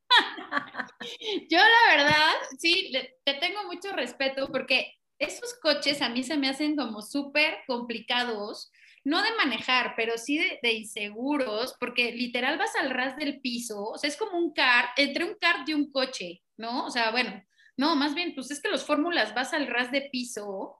yo 1.49 1.57
la 1.57 1.95
verdad, 1.95 2.33
sí, 2.57 2.91
te 3.23 3.33
tengo 3.35 3.63
mucho 3.65 3.91
respeto 3.93 4.47
porque 4.51 4.95
esos 5.19 5.53
coches 5.61 6.01
a 6.01 6.09
mí 6.09 6.23
se 6.23 6.37
me 6.37 6.49
hacen 6.49 6.75
como 6.75 7.01
súper 7.01 7.59
complicados 7.67 8.71
no 9.09 9.23
de 9.23 9.33
manejar, 9.33 9.95
pero 9.97 10.17
sí 10.19 10.37
de, 10.61 10.71
inseguros, 10.71 11.75
porque 11.79 12.11
literal 12.11 12.59
vas 12.59 12.75
al 12.75 12.91
ras 12.91 13.17
del 13.17 13.41
piso, 13.41 13.83
o 13.83 13.97
sea, 13.97 14.07
es 14.07 14.15
como 14.15 14.37
un 14.37 14.53
car, 14.53 14.89
entre 14.97 15.25
un 15.25 15.35
car 15.41 15.65
y 15.67 15.73
un 15.73 15.91
coche, 15.91 16.43
¿no? 16.57 16.85
O 16.85 16.91
sea, 16.91 17.09
bueno, 17.09 17.43
no, 17.75 17.95
más 17.95 18.13
bien, 18.13 18.35
pues 18.35 18.51
es 18.51 18.61
que 18.61 18.69
los 18.69 18.85
fórmulas 18.85 19.33
vas 19.33 19.53
al 19.53 19.65
ras 19.65 19.91
de 19.91 20.09
piso 20.11 20.77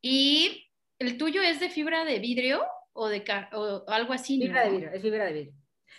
y 0.00 0.66
el 0.98 1.18
tuyo 1.18 1.42
es 1.42 1.60
de 1.60 1.68
fibra 1.68 2.06
de 2.06 2.18
vidrio 2.20 2.64
o 2.94 3.08
de 3.08 3.22
o 3.52 3.84
algo 3.88 4.14
así. 4.14 4.40
Fibra 4.40 4.64
de 4.64 4.70
vidrio, 4.70 4.90
es 4.90 5.02
fibra 5.02 5.24
de 5.26 5.32
vidrio. 5.32 5.54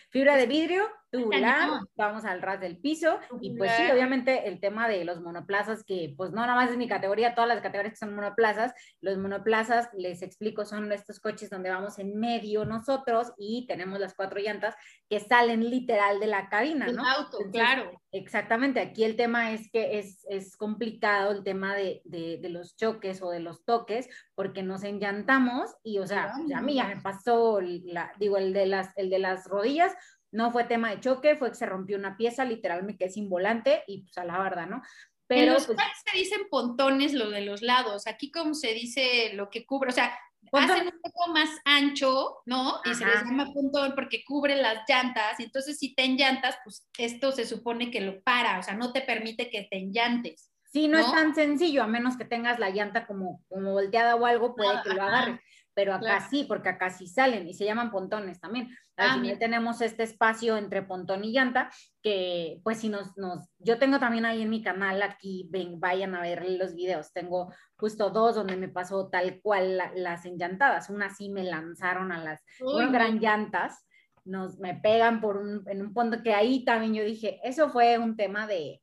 Fibra 0.10 0.36
de 0.38 0.46
vidrio, 0.48 0.90
tubular, 1.12 1.82
vamos 1.96 2.26
al 2.26 2.42
ras 2.42 2.60
del 2.60 2.78
piso 2.78 3.20
y 3.42 3.58
pues 3.58 3.72
sí, 3.72 3.84
obviamente 3.92 4.48
el 4.48 4.60
tema 4.60 4.88
de 4.88 5.06
los 5.06 5.22
monoplazas, 5.22 5.84
que 5.84 6.14
pues 6.16 6.32
no 6.32 6.42
nada 6.42 6.56
más 6.56 6.72
es 6.72 6.78
mi 6.78 6.88
categoría, 6.88 7.36
todas 7.36 7.48
las 7.48 7.62
categorías 7.62 7.94
que 7.94 8.06
son 8.06 8.16
monoplazas, 8.16 8.74
los 9.02 9.18
monoplazas, 9.18 9.90
les 9.94 10.22
explico, 10.22 10.66
son 10.66 10.92
estos 10.92 11.20
coches 11.20 11.50
donde 11.50 11.70
vamos 11.70 12.00
en 12.00 12.20
medio 12.20 12.66
nosotros 12.66 13.34
y 13.38 13.66
tenemos 13.68 14.00
las 14.00 14.14
cuatro 14.14 14.40
llantas 14.40 14.76
que 15.10 15.20
salen 15.20 15.70
literal 15.70 16.20
de 16.20 16.28
la 16.28 16.50
cabina, 16.50 16.88
¿no? 16.88 17.04
auto, 17.08 17.40
claro. 17.52 17.92
Exactamente, 18.12 18.80
aquí 18.80 19.04
el 19.04 19.16
tema 19.16 19.52
es 19.52 19.70
que 19.72 20.00
es, 20.00 20.26
es 20.30 20.58
complicado 20.58 21.32
el 21.32 21.44
tema 21.44 21.76
de, 21.76 22.02
de, 22.06 22.40
de, 22.42 22.50
los 22.50 22.76
choques 22.76 23.22
o 23.22 23.30
de 23.30 23.40
los 23.40 23.64
toques 23.66 24.10
porque 24.34 24.64
nos 24.64 24.84
enllantamos 24.84 25.76
y, 25.84 26.00
o 26.00 26.08
sea, 26.08 26.34
a 26.56 26.62
mí 26.62 26.76
ya 26.76 26.88
me 26.88 27.02
pasó, 27.02 27.60
la, 27.62 28.12
digo, 28.18 28.38
el 28.38 28.54
de, 28.54 28.66
las, 28.66 28.98
el 28.98 29.10
de 29.10 29.20
las 29.20 29.46
rodillas, 29.46 29.94
no 30.32 30.52
fue 30.52 30.64
tema 30.66 30.92
de 30.92 31.00
choque, 31.00 31.36
fue 31.36 31.50
que 31.50 31.56
se 31.56 31.66
rompió 31.66 31.98
una 31.98 32.18
pieza, 32.18 32.46
literal 32.46 32.84
me 32.84 32.98
quedé 32.98 33.10
sin 33.10 33.30
volante 33.30 33.84
y 33.88 34.04
pues 34.04 34.18
a 34.18 34.24
la 34.24 34.42
verdad, 34.42 34.68
¿no? 34.68 34.82
Pero 35.28 35.42
en 35.42 35.54
los 35.54 35.68
pues, 35.68 35.78
se 36.06 36.18
dicen 36.18 36.42
pontones 36.50 37.14
lo 37.14 37.30
de 37.30 37.42
los 37.42 37.62
lados, 37.62 38.08
aquí 38.08 38.32
como 38.32 38.54
se 38.54 38.74
dice 38.74 39.32
lo 39.34 39.50
que 39.50 39.66
cubre, 39.66 39.90
o 39.90 39.94
sea, 39.94 40.18
hacen 40.54 40.88
un 40.88 41.02
poco 41.02 41.32
más 41.32 41.50
ancho, 41.66 42.38
¿no? 42.46 42.80
Y 42.86 42.96
se 42.96 43.06
les 43.06 43.24
llama 43.24 43.52
pontón 43.54 43.94
porque 43.94 44.24
cubre 44.24 44.56
las 44.56 44.84
llantas, 44.88 45.40
y 45.40 45.44
entonces 45.44 45.78
si 45.78 45.94
te 45.94 46.06
enllantas, 46.06 46.58
pues 46.64 46.88
esto 46.98 47.32
se 47.32 47.46
supone 47.46 47.92
que 47.92 48.02
lo 48.02 48.22
para, 48.22 48.60
o 48.60 48.64
sea, 48.64 48.76
no 48.76 48.92
te 48.92 49.02
permite 49.02 49.50
que 49.50 49.68
te 49.70 49.78
enllantes. 49.78 50.52
Sí, 50.72 50.88
no, 50.88 51.00
es 51.00 51.12
tan 51.12 51.34
sencillo, 51.34 51.82
a 51.82 51.88
menos 51.88 52.16
que 52.16 52.26
tengas 52.26 52.60
la 52.60 52.70
llanta 52.70 53.08
como, 53.08 53.44
como 53.50 53.72
volteada 53.72 54.16
o 54.16 54.26
algo, 54.26 54.56
puede 54.56 54.82
que 54.84 54.94
lo 54.94 55.02
agarre 55.02 55.42
pero 55.80 55.94
acá 55.94 56.28
sí, 56.30 56.44
porque 56.44 56.68
acá 56.68 56.90
sí 56.90 57.08
salen 57.08 57.48
y 57.48 57.54
se 57.54 57.64
llaman 57.64 57.90
pontones 57.90 58.42
también. 58.42 58.68
Al 58.98 59.12
ah, 59.12 59.14
final 59.14 59.40
tenemos 59.40 59.80
este 59.80 60.04
espacio 60.04 60.58
entre 60.58 60.82
pontón 60.82 61.24
y 61.24 61.32
llanta 61.32 61.72
que 62.04 62.60
pues 62.66 62.80
si 62.80 62.90
nos, 62.90 63.18
nos, 63.18 63.48
yo 63.60 63.80
tengo 63.80 63.98
también 63.98 64.26
ahí 64.26 64.42
en 64.42 64.50
mi 64.50 64.62
canal, 64.62 65.02
aquí 65.02 65.48
ven, 65.50 65.80
vayan 65.80 66.16
a 66.16 66.22
ver 66.22 66.46
los 66.50 66.76
videos, 66.76 67.14
tengo 67.14 67.54
justo 67.78 68.10
dos 68.10 68.36
donde 68.36 68.58
me 68.58 68.68
pasó 68.68 69.08
tal 69.08 69.40
cual 69.42 69.82
las 69.96 70.26
enllantadas, 70.26 70.90
una 70.90 71.16
sí 71.16 71.30
me 71.30 71.46
lanzaron 71.46 72.12
a 72.12 72.22
las 72.22 72.44
gran 72.92 73.20
llantas, 73.22 73.88
nos, 74.26 74.60
me 74.60 74.76
pegan 74.76 75.22
por 75.22 75.38
un, 75.38 75.64
en 75.70 75.82
un 75.82 75.94
punto 75.94 76.22
que 76.22 76.34
ahí 76.34 76.66
también 76.66 76.94
yo 76.94 77.06
dije, 77.06 77.40
eso 77.42 77.70
fue 77.70 77.98
un 77.98 78.18
tema 78.18 78.48
de 78.48 78.82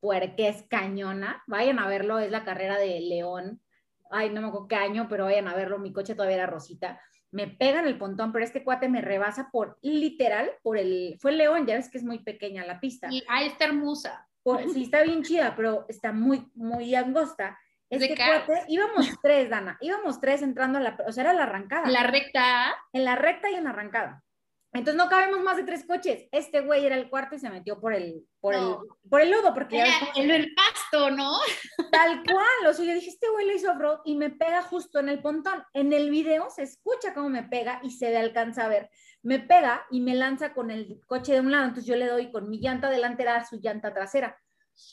puerques 0.00 0.64
cañona, 0.68 1.44
vayan 1.46 1.78
a 1.78 1.86
verlo, 1.86 2.18
es 2.18 2.32
la 2.32 2.42
carrera 2.42 2.78
de 2.78 2.98
León 3.00 3.60
ay, 4.12 4.30
no 4.30 4.40
me 4.40 4.48
acuerdo 4.48 4.68
qué 4.68 4.76
año, 4.76 5.06
pero 5.08 5.24
vayan 5.24 5.48
a 5.48 5.54
verlo, 5.54 5.78
mi 5.78 5.92
coche 5.92 6.14
todavía 6.14 6.36
era 6.36 6.46
rosita, 6.46 7.00
me 7.32 7.48
pegan 7.48 7.86
el 7.86 7.98
pontón, 7.98 8.30
pero 8.30 8.44
este 8.44 8.62
cuate 8.62 8.88
me 8.88 9.00
rebasa 9.00 9.50
por, 9.50 9.78
literal, 9.82 10.50
por 10.62 10.78
el, 10.78 11.16
fue 11.18 11.32
el 11.32 11.38
León, 11.38 11.66
ya 11.66 11.76
ves 11.76 11.88
que 11.88 11.98
es 11.98 12.04
muy 12.04 12.18
pequeña 12.18 12.64
la 12.66 12.78
pista. 12.78 13.08
Y 13.10 13.24
ahí 13.28 13.48
está 13.48 13.64
hermosa. 13.64 14.28
sí, 14.72 14.84
está 14.84 15.02
bien 15.02 15.22
chida, 15.22 15.54
pero 15.56 15.86
está 15.88 16.12
muy, 16.12 16.50
muy 16.54 16.94
angosta. 16.94 17.58
Este 17.88 18.14
cuate, 18.14 18.64
íbamos 18.68 19.06
tres, 19.22 19.50
Dana, 19.50 19.78
íbamos 19.80 20.20
tres 20.20 20.42
entrando 20.42 20.78
a 20.78 20.82
la, 20.82 20.98
o 21.06 21.12
sea, 21.12 21.24
era 21.24 21.32
la 21.32 21.44
arrancada. 21.44 21.88
La 21.88 22.04
recta. 22.04 22.74
En 22.92 23.04
la 23.04 23.16
recta 23.16 23.50
y 23.50 23.54
en 23.54 23.64
la 23.64 23.70
arrancada. 23.70 24.22
Entonces 24.74 24.96
no 24.96 25.10
cabemos 25.10 25.42
más 25.42 25.58
de 25.58 25.64
tres 25.64 25.84
coches. 25.84 26.26
Este 26.32 26.60
güey 26.60 26.86
era 26.86 26.96
el 26.96 27.10
cuarto 27.10 27.34
y 27.34 27.38
se 27.38 27.50
metió 27.50 27.78
por 27.78 27.92
el, 27.92 28.26
por 28.40 28.54
el, 28.54 28.76
por 29.08 29.20
el 29.20 29.30
lodo, 29.30 29.52
porque 29.52 29.76
ya 29.76 29.92
el, 30.16 30.30
el 30.30 30.54
pasto, 30.54 31.10
¿no? 31.10 31.38
Tal 31.90 32.22
cual. 32.24 32.66
O 32.66 32.72
sea, 32.72 32.86
yo 32.86 32.94
dije, 32.94 33.10
este 33.10 33.28
güey 33.28 33.46
lo 33.46 33.52
hizo 33.52 33.70
off 33.70 34.00
y 34.06 34.16
me 34.16 34.30
pega 34.30 34.62
justo 34.62 34.98
en 34.98 35.10
el 35.10 35.20
pontón. 35.20 35.62
En 35.74 35.92
el 35.92 36.08
video 36.08 36.48
se 36.48 36.62
escucha 36.62 37.12
cómo 37.12 37.28
me 37.28 37.42
pega 37.42 37.80
y 37.82 37.90
se 37.90 38.08
le 38.10 38.16
alcanza 38.16 38.64
a 38.64 38.68
ver. 38.68 38.88
Me 39.22 39.40
pega 39.40 39.84
y 39.90 40.00
me 40.00 40.14
lanza 40.14 40.54
con 40.54 40.70
el 40.70 41.00
coche 41.06 41.34
de 41.34 41.40
un 41.40 41.52
lado. 41.52 41.64
Entonces 41.64 41.86
yo 41.86 41.96
le 41.96 42.06
doy 42.06 42.32
con 42.32 42.48
mi 42.48 42.58
llanta 42.58 42.88
delantera 42.88 43.36
a 43.36 43.44
su 43.44 43.60
llanta 43.60 43.92
trasera. 43.92 44.38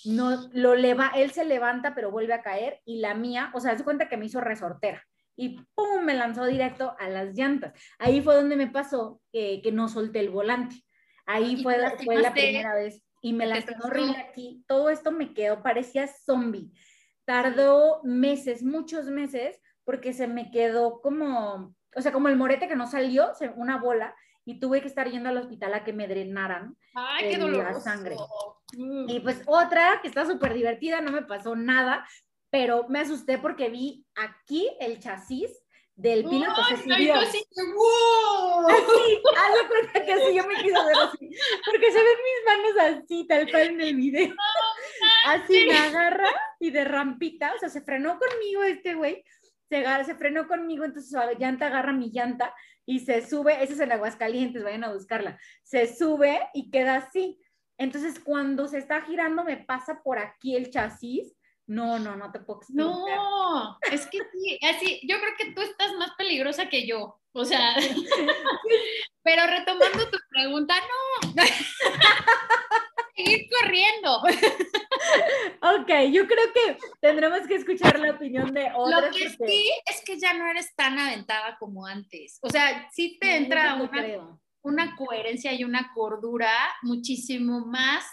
No, 0.03 0.49
lo 0.51 0.75
leva, 0.75 1.13
él 1.15 1.31
se 1.31 1.45
levanta, 1.45 1.95
pero 1.95 2.11
vuelve 2.11 2.33
a 2.33 2.41
caer 2.41 2.81
y 2.83 2.99
la 2.99 3.13
mía, 3.13 3.49
o 3.53 3.61
sea, 3.61 3.77
se 3.77 3.85
cuenta 3.85 4.09
que 4.09 4.17
me 4.17 4.25
hizo 4.25 4.41
resortera 4.41 5.01
y 5.39 5.57
¡pum! 5.73 6.03
me 6.03 6.15
lanzó 6.15 6.45
directo 6.45 6.97
a 6.99 7.07
las 7.07 7.33
llantas. 7.33 7.71
Ahí 7.97 8.21
fue 8.21 8.35
donde 8.35 8.57
me 8.57 8.67
pasó 8.67 9.21
que 9.31 9.71
no 9.71 9.87
solté 9.87 10.19
el 10.19 10.29
volante. 10.29 10.75
Ahí 11.25 11.63
fue, 11.63 11.77
fue 12.03 12.17
la 12.17 12.33
primera 12.33 12.75
vez 12.75 13.01
y 13.21 13.31
me 13.31 13.45
lastimó 13.45 13.85
horrible 13.85 14.17
aquí. 14.17 14.65
Todo 14.67 14.89
esto 14.89 15.11
me 15.11 15.33
quedó, 15.33 15.63
parecía 15.63 16.07
zombie. 16.07 16.73
Tardó 17.23 18.01
meses, 18.03 18.63
muchos 18.63 19.05
meses, 19.05 19.61
porque 19.85 20.11
se 20.11 20.27
me 20.27 20.51
quedó 20.51 20.99
como, 20.99 21.73
o 21.95 22.01
sea, 22.01 22.11
como 22.11 22.27
el 22.27 22.35
morete 22.35 22.67
que 22.67 22.75
no 22.75 22.87
salió, 22.87 23.31
una 23.55 23.77
bola, 23.77 24.13
y 24.43 24.59
tuve 24.59 24.81
que 24.81 24.87
estar 24.87 25.09
yendo 25.09 25.29
al 25.29 25.37
hospital 25.37 25.73
a 25.73 25.83
que 25.85 25.93
me 25.93 26.07
drenaran 26.07 26.75
Ay, 26.95 27.29
qué 27.29 27.37
la 27.37 27.79
sangre. 27.79 28.17
Y 28.73 29.19
pues 29.21 29.41
otra 29.45 29.99
que 30.01 30.09
está 30.09 30.25
súper 30.25 30.53
divertida, 30.53 30.99
no 30.99 31.11
me 31.11 31.21
pasó 31.21 31.55
nada, 31.55 32.05
pero 32.49 32.87
me 32.89 32.99
asusté 32.99 33.37
porque 33.37 33.69
vi 33.69 34.05
aquí 34.15 34.69
el 34.79 34.99
chasis 34.99 35.51
del 35.99 36.23
piloto 36.23 36.63
se 36.63 36.77
subió. 36.77 37.15
Así, 37.15 37.45
¡wow! 37.75 38.67
Así, 38.69 39.21
hazlo 39.37 39.67
cuenta 39.67 40.05
que 40.05 40.13
así 40.13 40.33
yo 40.33 40.47
me 40.47 40.55
quiso 40.55 40.85
ver 40.85 40.95
así, 40.95 41.29
porque 41.65 41.91
se 41.91 41.97
ven 41.97 42.17
mis 42.23 42.45
manos 42.45 43.03
así, 43.03 43.27
tal 43.27 43.51
cual 43.51 43.67
en 43.67 43.81
el 43.81 43.95
video. 43.95 44.35
así 45.25 45.65
me 45.65 45.77
agarra 45.77 46.29
y 46.59 46.71
de 46.71 46.85
rampita, 46.85 47.53
o 47.53 47.59
sea, 47.59 47.69
se 47.69 47.81
frenó 47.81 48.17
conmigo 48.17 48.63
este 48.63 48.95
güey, 48.95 49.23
se, 49.67 49.83
se 50.05 50.15
frenó 50.15 50.47
conmigo, 50.47 50.85
entonces 50.85 51.11
su 51.11 51.19
llanta 51.37 51.67
agarra 51.67 51.91
mi 51.91 52.11
llanta 52.11 52.55
y 52.85 53.01
se 53.01 53.27
sube, 53.27 53.61
ese 53.61 53.73
es 53.73 53.79
el 53.81 53.91
Aguascalientes, 53.91 54.63
vayan 54.63 54.85
a 54.85 54.93
buscarla, 54.93 55.37
se 55.63 55.93
sube 55.93 56.47
y 56.53 56.71
queda 56.71 56.95
así. 56.95 57.39
Entonces, 57.77 58.19
cuando 58.19 58.67
se 58.67 58.77
está 58.77 59.01
girando, 59.01 59.45
me 59.45 59.55
pasa 59.55 60.01
por 60.03 60.19
aquí 60.19 60.55
el 60.55 60.69
chasis 60.69 61.33
no, 61.69 61.99
no, 61.99 62.15
no 62.15 62.31
te 62.31 62.39
puedo 62.39 62.59
explicar. 62.59 62.87
No, 62.87 63.77
es 63.91 64.07
que 64.07 64.17
sí, 64.33 64.59
así, 64.67 64.99
yo 65.07 65.19
creo 65.19 65.33
que 65.37 65.51
tú 65.53 65.61
estás 65.61 65.93
más 65.93 66.11
peligrosa 66.17 66.67
que 66.67 66.87
yo. 66.87 67.19
O 67.31 67.45
sea, 67.45 67.75
pero 69.23 69.45
retomando 69.45 70.09
tu 70.09 70.17
pregunta, 70.29 70.73
no. 70.75 71.43
Seguir 73.15 73.47
corriendo. 73.49 74.17
Ok, 75.61 76.11
yo 76.11 76.25
creo 76.25 76.53
que 76.53 76.77
tendremos 77.01 77.41
que 77.47 77.55
escuchar 77.55 77.99
la 77.99 78.11
opinión 78.11 78.51
de 78.51 78.71
otras. 78.73 79.05
Lo 79.05 79.11
que 79.11 79.29
sí 79.29 79.71
es 79.85 80.01
que 80.03 80.19
ya 80.19 80.33
no 80.33 80.49
eres 80.49 80.73
tan 80.75 80.97
aventada 80.97 81.55
como 81.59 81.85
antes. 81.85 82.39
O 82.41 82.49
sea, 82.49 82.89
sí 82.91 83.17
te 83.19 83.35
entra 83.35 83.75
una, 83.75 84.39
una 84.61 84.95
coherencia 84.95 85.53
y 85.53 85.63
una 85.63 85.91
cordura 85.93 86.51
muchísimo 86.81 87.65
más 87.65 88.05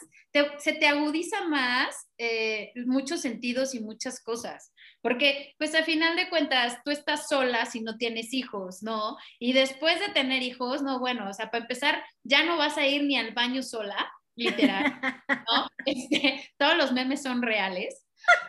se 0.58 0.72
te 0.74 0.86
agudiza 0.86 1.46
más 1.48 2.08
eh, 2.18 2.72
muchos 2.86 3.20
sentidos 3.20 3.74
y 3.74 3.80
muchas 3.80 4.22
cosas. 4.22 4.72
Porque, 5.00 5.54
pues, 5.58 5.74
al 5.74 5.84
final 5.84 6.16
de 6.16 6.28
cuentas, 6.28 6.78
tú 6.84 6.90
estás 6.90 7.28
sola 7.28 7.64
si 7.66 7.80
no 7.80 7.96
tienes 7.96 8.32
hijos, 8.34 8.82
¿no? 8.82 9.16
Y 9.38 9.52
después 9.52 10.00
de 10.00 10.08
tener 10.08 10.42
hijos, 10.42 10.82
no, 10.82 10.98
bueno, 10.98 11.28
o 11.28 11.32
sea, 11.32 11.50
para 11.50 11.62
empezar, 11.62 12.02
ya 12.24 12.44
no 12.44 12.56
vas 12.56 12.76
a 12.76 12.86
ir 12.86 13.04
ni 13.04 13.16
al 13.16 13.32
baño 13.32 13.62
sola, 13.62 14.10
literal, 14.34 14.84
¿no? 15.28 15.68
Este, 15.84 16.50
todos 16.58 16.76
los 16.76 16.92
memes 16.92 17.22
son 17.22 17.42
reales. 17.42 18.05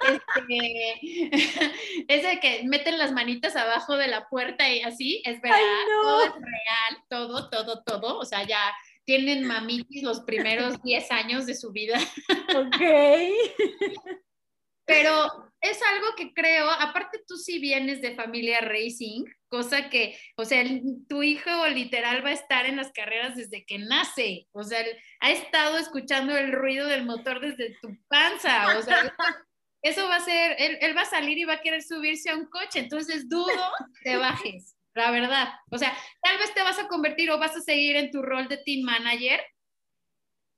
Este, 0.08 1.00
es 2.08 2.24
de 2.24 2.40
que 2.40 2.64
meten 2.64 2.98
las 2.98 3.12
manitas 3.12 3.56
abajo 3.56 3.98
de 3.98 4.08
la 4.08 4.28
puerta 4.30 4.70
y 4.70 4.82
así, 4.82 5.22
es 5.26 5.42
verdad, 5.42 5.60
todo 6.02 6.26
es 6.26 6.34
real, 6.34 7.04
todo, 7.10 7.50
todo, 7.50 7.84
todo, 7.84 8.20
o 8.20 8.26
sea, 8.26 8.44
ya 8.44 8.74
tienen 9.06 9.46
mamitis 9.46 10.04
los 10.04 10.22
primeros 10.22 10.82
10 10.84 11.12
años 11.12 11.46
de 11.46 11.56
su 11.56 11.72
vida. 11.72 12.00
Ok. 12.56 12.78
Pero 14.86 15.52
es 15.60 15.80
algo 15.84 16.16
que 16.16 16.34
creo, 16.34 16.70
aparte 16.70 17.20
tú 17.28 17.36
sí 17.36 17.60
vienes 17.60 18.02
de 18.02 18.16
familia 18.16 18.62
racing, 18.62 19.26
cosa 19.50 19.90
que, 19.90 20.18
o 20.38 20.46
sea, 20.46 20.64
tu 21.10 21.24
hijo 21.24 21.68
literal 21.68 22.24
va 22.24 22.30
a 22.30 22.34
estar 22.34 22.66
en 22.66 22.78
las 22.78 22.94
carreras 22.94 23.36
desde 23.36 23.66
que 23.66 23.80
nace, 23.80 24.48
o 24.54 24.64
sea, 24.64 24.86
ha 25.20 25.32
estado 25.32 25.78
escuchando 25.78 26.38
el 26.38 26.54
ruido 26.54 26.88
del 26.88 27.06
motor 27.06 27.42
desde 27.42 27.78
tu 27.82 27.90
panza, 28.08 28.78
o 28.78 28.82
sea, 28.82 29.14
eso 29.88 30.08
va 30.08 30.18
a 30.18 30.22
ser, 30.22 30.56
él, 30.60 30.78
él 30.82 30.96
va 30.96 31.02
a 31.02 31.06
salir 31.06 31.38
y 31.38 31.46
va 31.46 31.54
a 31.54 31.62
querer 31.62 31.82
subirse 31.82 32.30
a 32.30 32.36
un 32.36 32.46
coche, 32.46 32.80
entonces 32.80 33.28
dudo 33.28 33.46
te 34.04 34.18
bajes 34.18 34.78
la 34.98 35.12
verdad. 35.12 35.50
O 35.70 35.78
sea, 35.78 35.96
tal 36.22 36.38
vez 36.38 36.54
te 36.54 36.62
vas 36.62 36.78
a 36.80 36.88
convertir 36.88 37.32
o 37.32 37.38
vas 37.38 37.56
a 37.56 37.62
seguir 37.62 37.96
en 37.96 38.12
tu 38.12 38.22
rol 38.22 38.50
de 38.50 38.58
team 38.58 38.84
manager, 38.84 39.40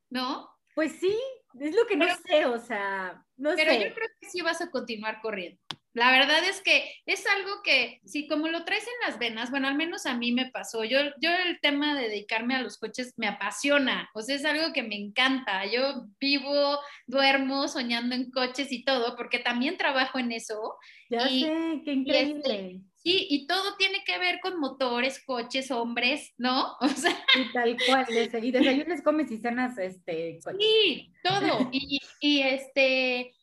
¿no? 0.09 0.49
Pues 0.73 0.93
sí, 0.93 1.15
es 1.59 1.75
lo 1.75 1.85
que 1.85 1.97
no 1.97 2.07
sé, 2.25 2.45
o 2.45 2.59
sea, 2.59 3.23
no 3.37 3.51
pero 3.55 3.73
yo 3.73 3.93
creo 3.93 4.07
que 4.19 4.29
sí 4.29 4.41
vas 4.41 4.61
a 4.61 4.71
continuar 4.71 5.21
corriendo. 5.21 5.61
La 5.93 6.11
verdad 6.11 6.43
es 6.47 6.61
que 6.61 6.91
es 7.05 7.25
algo 7.25 7.61
que, 7.63 7.99
si 8.05 8.27
como 8.27 8.47
lo 8.47 8.63
traes 8.63 8.83
en 8.83 9.09
las 9.09 9.19
venas, 9.19 9.49
bueno, 9.49 9.67
al 9.67 9.75
menos 9.75 10.05
a 10.05 10.15
mí 10.15 10.31
me 10.31 10.51
pasó. 10.51 10.83
Yo, 10.83 10.99
yo 11.19 11.31
el 11.31 11.59
tema 11.61 11.99
de 11.99 12.09
dedicarme 12.09 12.55
a 12.55 12.61
los 12.61 12.77
coches 12.77 13.13
me 13.17 13.27
apasiona, 13.27 14.09
o 14.13 14.21
sea, 14.21 14.35
es 14.35 14.45
algo 14.45 14.71
que 14.71 14.83
me 14.83 14.95
encanta. 14.95 15.65
Yo 15.65 16.05
vivo, 16.19 16.79
duermo 17.07 17.67
soñando 17.67 18.15
en 18.15 18.29
coches 18.29 18.71
y 18.71 18.83
todo, 18.83 19.15
porque 19.15 19.39
también 19.39 19.77
trabajo 19.77 20.19
en 20.19 20.31
eso. 20.31 20.75
Ya 21.09 21.27
sé, 21.27 21.81
qué 21.83 21.91
increíble. 21.91 22.81
Sí, 23.01 23.27
y 23.29 23.47
todo 23.47 23.77
tiene 23.77 24.03
que 24.05 24.19
ver 24.19 24.41
con 24.41 24.59
motores, 24.59 25.23
coches, 25.25 25.71
hombres, 25.71 26.33
¿no? 26.37 26.75
O 26.81 26.87
sea, 26.89 27.17
y 27.35 27.51
tal 27.53 27.77
cual, 27.87 28.05
y 28.09 28.51
desayunos, 28.51 29.01
comes 29.01 29.31
y 29.31 29.37
cenas, 29.37 29.77
este, 29.77 30.39
coches. 30.43 30.59
Sí, 30.59 31.13
todo, 31.23 31.69
y, 31.71 31.99
y, 32.19 32.41
este, 32.41 33.33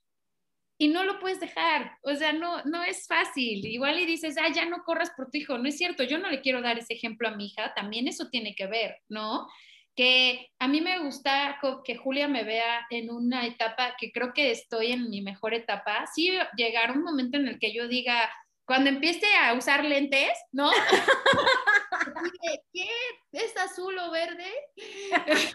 y 0.79 0.89
no 0.89 1.05
lo 1.05 1.18
puedes 1.18 1.41
dejar, 1.41 1.99
o 2.03 2.14
sea, 2.14 2.33
no, 2.33 2.62
no 2.64 2.83
es 2.83 3.07
fácil, 3.07 3.64
igual 3.66 3.99
y 3.99 4.07
dices, 4.07 4.37
ah, 4.39 4.53
ya 4.53 4.66
no 4.66 4.83
corras 4.85 5.11
por 5.16 5.31
tu 5.31 5.39
hijo, 5.39 5.57
no 5.59 5.68
es 5.68 5.79
cierto, 5.79 6.03
yo 6.03 6.18
no 6.18 6.31
le 6.31 6.41
quiero 6.41 6.61
dar 6.61 6.79
ese 6.79 6.95
ejemplo 6.95 7.29
a 7.29 7.37
mi 7.37 7.47
hija, 7.47 7.72
también 7.74 8.09
eso 8.09 8.29
tiene 8.31 8.55
que 8.55 8.66
ver, 8.66 8.97
¿no? 9.09 9.47
que 9.97 10.51
a 10.59 10.68
mí 10.68 10.83
me 10.83 10.99
gusta 10.99 11.59
que 11.83 11.97
Julia 11.97 12.29
me 12.29 12.45
vea 12.45 12.87
en 12.91 13.11
una 13.11 13.47
etapa 13.47 13.97
que 13.99 14.12
creo 14.12 14.35
que 14.35 14.51
estoy 14.51 14.93
en 14.93 15.09
mi 15.09 15.22
mejor 15.22 15.55
etapa, 15.55 16.07
sí 16.14 16.31
llegar 16.57 16.93
un 16.93 17.03
momento 17.03 17.39
en 17.39 17.49
el 17.49 17.59
que 17.59 17.72
yo 17.72 17.89
diga, 17.89 18.31
cuando 18.67 18.91
empiece 18.91 19.27
a 19.37 19.55
usar 19.55 19.85
lentes, 19.85 20.33
¿no? 20.53 20.71
¿Qué? 22.73 22.89
¿Es 23.33 23.57
azul 23.57 23.97
o 23.99 24.11
verde? 24.11 24.53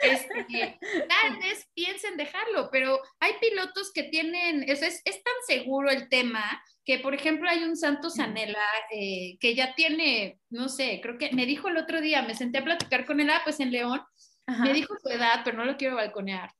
Este, 0.00 0.78
tal 1.06 1.36
vez 1.36 1.68
piensen 1.74 2.16
dejarlo, 2.16 2.70
pero 2.72 2.98
hay 3.20 3.32
pilotos 3.38 3.92
que 3.92 4.04
tienen, 4.04 4.62
es, 4.62 4.80
es, 4.82 5.02
tan 5.04 5.34
seguro 5.46 5.90
el 5.90 6.08
tema 6.08 6.62
que, 6.82 6.98
por 6.98 7.14
ejemplo, 7.14 7.46
hay 7.46 7.62
un 7.62 7.76
Santos 7.76 8.18
Anela 8.18 8.64
eh, 8.90 9.36
que 9.38 9.54
ya 9.54 9.74
tiene, 9.74 10.40
no 10.48 10.70
sé, 10.70 11.00
creo 11.02 11.18
que 11.18 11.30
me 11.32 11.44
dijo 11.44 11.68
el 11.68 11.76
otro 11.76 12.00
día, 12.00 12.22
me 12.22 12.34
senté 12.34 12.58
a 12.58 12.64
platicar 12.64 13.04
con 13.04 13.20
él, 13.20 13.28
ah, 13.28 13.42
pues 13.44 13.60
en 13.60 13.70
León, 13.70 14.00
me 14.46 14.72
dijo 14.72 14.94
su 15.02 15.10
edad, 15.10 15.42
pero 15.44 15.58
no 15.58 15.66
lo 15.66 15.76
quiero 15.76 15.96
balconear. 15.96 16.54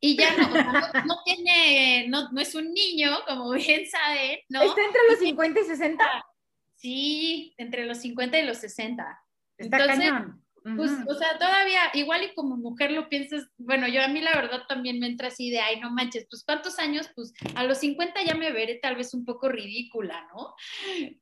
Y 0.00 0.16
ya 0.16 0.34
no, 0.36 0.48
no, 1.04 1.22
tiene, 1.24 2.06
no, 2.08 2.30
no, 2.32 2.40
es 2.40 2.54
un 2.54 2.72
niño, 2.72 3.18
como 3.26 3.50
bien 3.52 3.86
saben, 3.86 4.38
¿no? 4.48 4.62
Está 4.62 4.82
entre 4.82 5.00
los 5.10 5.18
50 5.18 5.60
y 5.60 5.64
60. 5.64 6.24
Sí, 6.76 7.54
entre 7.58 7.84
los 7.84 7.98
50 7.98 8.38
y 8.38 8.46
los 8.46 8.58
60. 8.58 9.22
Está 9.58 9.86
cañón. 9.86 10.42
Pues, 10.62 10.90
o 11.06 11.14
sea, 11.14 11.38
todavía, 11.38 11.80
igual 11.94 12.22
y 12.22 12.34
como 12.34 12.56
mujer 12.56 12.92
lo 12.92 13.08
piensas, 13.08 13.48
bueno, 13.56 13.88
yo 13.88 14.02
a 14.02 14.08
mí 14.08 14.20
la 14.20 14.34
verdad 14.34 14.62
también 14.68 14.98
me 14.98 15.06
entra 15.06 15.28
así 15.28 15.50
de, 15.50 15.58
ay, 15.58 15.80
no 15.80 15.90
manches, 15.90 16.26
pues 16.28 16.44
cuántos 16.44 16.78
años, 16.78 17.10
pues 17.14 17.32
a 17.54 17.64
los 17.64 17.78
50 17.78 18.22
ya 18.24 18.34
me 18.34 18.52
veré 18.52 18.74
tal 18.74 18.96
vez 18.96 19.14
un 19.14 19.24
poco 19.24 19.48
ridícula, 19.48 20.28
¿no? 20.34 20.54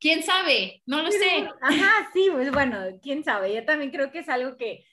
¿Quién 0.00 0.24
sabe? 0.24 0.82
No 0.86 1.02
lo 1.02 1.10
sé. 1.12 1.48
Ajá, 1.60 2.10
sí, 2.12 2.28
pues 2.32 2.50
bueno, 2.50 2.78
quién 3.00 3.22
sabe, 3.22 3.54
yo 3.54 3.64
también 3.64 3.92
creo 3.92 4.10
que 4.10 4.20
es 4.20 4.28
algo 4.28 4.56
que 4.56 4.84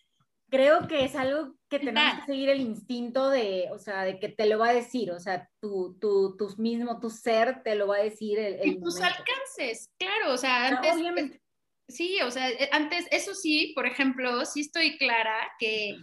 creo 0.49 0.88
que 0.88 1.05
es 1.05 1.15
algo 1.15 1.55
que 1.80 1.88
tenemos 1.88 2.19
que 2.21 2.32
seguir 2.32 2.49
el 2.49 2.61
instinto 2.61 3.30
de, 3.30 3.67
o 3.71 3.80
sea, 3.80 4.03
de 4.03 4.19
que 4.19 4.30
te 4.30 4.45
lo 4.45 4.59
va 4.59 4.69
a 4.69 4.73
decir, 4.73 5.11
o 5.11 5.19
sea, 5.19 5.49
tu, 5.59 5.97
tu, 5.99 6.36
tu 6.38 6.49
mismo, 6.57 6.99
tu 6.99 7.09
ser 7.09 7.63
te 7.63 7.76
lo 7.76 7.88
va 7.88 7.97
a 7.97 8.03
decir 8.03 8.39
el, 8.39 8.59
y 8.63 8.80
tus 8.80 8.99
alcances, 9.01 9.89
claro, 9.97 10.34
o 10.34 10.38
sea, 10.38 10.67
antes, 10.67 10.93
obviamente. 10.93 11.41
Sí, 11.88 12.19
o 12.21 12.32
sea, 12.32 12.49
eh, 12.49 12.69
antes, 12.71 13.05
eso 13.11 13.36
sí, 13.36 13.71
por 13.76 13.86
ejemplo, 13.86 14.43
sí 14.45 14.61
estoy 14.61 14.97
clara 14.97 15.51
que 15.59 15.97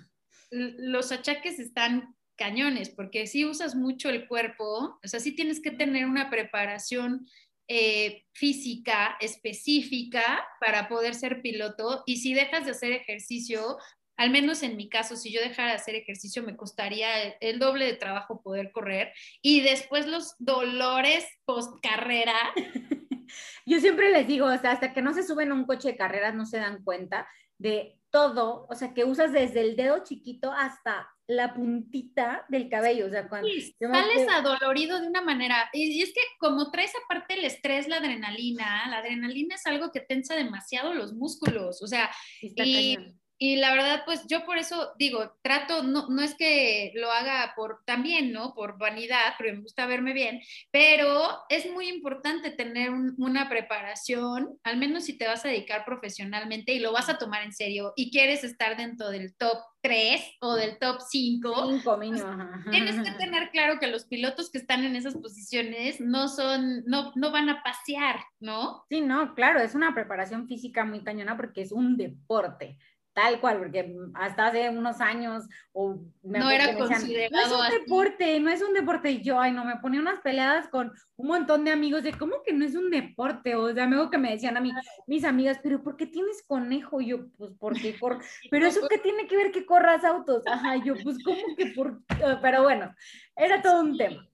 los 0.51 1.11
achaques 1.13 1.59
están 1.59 2.15
cañones, 2.37 2.91
porque 2.91 3.27
si 3.27 3.45
usas 3.45 3.75
mucho 3.75 4.09
el 4.09 4.29
cuerpo, 4.29 4.99
o 5.03 5.09
sea, 5.09 5.21
sí 5.21 5.33
tienes 5.33 5.61
que 5.61 5.71
tener 5.71 6.07
una 6.07 6.31
preparación 6.31 7.27
eh, 7.69 8.27
física 8.33 9.17
específica 9.21 10.47
para 10.61 10.89
poder 10.89 11.15
ser 11.15 11.41
piloto 11.41 12.03
y 12.07 12.17
si 12.17 12.35
dejas 12.35 12.65
de 12.65 12.73
hacer 12.73 12.93
ejercicio, 12.93 13.79
al 14.23 14.31
menos 14.31 14.63
en 14.63 14.77
mi 14.77 14.89
caso, 14.89 15.17
si 15.17 15.33
yo 15.33 15.41
dejara 15.41 15.71
de 15.71 15.75
hacer 15.75 15.97
ejercicio, 15.97 16.45
me 16.45 16.57
costaría 16.57 17.09
el, 17.41 17.59
doble 17.59 17.87
de 17.87 17.95
trabajo 17.95 18.41
poder 18.41 18.71
correr 18.71 19.13
y 19.43 19.63
después 19.63 20.07
los 20.07 20.37
dolores 20.39 21.27
post 21.45 21.75
carrera. 21.83 22.37
yo 23.67 23.81
siempre 23.81 24.13
les 24.13 24.29
digo, 24.29 24.47
o 24.47 24.59
sea, 24.59 24.71
hasta 24.71 24.93
que 24.93 25.03
no 25.03 25.13
se 25.13 25.25
suben 25.25 25.51
a 25.51 25.55
un 25.55 25.67
coche 25.67 25.89
de 25.89 25.97
carreras 25.97 26.37
no 26.37 26.47
se 26.47 26.59
dan 26.59 26.85
cuenta 26.85 27.27
de 27.59 27.99
todo, 28.11 28.69
o 28.71 28.75
sea, 28.77 28.95
que 28.95 29.05
usas 29.05 29.33
desde 29.33 29.61
el 29.61 29.75
dedo 29.75 30.05
chiquito 30.05 30.53
hasta 30.53 31.09
la 31.27 31.53
puntita 31.53 32.45
del 32.49 32.69
cabello, 32.69 33.07
o 33.07 33.11
sea, 33.11 33.29
cuando 33.29 33.49
sales 33.81 34.29
adolorido 34.29 35.01
de 35.01 35.09
una 35.09 35.23
manera, 35.23 35.69
y, 35.73 36.01
es 36.01 36.13
que 36.13 36.21
como 36.39 36.71
traes 36.71 36.93
aparte 37.05 37.35
el 37.35 37.45
estrés, 37.45 37.89
la 37.89 37.97
adrenalina, 37.97 38.87
la 38.89 38.99
adrenalina 38.99 39.57
es 39.57 39.67
algo 39.67 39.91
que 39.91 40.01
tensa 40.01 40.37
demasiado 40.37 40.95
los 40.95 41.15
músculos, 41.15 41.83
o 41.83 41.89
sea, 41.89 42.09
y, 42.41 42.99
y 43.43 43.57
la 43.57 43.75
verdad, 43.75 44.03
pues 44.05 44.25
yo 44.29 44.45
por 44.45 44.57
eso 44.57 44.93
digo, 45.01 45.33
trato, 45.43 45.83
no, 45.83 46.07
no 46.09 46.23
es 46.23 46.37
que 46.37 46.93
lo 46.95 47.11
haga 47.11 47.55
por 47.57 47.81
también, 47.85 48.31
¿no? 48.31 48.55
Por 48.55 48.79
vanidad, 48.79 49.35
porque 49.37 49.53
me 49.53 49.63
gusta 49.63 49.85
verme 49.87 50.13
bien, 50.13 50.41
pero 50.71 51.41
es 51.49 51.69
muy 51.73 51.89
importante 51.89 52.53
tener 52.53 52.93
una 52.93 53.49
preparación, 53.49 54.61
al 54.63 54.77
menos 54.77 55.07
si 55.07 55.19
te 55.19 55.27
vas 55.27 55.45
a 55.45 55.49
dedicar 55.49 55.85
profesionalmente 55.85 56.73
y 56.73 56.79
lo 56.79 56.93
vas 56.93 57.09
a 57.09 57.19
tomar 57.19 57.43
en 57.43 57.53
serio 57.53 57.93
y 57.97 58.13
quieres 58.13 58.45
estar 58.45 58.77
dentro 58.77 59.11
del 59.11 59.35
top 59.35 59.59
3 59.81 60.37
o 60.41 60.55
del 60.55 60.79
top 60.79 61.01
5. 61.01 61.71
5 61.83 61.97
mínimo. 61.97 62.25
Tienes 62.71 63.03
que 63.03 63.11
tener 63.19 63.51
claro 63.51 63.81
que 63.81 63.89
los 63.89 64.05
pilotos 64.05 64.51
que 64.51 64.59
están 64.59 64.85
en 64.85 64.95
esas 64.95 65.17
posiciones 65.17 66.01
no 66.01 66.29
son, 66.29 66.85
no, 66.87 67.11
no 67.17 67.33
van 67.33 67.49
a 67.49 67.65
pasear, 67.65 68.21
¿no? 68.39 68.85
Sí, 68.89 69.01
no, 69.01 69.35
claro, 69.35 69.61
es 69.61 69.75
una 69.75 69.93
preparación 69.93 70.47
física 70.47 70.85
muy 70.85 71.03
cañona 71.03 71.37
porque 71.37 71.63
es 71.63 71.73
un 71.73 71.97
deporte 71.97 72.79
tal 73.15 73.41
cual, 73.41 73.59
porque 73.59 73.95
hasta 74.15 74.47
hace 74.47 74.71
unos 74.71 75.01
años 75.01 75.45
o 75.73 75.99
no 76.23 76.51
era 76.51 76.77
considerado 76.77 77.31
no 77.31 77.41
es 77.41 77.53
un 77.53 77.81
deporte, 77.81 78.41
no 78.41 78.51
es 78.51 78.63
un 78.63 78.73
deporte 78.73 79.11
y 79.11 79.23
yo, 79.23 79.39
ay 79.39 79.53
no, 79.53 79.65
me 79.65 79.77
ponía 79.77 80.01
unas 80.01 80.21
peleadas 80.21 80.69
con 80.69 80.93
un 81.17 81.27
montón 81.27 81.65
de 81.65 81.73
amigos 81.73 82.03
de 82.03 82.13
cómo 82.13 82.43
que 82.45 82.53
no 82.53 82.65
es 82.65 82.75
un 82.75 82.91
deporte, 82.91 83.55
o 83.55 83.73
sea, 83.73 83.85
algo 83.85 84.11
que 84.11 84.19
me 84.19 84.31
decían 84.31 84.57
a 84.57 84.61
mí, 84.61 84.73
mis 85.07 85.25
amigas, 85.25 85.59
pero 85.63 85.83
¿por 85.83 85.97
qué 85.97 86.07
tienes 86.07 86.43
conejo? 86.47 87.01
Y 87.01 87.09
yo, 87.09 87.29
pues 87.37 87.53
porque 87.59 87.99
cor 87.99 88.19
pero 88.51 88.67
eso 88.67 88.89
qué 88.89 88.99
tiene 88.99 89.27
que 89.27 89.37
ver 89.37 89.53
que 89.53 89.67
corras 89.67 90.05
autos, 90.05 90.43
ajá, 90.47 90.77
yo, 90.77 90.95
pues 91.03 91.23
cómo 91.23 91.57
que 91.57 91.67
por, 91.67 92.01
pero 92.41 92.63
bueno, 92.63 92.95
era 93.37 93.61
todo 93.61 93.83
un 93.83 93.97
tema. 93.97 94.27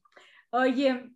Oye, 0.51 1.11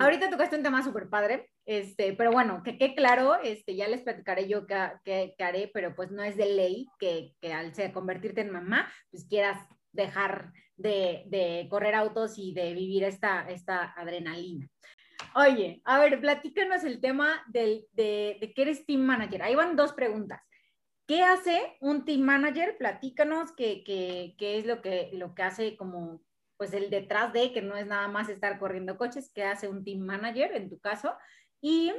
ahorita 0.00 0.30
tocaste 0.30 0.56
un 0.56 0.62
tema 0.62 0.82
súper 0.82 1.08
padre, 1.08 1.50
este, 1.64 2.12
pero 2.14 2.30
bueno, 2.32 2.62
que 2.62 2.78
quede 2.78 2.94
claro, 2.94 3.36
este, 3.42 3.76
ya 3.76 3.88
les 3.88 4.02
platicaré 4.02 4.48
yo 4.48 4.66
qué, 4.66 5.34
haré, 5.38 5.70
pero 5.72 5.94
pues 5.94 6.10
no 6.10 6.22
es 6.22 6.36
de 6.36 6.46
ley 6.46 6.86
que, 6.98 7.32
que 7.40 7.52
al 7.52 7.72
convertirte 7.92 8.40
en 8.40 8.50
mamá, 8.50 8.90
pues 9.10 9.26
quieras 9.28 9.58
dejar 9.92 10.52
de, 10.76 11.24
de, 11.26 11.66
correr 11.70 11.94
autos 11.94 12.38
y 12.38 12.52
de 12.52 12.72
vivir 12.74 13.04
esta, 13.04 13.48
esta 13.48 13.92
adrenalina. 13.96 14.68
Oye, 15.34 15.82
a 15.84 15.98
ver, 15.98 16.20
platícanos 16.20 16.84
el 16.84 17.00
tema 17.00 17.42
del, 17.48 17.86
de, 17.92 18.38
de 18.40 18.52
que 18.52 18.62
eres 18.62 18.86
team 18.86 19.00
manager. 19.00 19.42
Ahí 19.42 19.54
van 19.54 19.76
dos 19.76 19.92
preguntas. 19.92 20.40
¿Qué 21.06 21.22
hace 21.22 21.76
un 21.80 22.04
team 22.04 22.20
manager? 22.20 22.76
Platícanos 22.76 23.52
qué, 23.56 23.82
qué, 23.84 24.34
qué 24.38 24.58
es 24.58 24.66
lo 24.66 24.82
que, 24.82 25.10
lo 25.14 25.34
que 25.34 25.42
hace 25.42 25.76
como 25.76 26.22
pues 26.58 26.74
el 26.74 26.90
detrás 26.90 27.32
de, 27.32 27.52
que 27.52 27.62
no 27.62 27.76
es 27.76 27.86
nada 27.86 28.08
más 28.08 28.28
estar 28.28 28.58
corriendo 28.58 28.98
coches, 28.98 29.30
¿qué 29.32 29.44
hace 29.44 29.68
un 29.68 29.84
team 29.84 30.00
manager 30.00 30.54
en 30.54 30.68
tu 30.68 30.78
caso? 30.78 31.14
Y 31.62 31.92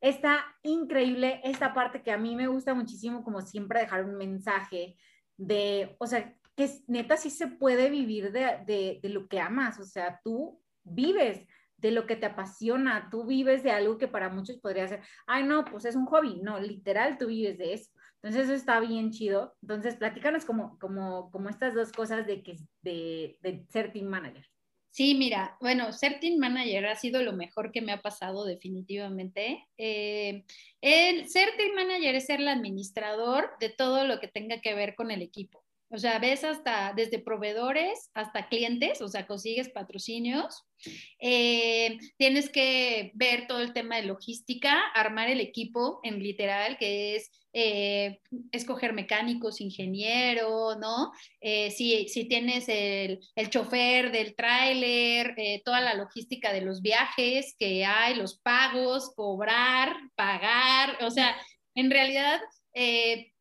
está 0.00 0.44
increíble 0.62 1.40
esta 1.42 1.74
parte 1.74 2.02
que 2.02 2.12
a 2.12 2.18
mí 2.18 2.36
me 2.36 2.46
gusta 2.46 2.74
muchísimo, 2.74 3.24
como 3.24 3.40
siempre, 3.40 3.80
dejar 3.80 4.04
un 4.04 4.16
mensaje 4.16 4.96
de, 5.36 5.96
o 5.98 6.06
sea, 6.06 6.34
que 6.54 6.70
neta 6.86 7.16
sí 7.16 7.30
se 7.30 7.48
puede 7.48 7.90
vivir 7.90 8.32
de, 8.32 9.00
de, 9.02 9.08
lo 9.08 9.28
que 9.28 9.40
amas, 9.40 9.78
o 9.78 9.84
sea, 9.84 10.20
tú 10.22 10.60
vives 10.84 11.46
de 11.76 11.90
lo 11.90 12.06
que 12.06 12.16
te 12.16 12.26
apasiona, 12.26 13.08
tú 13.10 13.26
vives 13.26 13.62
de 13.62 13.70
algo 13.70 13.98
que 13.98 14.08
para 14.08 14.28
muchos 14.28 14.58
podría 14.58 14.88
ser, 14.88 15.02
ay, 15.26 15.42
no, 15.44 15.64
pues 15.64 15.84
es 15.84 15.96
un 15.96 16.06
hobby, 16.06 16.40
no, 16.42 16.60
literal, 16.60 17.18
tú 17.18 17.26
vives 17.26 17.58
de 17.58 17.74
eso. 17.74 17.90
Entonces 18.26 18.48
eso 18.48 18.54
está 18.54 18.80
bien 18.80 19.12
chido. 19.12 19.54
Entonces 19.62 19.94
platícanos 19.94 20.44
como, 20.44 20.76
como, 20.80 21.30
como 21.30 21.48
estas 21.48 21.74
dos 21.74 21.92
cosas 21.92 22.26
de, 22.26 22.42
que, 22.42 22.56
de, 22.82 23.64
ser 23.68 23.92
team 23.92 24.06
manager. 24.06 24.44
Sí, 24.90 25.14
mira, 25.14 25.56
bueno, 25.60 25.92
ser 25.92 26.18
team 26.18 26.40
manager 26.40 26.86
ha 26.86 26.96
sido 26.96 27.22
lo 27.22 27.34
mejor 27.34 27.70
que 27.70 27.82
me 27.82 27.92
ha 27.92 28.02
pasado 28.02 28.44
definitivamente. 28.44 29.64
Eh, 29.78 30.44
el 30.80 31.28
ser 31.28 31.50
team 31.56 31.76
manager 31.76 32.16
es 32.16 32.26
ser 32.26 32.40
el 32.40 32.48
administrador 32.48 33.50
de 33.60 33.68
todo 33.68 34.04
lo 34.04 34.18
que 34.18 34.26
tenga 34.26 34.60
que 34.60 34.74
ver 34.74 34.96
con 34.96 35.12
el 35.12 35.22
equipo. 35.22 35.62
O 35.88 35.98
sea, 35.98 36.18
ves 36.18 36.42
hasta 36.42 36.92
desde 36.96 37.20
proveedores 37.20 38.10
hasta 38.12 38.48
clientes, 38.48 39.00
o 39.00 39.08
sea, 39.08 39.26
consigues 39.26 39.68
patrocinios. 39.68 40.64
Eh, 41.20 41.96
tienes 42.16 42.50
que 42.50 43.12
ver 43.14 43.46
todo 43.46 43.60
el 43.60 43.72
tema 43.72 43.96
de 43.96 44.02
logística, 44.02 44.80
armar 44.94 45.30
el 45.30 45.40
equipo 45.40 46.00
en 46.02 46.20
literal, 46.20 46.76
que 46.76 47.14
es 47.16 47.30
eh, 47.52 48.20
escoger 48.50 48.94
mecánicos, 48.94 49.60
ingeniero, 49.60 50.74
¿no? 50.76 51.12
Eh, 51.40 51.70
si, 51.70 52.08
si, 52.08 52.24
tienes 52.24 52.68
el, 52.68 53.20
el 53.36 53.48
chofer 53.48 54.10
del 54.10 54.34
tráiler, 54.34 55.36
toda 55.64 55.80
la 55.80 55.94
logística 55.94 56.52
de 56.52 56.62
los 56.62 56.82
viajes 56.82 57.54
que 57.58 57.84
hay, 57.84 58.16
los 58.16 58.40
pagos, 58.40 59.12
cobrar, 59.14 59.96
pagar, 60.16 60.98
o 61.04 61.10
sea, 61.12 61.36
en 61.76 61.90
realidad 61.92 62.40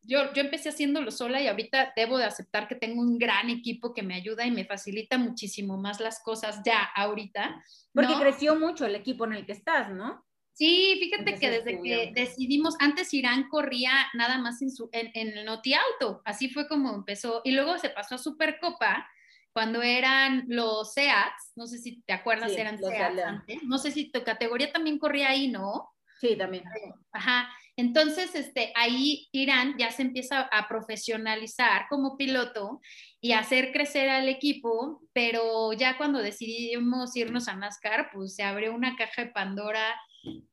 yo, 0.06 0.34
yo 0.34 0.42
empecé 0.42 0.70
haciéndolo 0.70 1.12
sola 1.12 1.42
y 1.42 1.48
ahorita 1.48 1.94
debo 1.96 2.18
de 2.18 2.26
aceptar 2.26 2.68
que 2.68 2.76
tengo 2.76 3.02
un 3.02 3.18
gran 3.18 3.50
equipo 3.50 3.94
que 3.94 4.04
me 4.04 4.16
ayuda 4.16 4.46
y 4.46 4.52
me 4.52 4.66
facilita 4.66 5.18
muchísimo 5.18 5.78
más 5.78 6.00
las 6.00 6.22
cosas 6.22 6.62
ya 6.66 6.84
ahorita. 6.96 7.64
Porque 7.94 8.14
creció 8.20 8.56
mucho 8.56 8.86
el 8.86 8.96
equipo 8.96 9.26
en 9.26 9.34
el 9.34 9.46
que 9.46 9.54
estás, 9.54 9.90
¿no? 9.92 10.26
Sí, 10.54 10.98
fíjate 11.00 11.38
que 11.38 11.50
desde 11.50 11.82
que 11.82 12.12
decidimos, 12.16 12.76
antes 12.80 13.14
Irán 13.14 13.50
corría 13.50 13.92
nada 14.14 14.38
más 14.38 14.62
en, 14.62 14.72
su, 14.72 14.90
en, 14.94 15.12
en 15.14 15.38
el 15.38 15.46
Noti 15.46 15.74
Auto, 15.74 16.22
así 16.24 16.50
fue 16.50 16.70
como 16.70 16.96
empezó, 16.96 17.42
y 17.44 17.52
luego 17.52 17.78
se 17.78 17.90
pasó 17.90 18.16
a 18.16 18.18
Supercopa, 18.18 19.06
cuando 19.52 19.82
eran 19.82 20.46
los 20.48 20.94
SEATs, 20.94 21.54
no 21.56 21.66
sé 21.68 21.78
si 21.78 22.02
te 22.02 22.14
acuerdas, 22.14 22.52
eran 22.52 22.78
SEATs 22.78 23.20
antes, 23.20 23.64
no 23.64 23.78
sé 23.78 23.92
si 23.92 24.12
tu 24.12 24.24
categoría 24.24 24.72
también 24.72 24.98
corría 24.98 25.30
ahí, 25.30 25.50
¿no? 25.50 25.92
Sí, 26.20 26.38
también. 26.38 26.64
Ajá, 27.12 27.50
entonces, 27.78 28.36
este, 28.36 28.72
ahí 28.76 29.28
Irán 29.32 29.76
ya 29.78 29.92
se 29.92 30.04
empieza 30.04 30.42
a 30.42 30.68
profesionalizar 30.68 31.88
como 31.90 32.16
piloto 32.16 32.80
y 33.20 33.34
hacer 33.34 33.72
crecer 33.74 34.10
al 34.10 34.30
equipo, 34.30 35.02
pero 35.14 35.74
ya 35.74 35.98
cuando 35.98 36.20
decidimos 36.20 37.16
irnos 37.16 37.48
a 37.48 37.56
NASCAR, 37.56 38.10
pues 38.14 38.36
se 38.36 38.44
abrió 38.44 38.74
una 38.74 38.96
caja 38.96 39.26
de 39.26 39.32
Pandora 39.32 39.96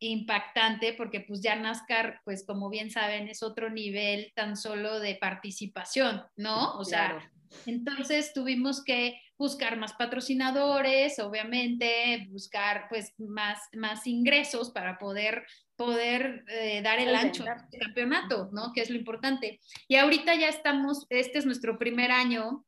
impactante 0.00 0.92
porque 0.94 1.20
pues 1.20 1.40
ya 1.40 1.54
NASCAR, 1.56 2.20
pues 2.24 2.44
como 2.44 2.68
bien 2.70 2.90
saben, 2.90 3.28
es 3.28 3.42
otro 3.42 3.70
nivel 3.70 4.32
tan 4.34 4.56
solo 4.56 5.00
de 5.00 5.14
participación, 5.14 6.22
¿no? 6.36 6.76
O 6.76 6.84
sea, 6.84 7.30
entonces 7.66 8.32
tuvimos 8.32 8.82
que 8.84 9.20
buscar 9.36 9.76
más 9.76 9.94
patrocinadores, 9.94 11.18
obviamente, 11.18 12.28
buscar 12.30 12.86
pues 12.88 13.12
más, 13.18 13.58
más 13.72 14.06
ingresos 14.06 14.70
para 14.70 14.98
poder 14.98 15.44
poder 15.76 16.44
eh, 16.46 16.80
dar 16.82 17.00
el 17.00 17.14
ancho 17.14 17.44
del 17.44 17.80
campeonato, 17.80 18.50
¿no? 18.52 18.72
Que 18.72 18.82
es 18.82 18.90
lo 18.90 18.96
importante. 18.96 19.58
Y 19.88 19.96
ahorita 19.96 20.34
ya 20.36 20.48
estamos, 20.48 21.06
este 21.10 21.38
es 21.38 21.46
nuestro 21.46 21.76
primer 21.78 22.12
año 22.12 22.64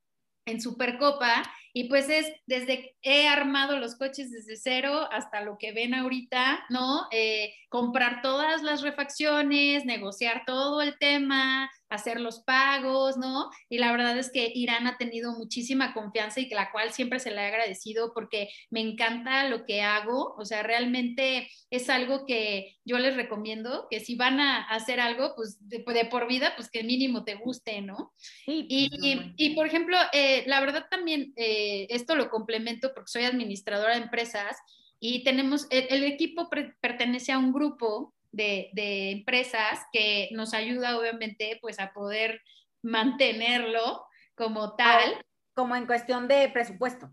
en 0.47 0.61
Supercopa 0.61 1.43
y 1.73 1.85
pues 1.89 2.09
es 2.09 2.27
desde 2.47 2.97
he 3.03 3.27
armado 3.29 3.79
los 3.79 3.97
coches 3.97 4.31
desde 4.31 4.57
cero 4.57 5.09
hasta 5.11 5.41
lo 5.41 5.59
que 5.59 5.73
ven 5.73 5.95
ahorita, 5.95 6.67
¿no? 6.69 7.07
Eh, 7.11 7.55
comprar 7.69 8.21
todas 8.23 8.63
las 8.63 8.83
refacciones, 8.83 9.85
negociar 9.85 10.43
todo 10.47 10.83
el 10.83 10.99
tema, 10.99 11.71
hacer 11.95 12.21
los 12.21 12.41
pagos, 12.41 13.17
¿no? 13.17 13.51
Y 13.69 13.79
la 13.79 13.93
verdad 13.93 14.19
es 14.19 14.31
que 14.31 14.51
Irán 14.55 14.87
ha 14.87 14.97
tenido 14.97 15.33
muchísima 15.33 15.95
confianza 15.95 16.41
y 16.41 16.49
que 16.49 16.55
la 16.55 16.71
cual 16.71 16.93
siempre 16.93 17.21
se 17.21 17.31
le 17.31 17.41
ha 17.41 17.47
agradecido 17.49 18.13
porque 18.15 18.51
me 18.71 18.81
encanta 18.81 19.49
lo 19.49 19.65
que 19.65 19.83
hago, 19.83 20.35
o 20.37 20.45
sea, 20.45 20.63
realmente 20.63 21.49
es 21.71 21.91
algo 21.91 22.27
que 22.27 22.77
yo 22.85 22.99
les 22.99 23.17
recomiendo, 23.17 23.87
que 23.91 24.01
si 24.01 24.17
van 24.17 24.41
a 24.41 24.63
hacer 24.65 25.01
algo, 25.01 25.35
pues 25.35 25.59
de, 25.69 25.81
por 26.11 26.29
vida, 26.29 26.53
pues 26.57 26.71
que 26.71 26.85
mínimo 26.85 27.25
te 27.25 27.35
guste, 27.35 27.81
¿no? 27.81 28.13
Sí, 28.17 28.67
y, 28.69 29.35
y, 29.37 29.55
por 29.55 29.67
ejemplo, 29.67 29.97
eh, 30.13 30.45
la 30.47 30.61
verdad 30.61 30.87
también, 30.91 31.33
eh, 31.37 31.87
esto 31.91 32.15
lo 32.15 32.31
complemento 32.31 32.93
porque 32.95 33.11
soy 33.11 33.25
administradora 33.25 33.95
de 33.95 34.03
empresas 34.03 34.57
y 35.01 35.23
tenemos, 35.23 35.67
el, 35.71 36.05
equipo 36.05 36.49
pertenece 36.81 37.33
a 37.33 37.39
un 37.39 37.53
grupo 37.53 38.15
de, 38.35 38.71
de, 38.73 39.11
empresas 39.11 39.81
que 39.93 40.29
nos 40.33 40.55
ayuda 40.55 40.99
obviamente 40.99 41.59
pues 41.61 41.79
a 41.79 41.93
poder 41.93 42.41
mantenerlo 42.83 44.05
como 44.35 44.77
tal. 44.77 45.25
Como 45.55 45.77
en 45.77 45.87
cuestión 45.87 46.27
de 46.27 46.49
presupuesto. 46.49 47.11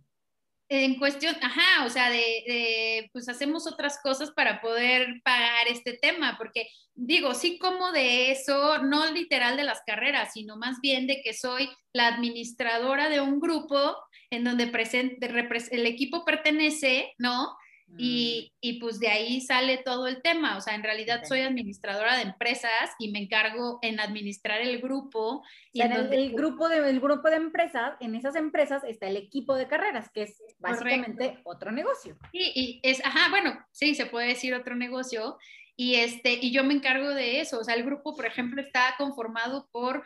En 0.67 0.97
cuestión, 0.97 1.35
ajá, 1.41 1.85
o 1.85 1.89
sea, 1.89 2.09
de, 2.09 3.09
pues 3.11 3.27
hacemos 3.27 3.67
otras 3.67 3.99
cosas 4.01 4.31
para 4.31 4.61
poder 4.61 5.21
pagar 5.21 5.67
este 5.67 5.97
tema, 5.97 6.37
porque 6.37 6.69
digo, 6.93 7.33
sí 7.33 7.59
como 7.59 7.91
de 7.91 8.31
eso, 8.31 8.77
no 8.77 9.11
literal 9.11 9.57
de 9.57 9.65
las 9.65 9.81
carreras, 9.85 10.31
sino 10.31 10.55
más 10.55 10.79
bien 10.81 11.07
de 11.07 11.21
que 11.21 11.33
soy 11.33 11.69
la 11.91 12.07
administradora 12.07 13.09
de 13.09 13.19
un 13.19 13.41
grupo 13.41 13.97
en 14.29 14.45
donde 14.45 14.63
el 14.63 15.85
equipo 15.85 16.23
pertenece, 16.23 17.13
¿no? 17.17 17.53
Mm. 17.91 17.97
Y, 17.97 18.79
pues 18.79 18.99
de 18.99 19.09
ahí 19.09 19.41
sale 19.41 19.77
todo 19.77 20.07
el 20.07 20.21
tema. 20.21 20.57
O 20.57 20.61
sea, 20.61 20.75
en 20.75 20.83
realidad 20.83 21.23
soy 21.27 21.41
administradora 21.41 22.15
de 22.15 22.23
empresas 22.23 22.91
y 22.99 23.11
me 23.11 23.19
encargo 23.19 23.79
en 23.81 23.99
administrar 23.99 24.61
el 24.61 24.81
grupo. 24.81 25.43
Y 25.73 25.81
en 25.81 25.91
el, 25.91 26.31
grupo 26.31 26.69
de, 26.69 26.99
grupo 26.99 27.29
de 27.29 27.35
empresas, 27.35 27.93
en 27.99 28.15
esas 28.15 28.35
empresas 28.35 28.83
está 28.85 29.07
el 29.07 29.17
equipo 29.17 29.55
de 29.55 29.67
carreras, 29.67 30.09
que 30.09 30.23
es 30.23 30.41
básicamente 30.59 31.39
otro 31.43 31.71
negocio. 31.71 32.17
Y, 32.31 32.51
y 32.55 32.79
es, 32.83 33.03
ajá, 33.05 33.29
bueno, 33.29 33.59
sí, 33.71 33.93
se 33.95 34.05
puede 34.05 34.27
decir 34.27 34.53
otro 34.53 34.75
negocio. 34.75 35.37
Y, 35.75 35.95
este, 35.95 36.33
y 36.33 36.51
yo 36.51 36.63
me 36.63 36.73
encargo 36.73 37.09
de 37.09 37.41
eso. 37.41 37.59
O 37.59 37.63
sea, 37.63 37.75
el 37.75 37.83
grupo, 37.83 38.15
por 38.15 38.25
ejemplo, 38.25 38.61
está 38.61 38.95
conformado 38.97 39.67
por 39.71 40.05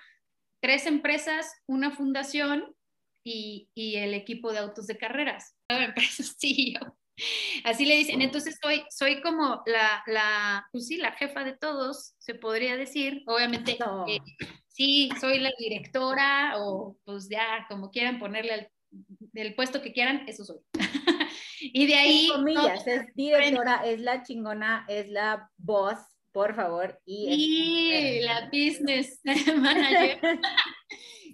tres 0.59 0.87
empresas, 0.87 1.53
una 1.67 1.91
fundación 1.91 2.75
y, 3.23 3.69
y 3.75 3.97
el 3.97 4.13
equipo 4.13 4.51
de 4.51 4.59
autos 4.59 4.87
de 4.87 4.97
carreras. 4.97 5.55
Empresas, 5.69 6.35
sí, 6.39 6.73
yo. 6.73 6.95
Así 7.63 7.85
le 7.85 7.95
dicen, 7.95 8.21
entonces 8.21 8.57
soy, 8.61 8.83
soy 8.89 9.21
como 9.21 9.63
la, 9.65 10.03
la, 10.07 10.67
pues 10.71 10.87
sí, 10.87 10.97
la 10.97 11.13
jefa 11.13 11.43
de 11.43 11.53
todos, 11.53 12.13
se 12.17 12.35
podría 12.35 12.75
decir. 12.75 13.23
Obviamente, 13.25 13.77
eh, 14.07 14.19
sí, 14.67 15.09
soy 15.19 15.39
la 15.39 15.51
directora 15.57 16.53
o 16.57 16.97
pues 17.05 17.29
ya, 17.29 17.65
como 17.69 17.89
quieran 17.89 18.19
ponerle 18.19 18.69
el, 19.33 19.55
puesto 19.55 19.81
que 19.81 19.93
quieran, 19.93 20.27
eso 20.27 20.43
soy. 20.43 20.59
y 21.61 21.87
de 21.87 21.95
ahí... 21.95 22.27
comillas, 22.31 22.85
es 22.85 23.13
directora, 23.15 23.81
es 23.85 24.01
la 24.01 24.23
chingona, 24.23 24.85
es 24.89 25.07
la 25.09 25.49
boss, 25.57 25.97
por 26.33 26.53
favor. 26.53 26.99
Y, 27.05 28.19
la 28.21 28.49
business 28.51 29.21
manager. 29.55 30.19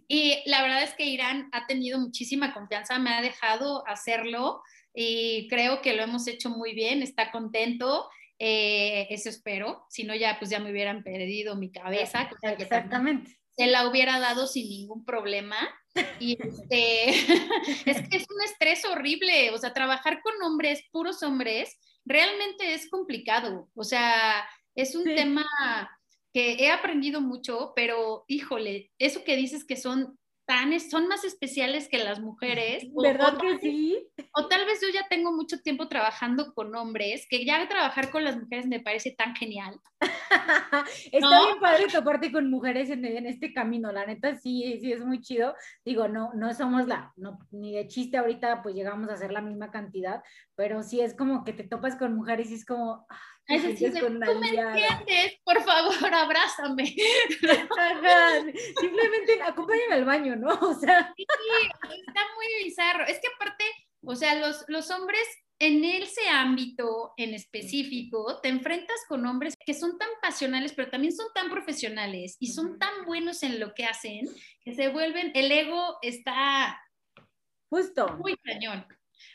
y 0.07 0.43
la 0.45 0.61
verdad 0.61 0.83
es 0.83 0.93
que 0.93 1.05
Irán 1.05 1.49
ha 1.51 1.65
tenido 1.65 1.99
muchísima 1.99 2.53
confianza, 2.53 2.99
me 2.99 3.09
ha 3.09 3.21
dejado 3.21 3.83
hacerlo 3.87 4.61
y 4.93 5.47
creo 5.47 5.81
que 5.81 5.93
lo 5.93 6.03
hemos 6.03 6.27
hecho 6.27 6.49
muy 6.49 6.73
bien, 6.73 7.01
está 7.01 7.31
contento. 7.31 8.09
Eh, 8.39 9.07
eso 9.11 9.29
espero, 9.29 9.85
si 9.89 10.03
no 10.03 10.15
ya 10.15 10.37
pues 10.39 10.49
ya 10.49 10.59
me 10.59 10.71
hubieran 10.71 11.03
perdido 11.03 11.55
mi 11.55 11.71
cabeza. 11.71 12.29
Exactamente. 12.57 13.37
Se 13.55 13.67
la 13.67 13.87
hubiera 13.87 14.19
dado 14.19 14.47
sin 14.47 14.69
ningún 14.69 15.05
problema. 15.05 15.57
Y 16.19 16.37
este, 16.41 17.09
es 17.85 18.09
que 18.09 18.17
es 18.17 18.25
un 18.29 18.41
estrés 18.43 18.85
horrible, 18.85 19.51
o 19.51 19.57
sea, 19.57 19.73
trabajar 19.73 20.21
con 20.21 20.33
hombres, 20.41 20.83
puros 20.91 21.21
hombres, 21.21 21.77
realmente 22.05 22.73
es 22.73 22.89
complicado, 22.89 23.69
o 23.75 23.83
sea, 23.83 24.47
es 24.73 24.95
un 24.95 25.03
tema 25.03 25.45
que 26.33 26.53
he 26.53 26.71
aprendido 26.71 27.19
mucho, 27.19 27.73
pero 27.75 28.23
híjole, 28.27 28.91
eso 28.97 29.23
que 29.23 29.35
dices 29.35 29.65
que 29.65 29.75
son 29.75 30.17
son 30.89 31.07
más 31.07 31.23
especiales 31.23 31.87
que 31.87 32.03
las 32.03 32.19
mujeres. 32.19 32.83
¿Verdad 32.93 33.37
que 33.37 33.57
sí? 33.59 34.07
O 34.33 34.47
tal 34.47 34.65
vez 34.65 34.81
yo 34.81 34.89
ya 34.93 35.07
tengo 35.09 35.31
mucho 35.31 35.59
tiempo 35.59 35.87
trabajando 35.87 36.53
con 36.53 36.75
hombres, 36.75 37.25
que 37.29 37.45
ya 37.45 37.67
trabajar 37.67 38.11
con 38.11 38.23
las 38.23 38.37
mujeres 38.37 38.67
me 38.67 38.79
parece 38.79 39.11
tan 39.11 39.35
genial. 39.35 39.79
Está 41.11 41.45
bien 41.45 41.59
padre 41.59 41.87
toparte 41.91 42.31
con 42.31 42.49
mujeres 42.49 42.89
en, 42.89 43.05
en, 43.05 43.25
este 43.25 43.53
camino, 43.53 43.91
la 43.91 44.05
neta 44.05 44.35
sí, 44.35 44.77
sí 44.81 44.91
es 44.91 45.03
muy 45.05 45.21
chido. 45.21 45.55
Digo, 45.85 46.07
no, 46.07 46.31
no 46.33 46.53
somos 46.53 46.87
la, 46.87 47.13
no, 47.15 47.39
ni 47.51 47.73
de 47.73 47.87
chiste 47.87 48.17
ahorita 48.17 48.61
pues 48.61 48.75
llegamos 48.75 49.09
a 49.09 49.13
hacer 49.13 49.31
la 49.31 49.41
misma 49.41 49.71
cantidad, 49.71 50.21
pero 50.55 50.83
sí 50.83 51.01
es 51.01 51.15
como 51.15 51.43
que 51.43 51.53
te 51.53 51.63
topas 51.63 51.95
con 51.95 52.15
mujeres 52.15 52.51
y 52.51 52.55
es 52.55 52.65
como... 52.65 53.05
Es 53.51 53.63
decir, 53.63 53.93
tú 53.93 54.09
me 54.09 54.27
entiendes, 54.27 55.39
por 55.43 55.61
favor, 55.63 55.93
abrázame. 56.13 56.95
Simplemente 58.79 59.41
acompáñame 59.43 59.95
al 59.95 60.05
baño, 60.05 60.35
¿no? 60.35 60.53
O 60.53 60.73
sea. 60.73 61.13
Sí, 61.15 61.25
está 61.25 62.21
muy 62.35 62.63
bizarro. 62.63 63.05
Es 63.05 63.19
que 63.19 63.27
aparte, 63.35 63.65
o 64.03 64.15
sea, 64.15 64.35
los, 64.35 64.63
los 64.67 64.89
hombres 64.91 65.27
en 65.61 65.83
ese 65.83 66.27
ámbito 66.27 67.13
en 67.17 67.35
específico, 67.35 68.39
te 68.41 68.49
enfrentas 68.49 68.97
con 69.07 69.23
hombres 69.27 69.53
que 69.63 69.75
son 69.75 69.99
tan 69.99 70.09
pasionales, 70.19 70.73
pero 70.73 70.89
también 70.89 71.15
son 71.15 71.27
tan 71.35 71.51
profesionales 71.51 72.35
y 72.39 72.47
son 72.47 72.79
tan 72.79 73.05
buenos 73.05 73.43
en 73.43 73.59
lo 73.59 73.75
que 73.75 73.85
hacen, 73.85 74.27
que 74.63 74.73
se 74.73 74.89
vuelven, 74.89 75.31
el 75.35 75.51
ego 75.51 75.97
está 76.01 76.81
justo 77.69 78.17
muy 78.17 78.37
cañón. 78.37 78.87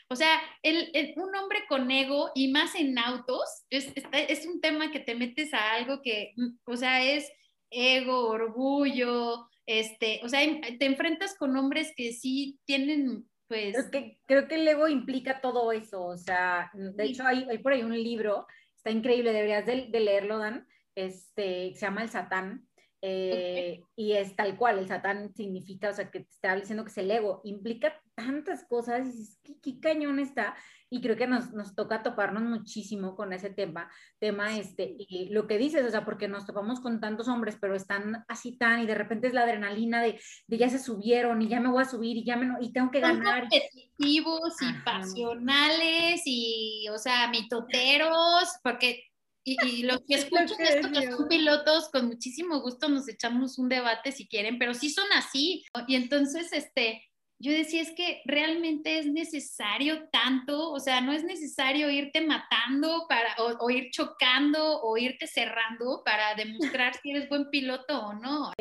O 0.09 0.15
sea, 0.15 0.39
el, 0.63 1.13
un 1.17 1.35
hombre 1.35 1.59
con 1.67 1.89
ego 1.91 2.31
y 2.33 2.51
más 2.51 2.75
en 2.75 2.97
autos 2.97 3.65
es, 3.69 3.91
es, 4.11 4.45
un 4.45 4.61
tema 4.61 4.89
que 4.91 5.01
te 5.01 5.15
metes 5.15 5.53
a 5.53 5.73
algo 5.73 6.01
que, 6.01 6.33
o 6.65 6.77
sea, 6.77 7.03
es 7.03 7.29
ego, 7.69 8.29
orgullo, 8.29 9.49
este, 9.65 10.21
o 10.23 10.29
sea, 10.29 10.39
te 10.79 10.85
enfrentas 10.85 11.35
con 11.35 11.57
hombres 11.57 11.93
que 11.95 12.13
sí 12.13 12.57
tienen, 12.65 13.27
pues... 13.49 13.75
Creo 13.75 13.91
que, 13.91 14.19
creo 14.25 14.47
que 14.47 14.55
el 14.55 14.67
ego 14.67 14.87
implica 14.87 15.41
todo 15.41 15.73
eso, 15.73 16.05
o 16.05 16.17
sea, 16.17 16.71
de 16.73 17.03
hecho 17.03 17.25
hay, 17.25 17.45
hay, 17.49 17.57
por 17.57 17.73
ahí 17.73 17.83
un 17.83 17.91
libro, 18.01 18.47
está 18.77 18.91
increíble, 18.91 19.33
deberías 19.33 19.65
de, 19.65 19.87
de 19.87 19.99
leerlo, 19.99 20.37
Dan, 20.37 20.65
este, 20.95 21.73
se 21.73 21.81
llama 21.81 22.03
El 22.03 22.09
Satán, 22.09 22.66
eh, 23.01 23.83
y 23.95 24.13
es 24.13 24.35
tal 24.35 24.57
cual, 24.57 24.79
el 24.79 24.87
satán 24.87 25.33
significa, 25.35 25.89
o 25.89 25.93
sea, 25.93 26.09
que 26.09 26.21
te 26.21 26.29
está 26.29 26.55
diciendo 26.55 26.83
que 26.83 26.89
es 26.89 26.97
el 26.97 27.11
ego, 27.11 27.41
implica 27.43 27.93
tantas 28.15 28.65
cosas, 28.65 29.05
y 29.05 29.11
dices, 29.11 29.39
¿qué, 29.61 29.79
cañón 29.79 30.19
está? 30.19 30.55
Y 30.89 31.01
creo 31.01 31.15
que 31.15 31.27
nos, 31.27 31.51
nos, 31.53 31.75
toca 31.75 32.01
toparnos 32.01 32.41
muchísimo 32.41 33.15
con 33.15 33.33
ese 33.33 33.51
tema, 33.51 33.91
tema 34.19 34.57
este, 34.57 34.95
y 34.97 35.29
lo 35.29 35.45
que 35.45 35.59
dices, 35.59 35.85
o 35.85 35.91
sea, 35.91 36.05
porque 36.05 36.27
nos 36.27 36.47
topamos 36.47 36.79
con 36.79 36.99
tantos 36.99 37.27
hombres, 37.27 37.57
pero 37.61 37.75
están 37.75 38.25
así 38.27 38.57
tan, 38.57 38.81
y 38.81 38.87
de 38.87 38.95
repente 38.95 39.27
es 39.27 39.33
la 39.33 39.43
adrenalina 39.43 40.01
de, 40.01 40.19
de 40.47 40.57
ya 40.57 40.69
se 40.69 40.79
subieron, 40.79 41.41
y 41.41 41.49
ya 41.49 41.59
me 41.59 41.69
voy 41.69 41.83
a 41.83 41.85
subir, 41.85 42.17
y 42.17 42.25
ya 42.25 42.35
me, 42.35 42.55
y 42.61 42.71
tengo 42.71 42.89
que 42.89 43.01
Son 43.01 43.19
ganar. 43.19 43.41
competitivos 43.41 44.55
y 44.61 44.73
pasionales, 44.83 46.21
y, 46.25 46.87
o 46.89 46.97
sea, 46.97 47.29
mitoteros, 47.29 48.49
porque 48.63 49.03
y, 49.47 49.83
los 49.83 50.01
que 50.07 50.15
escuchan 50.15 50.59
esto 50.59 50.91
que 50.91 51.09
son 51.09 51.27
pilotos, 51.27 51.89
con 51.89 52.07
muchísimo 52.07 52.59
gusto 52.61 52.89
nos 52.89 53.07
echamos 53.07 53.57
un 53.57 53.69
debate 53.69 54.11
si 54.11 54.27
quieren, 54.27 54.59
pero 54.59 54.73
sí 54.73 54.89
son 54.89 55.07
así. 55.13 55.63
Y 55.87 55.95
entonces, 55.95 56.51
este, 56.51 57.03
yo 57.39 57.51
decía, 57.51 57.81
es 57.81 57.91
que 57.91 58.21
realmente 58.25 58.99
es 58.99 59.05
necesario 59.05 60.09
tanto, 60.09 60.71
o 60.71 60.79
sea, 60.79 61.01
no 61.01 61.13
es 61.13 61.23
necesario 61.23 61.89
irte 61.89 62.21
matando 62.21 63.05
para, 63.07 63.35
o, 63.59 63.69
ir 63.69 63.91
chocando 63.91 64.81
o 64.81 64.97
irte 64.97 65.27
cerrando 65.27 66.01
para 66.03 66.35
demostrar 66.35 66.93
si 67.01 67.11
eres 67.11 67.29
buen 67.29 67.49
piloto 67.49 67.99
o 68.05 68.13
no. 68.13 68.51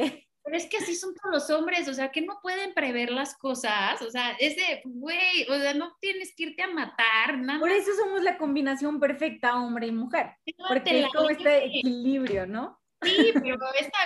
Pero 0.47 0.59
es 0.59 0.67
que 0.67 0.77
así 0.77 0.95
son 0.95 1.13
todos 1.13 1.35
los 1.35 1.51
hombres, 1.51 1.89
o 1.89 1.93
sea, 1.93 2.13
que 2.13 2.23
no 2.23 2.39
pueden 2.41 2.73
prever 2.73 3.11
las 3.11 3.37
cosas, 3.37 4.01
o 4.01 4.13
sea, 4.13 4.31
ese, 4.39 4.81
güey, 4.85 5.43
o 5.49 5.59
sea, 5.59 5.75
no 5.75 5.97
tienes 6.01 6.33
que 6.37 6.45
irte 6.45 6.63
a 6.63 6.69
matar, 6.69 7.37
nada. 7.39 7.59
Por 7.59 7.73
eso 7.73 7.91
somos 7.97 8.23
la 8.23 8.39
combinación 8.39 9.01
perfecta, 9.01 9.57
hombre 9.57 9.89
y 9.89 9.93
mujer, 9.93 10.37
porque 10.69 11.01
es 11.01 11.09
como 11.13 11.31
este 11.31 11.67
equilibrio, 11.67 12.47
¿no? 12.47 12.81
Sí, 13.03 13.33
pero, 13.35 13.57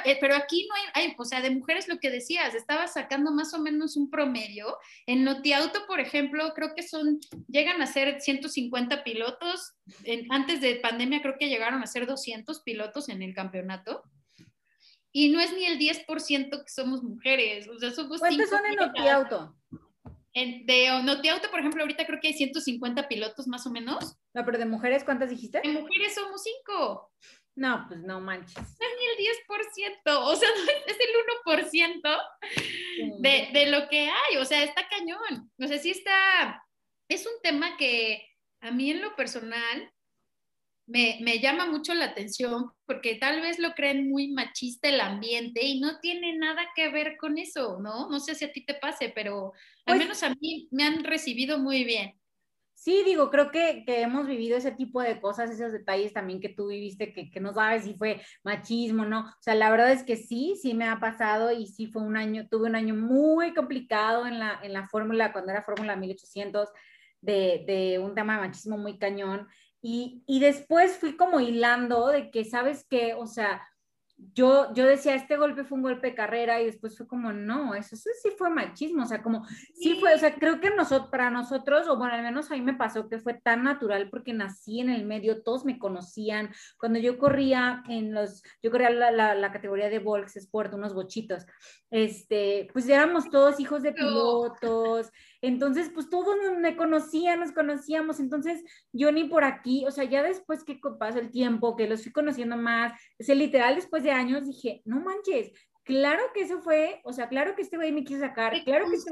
eh, 0.07 0.19
pero 0.19 0.35
aquí 0.35 0.67
no 0.67 0.75
hay, 0.77 1.09
hay, 1.09 1.15
o 1.19 1.25
sea, 1.27 1.43
de 1.43 1.51
mujeres 1.51 1.89
lo 1.89 1.99
que 1.99 2.11
decías, 2.11 2.55
estaba 2.55 2.87
sacando 2.87 3.33
más 3.33 3.53
o 3.53 3.59
menos 3.61 3.99
un 3.99 4.09
promedio. 4.09 4.79
En 5.07 5.25
Notiauto, 5.25 5.87
por 5.87 6.01
ejemplo, 6.01 6.55
creo 6.55 6.75
que 6.75 6.83
son, 6.83 7.21
llegan 7.49 7.83
a 7.83 7.87
ser 7.87 8.19
150 8.19 9.05
pilotos. 9.05 9.75
En, 10.05 10.31
antes 10.33 10.63
de 10.63 10.77
pandemia 10.77 11.21
creo 11.21 11.37
que 11.39 11.51
llegaron 11.51 11.83
a 11.83 11.87
ser 11.87 12.07
200 12.07 12.63
pilotos 12.63 13.11
en 13.11 13.23
el 13.23 13.35
campeonato 13.35 14.03
y 15.13 15.31
no 15.31 15.41
es 15.41 15.53
ni 15.53 15.65
el 15.65 15.79
10% 15.79 16.65
que 16.65 16.71
somos 16.71 17.03
mujeres, 17.03 17.69
o 17.69 17.79
sea, 17.79 17.91
somos 17.91 18.21
¿Cuántos 18.21 18.49
son 18.49 18.65
en 18.67 18.77
Notiauto? 18.77 19.57
En, 20.33 20.65
de 20.67 21.03
Notiauto, 21.03 21.51
por 21.51 21.61
ejemplo, 21.61 21.83
ahorita 21.83 22.07
creo 22.07 22.21
que 22.21 22.29
hay 22.29 22.35
150 22.35 23.09
pilotos 23.09 23.49
más 23.49 23.67
o 23.67 23.71
menos. 23.71 24.17
No, 24.33 24.45
pero 24.45 24.59
de 24.59 24.67
mujeres, 24.67 25.03
¿cuántas 25.03 25.31
dijiste? 25.31 25.61
De 25.61 25.69
mujeres 25.69 26.15
somos 26.15 26.43
5. 26.43 27.13
No, 27.57 27.85
pues 27.89 28.01
no 28.01 28.21
manches. 28.21 28.55
No 28.55 28.63
es 28.63 29.19
ni 29.19 29.25
el 29.25 29.35
10%, 30.05 30.19
o 30.23 30.37
sea, 30.37 30.49
es 30.87 30.97
el 30.99 31.11
1% 31.45 32.21
de, 33.19 33.51
de 33.53 33.67
lo 33.67 33.89
que 33.89 34.09
hay, 34.09 34.37
o 34.39 34.45
sea, 34.45 34.63
está 34.63 34.89
cañón. 34.89 35.51
O 35.59 35.67
sea, 35.67 35.79
sí 35.79 35.91
está, 35.91 36.65
es 37.09 37.27
un 37.27 37.43
tema 37.43 37.77
que 37.77 38.25
a 38.61 38.71
mí 38.71 38.93
en 38.93 39.03
lo 39.03 39.17
personal 39.17 39.93
me, 40.91 41.39
llama 41.39 41.67
mucho 41.67 41.95
la 41.95 42.07
atención 42.07 42.71
porque 42.85 43.15
tal 43.15 43.41
vez 43.41 43.59
lo 43.59 43.73
creen 43.75 44.11
muy 44.11 44.33
machista 44.33 44.89
el 44.89 45.01
ambiente 45.01 45.65
y 45.65 45.81
no 45.81 46.01
tiene 46.01 46.37
nada 46.37 46.63
que 46.75 46.91
ver 46.91 47.17
con 47.17 47.39
eso, 47.39 47.79
¿no? 47.81 48.09
No 48.11 48.19
sé 48.19 48.35
si 48.35 48.45
a 48.45 48.53
ti 48.53 48.65
te 48.65 48.75
pase, 48.75 49.13
pero 49.15 49.53
al 49.87 49.97
pues 49.97 49.99
menos 49.99 50.23
a 50.23 50.31
mí 50.31 50.69
me 50.73 50.85
han 50.85 51.05
recibido 51.05 51.59
muy 51.59 51.85
bien. 51.85 52.21
Sí, 52.75 53.03
digo, 53.05 53.31
creo 53.31 53.51
que, 53.51 53.85
hemos 53.87 54.27
vivido 54.27 54.57
ese 54.57 54.73
tipo 54.73 55.03
de 55.03 55.21
cosas, 55.21 55.51
esos 55.51 55.71
detalles 55.71 56.15
también 56.15 56.41
que 56.41 56.49
tú 56.49 56.69
viviste, 56.69 57.13
que, 57.13 57.31
que 57.31 57.39
no 57.39 57.53
sabes 57.53 57.85
si 57.85 57.95
fue 57.95 58.23
machismo, 58.43 59.05
¿no? 59.05 59.21
O 59.21 59.43
sea, 59.43 59.55
la 59.55 59.71
verdad 59.71 59.93
es 59.93 60.03
que 60.03 60.17
sí, 60.17 60.55
sí 60.61 60.73
me 60.73 60.89
ha 60.89 60.99
pasado 60.99 61.53
y 61.53 61.67
sí 61.67 61.89
fue 61.89 62.03
un 62.03 62.17
año, 62.17 62.49
tuve 62.49 62.69
un 62.69 62.77
año 62.77 62.95
muy 62.95 63.53
complicado 63.53 64.27
en 64.27 64.39
la, 64.39 64.59
en 64.63 64.73
la 64.73 64.89
fórmula, 64.89 65.31
cuando 65.33 65.53
era 65.53 65.63
fórmula 65.63 65.95
1800, 65.95 66.71
de, 67.21 67.65
de 67.67 67.99
un 67.99 68.15
tema 68.15 68.37
de 68.37 68.49
machismo 68.49 68.79
muy 68.79 68.99
cañón. 68.99 69.47
Y, 69.83 70.23
y 70.27 70.41
después 70.41 70.99
fui 70.99 71.17
como 71.17 71.41
hilando 71.41 72.09
de 72.09 72.31
que, 72.31 72.45
¿sabes 72.45 72.87
qué? 72.89 73.15
O 73.15 73.27
sea, 73.27 73.63
yo, 74.35 74.73
yo 74.75 74.87
decía, 74.87 75.15
este 75.15 75.37
golpe 75.37 75.65
fue 75.65 75.77
un 75.77 75.83
golpe 75.83 76.09
de 76.09 76.15
carrera 76.15 76.61
y 76.61 76.67
después 76.67 76.97
fue 76.97 77.07
como, 77.07 77.33
no, 77.33 77.75
eso, 77.75 77.97
sí 77.97 78.31
fue 78.37 78.51
machismo, 78.51 79.03
o 79.03 79.07
sea, 79.07 79.23
como, 79.23 79.47
sí. 79.75 79.99
fue, 79.99 80.15
o 80.15 80.19
sea, 80.19 80.35
creo 80.35 80.61
que 80.61 80.71
nosotros, 80.71 81.11
para 81.11 81.31
nosotros, 81.31 81.89
o 81.89 81.97
bueno, 81.97 82.15
al 82.15 82.23
menos 82.23 82.51
a 82.51 82.55
mí 82.55 82.61
me 82.61 82.75
pasó 82.75 83.09
que 83.09 83.19
fue 83.19 83.35
tan 83.35 83.65
natural 83.65 84.09
porque 84.11 84.33
nací 84.33 84.81
en 84.81 84.91
el 84.91 85.07
medio, 85.07 85.43
todos 85.43 85.65
me 85.65 85.79
conocían, 85.79 86.51
cuando 86.79 86.99
yo 86.99 87.19
corría 87.19 87.83
en 87.89 88.13
los, 88.13 88.43
yo 88.63 88.71
corría 88.71 88.91
la, 88.91 89.11
la, 89.11 89.35
la 89.35 89.53
categoría 89.53 89.89
de 89.89 89.99
Volks 89.99 90.37
Sport, 90.37 90.75
unos 90.75 90.95
bochitos, 90.95 91.47
este, 91.91 92.69
pues 92.73 92.89
éramos 92.89 93.31
todos 93.31 93.59
hijos 93.59 93.83
de 93.83 93.93
pilotos, 93.93 95.11
entonces, 95.43 95.91
pues 95.93 96.11
todos 96.11 96.37
me 96.59 96.77
conocían, 96.77 97.41
nos 97.41 97.53
conocíamos, 97.53 98.21
entonces 98.21 98.63
yo 98.93 99.11
ni 99.11 99.25
por 99.25 99.45
aquí, 99.45 99.85
o 99.87 99.91
sea, 99.91 100.05
ya 100.05 100.23
después 100.23 100.65
que 100.65 100.79
pasa 100.99 101.19
el 101.19 101.31
tiempo, 101.31 101.77
que 101.77 101.89
los 101.89 102.03
fui 102.03 102.13
conociendo 102.13 102.57
más, 102.57 102.93
o 103.19 103.25
sea, 103.25 103.35
literal 103.35 103.75
después 103.75 104.03
de 104.03 104.11
años 104.11 104.47
dije, 104.47 104.83
no 104.85 105.01
manches, 105.01 105.53
claro 105.85 106.23
que 106.35 106.43
eso 106.43 106.61
fue, 106.61 107.01
o 107.05 107.13
sea, 107.13 107.29
claro 107.29 107.55
que 107.55 107.63
este 107.63 107.77
güey 107.77 107.93
me 107.93 108.05
quiso 108.05 108.21
sacar, 108.21 108.63
claro 108.65 108.89
que 108.91 108.97
este 108.97 109.11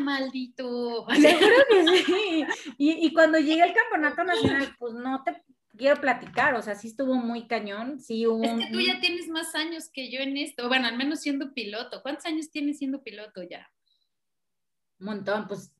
maldito. 0.00 1.06
Seguro 1.20 1.56
que 1.70 2.04
sí. 2.04 2.46
Y, 2.78 3.06
y 3.06 3.12
cuando 3.12 3.38
llegué 3.38 3.62
al 3.62 3.74
campeonato 3.74 4.24
nacional, 4.24 4.74
pues 4.78 4.94
no 4.94 5.22
te 5.24 5.42
quiero 5.76 6.00
platicar, 6.00 6.54
o 6.54 6.62
sea, 6.62 6.74
sí 6.74 6.88
estuvo 6.88 7.14
muy 7.14 7.46
cañón, 7.46 8.00
sí 8.00 8.26
hubo... 8.26 8.42
Es 8.42 8.64
que 8.64 8.72
tú 8.72 8.80
ya 8.80 8.98
tienes 8.98 9.28
más 9.28 9.54
años 9.54 9.90
que 9.92 10.10
yo 10.10 10.20
en 10.20 10.36
esto, 10.36 10.68
bueno, 10.68 10.88
al 10.88 10.96
menos 10.96 11.20
siendo 11.20 11.52
piloto. 11.52 12.02
¿Cuántos 12.02 12.26
años 12.26 12.50
tienes 12.50 12.78
siendo 12.78 13.02
piloto 13.02 13.42
ya? 13.42 13.70
Un 14.98 15.06
montón, 15.06 15.46
pues 15.48 15.72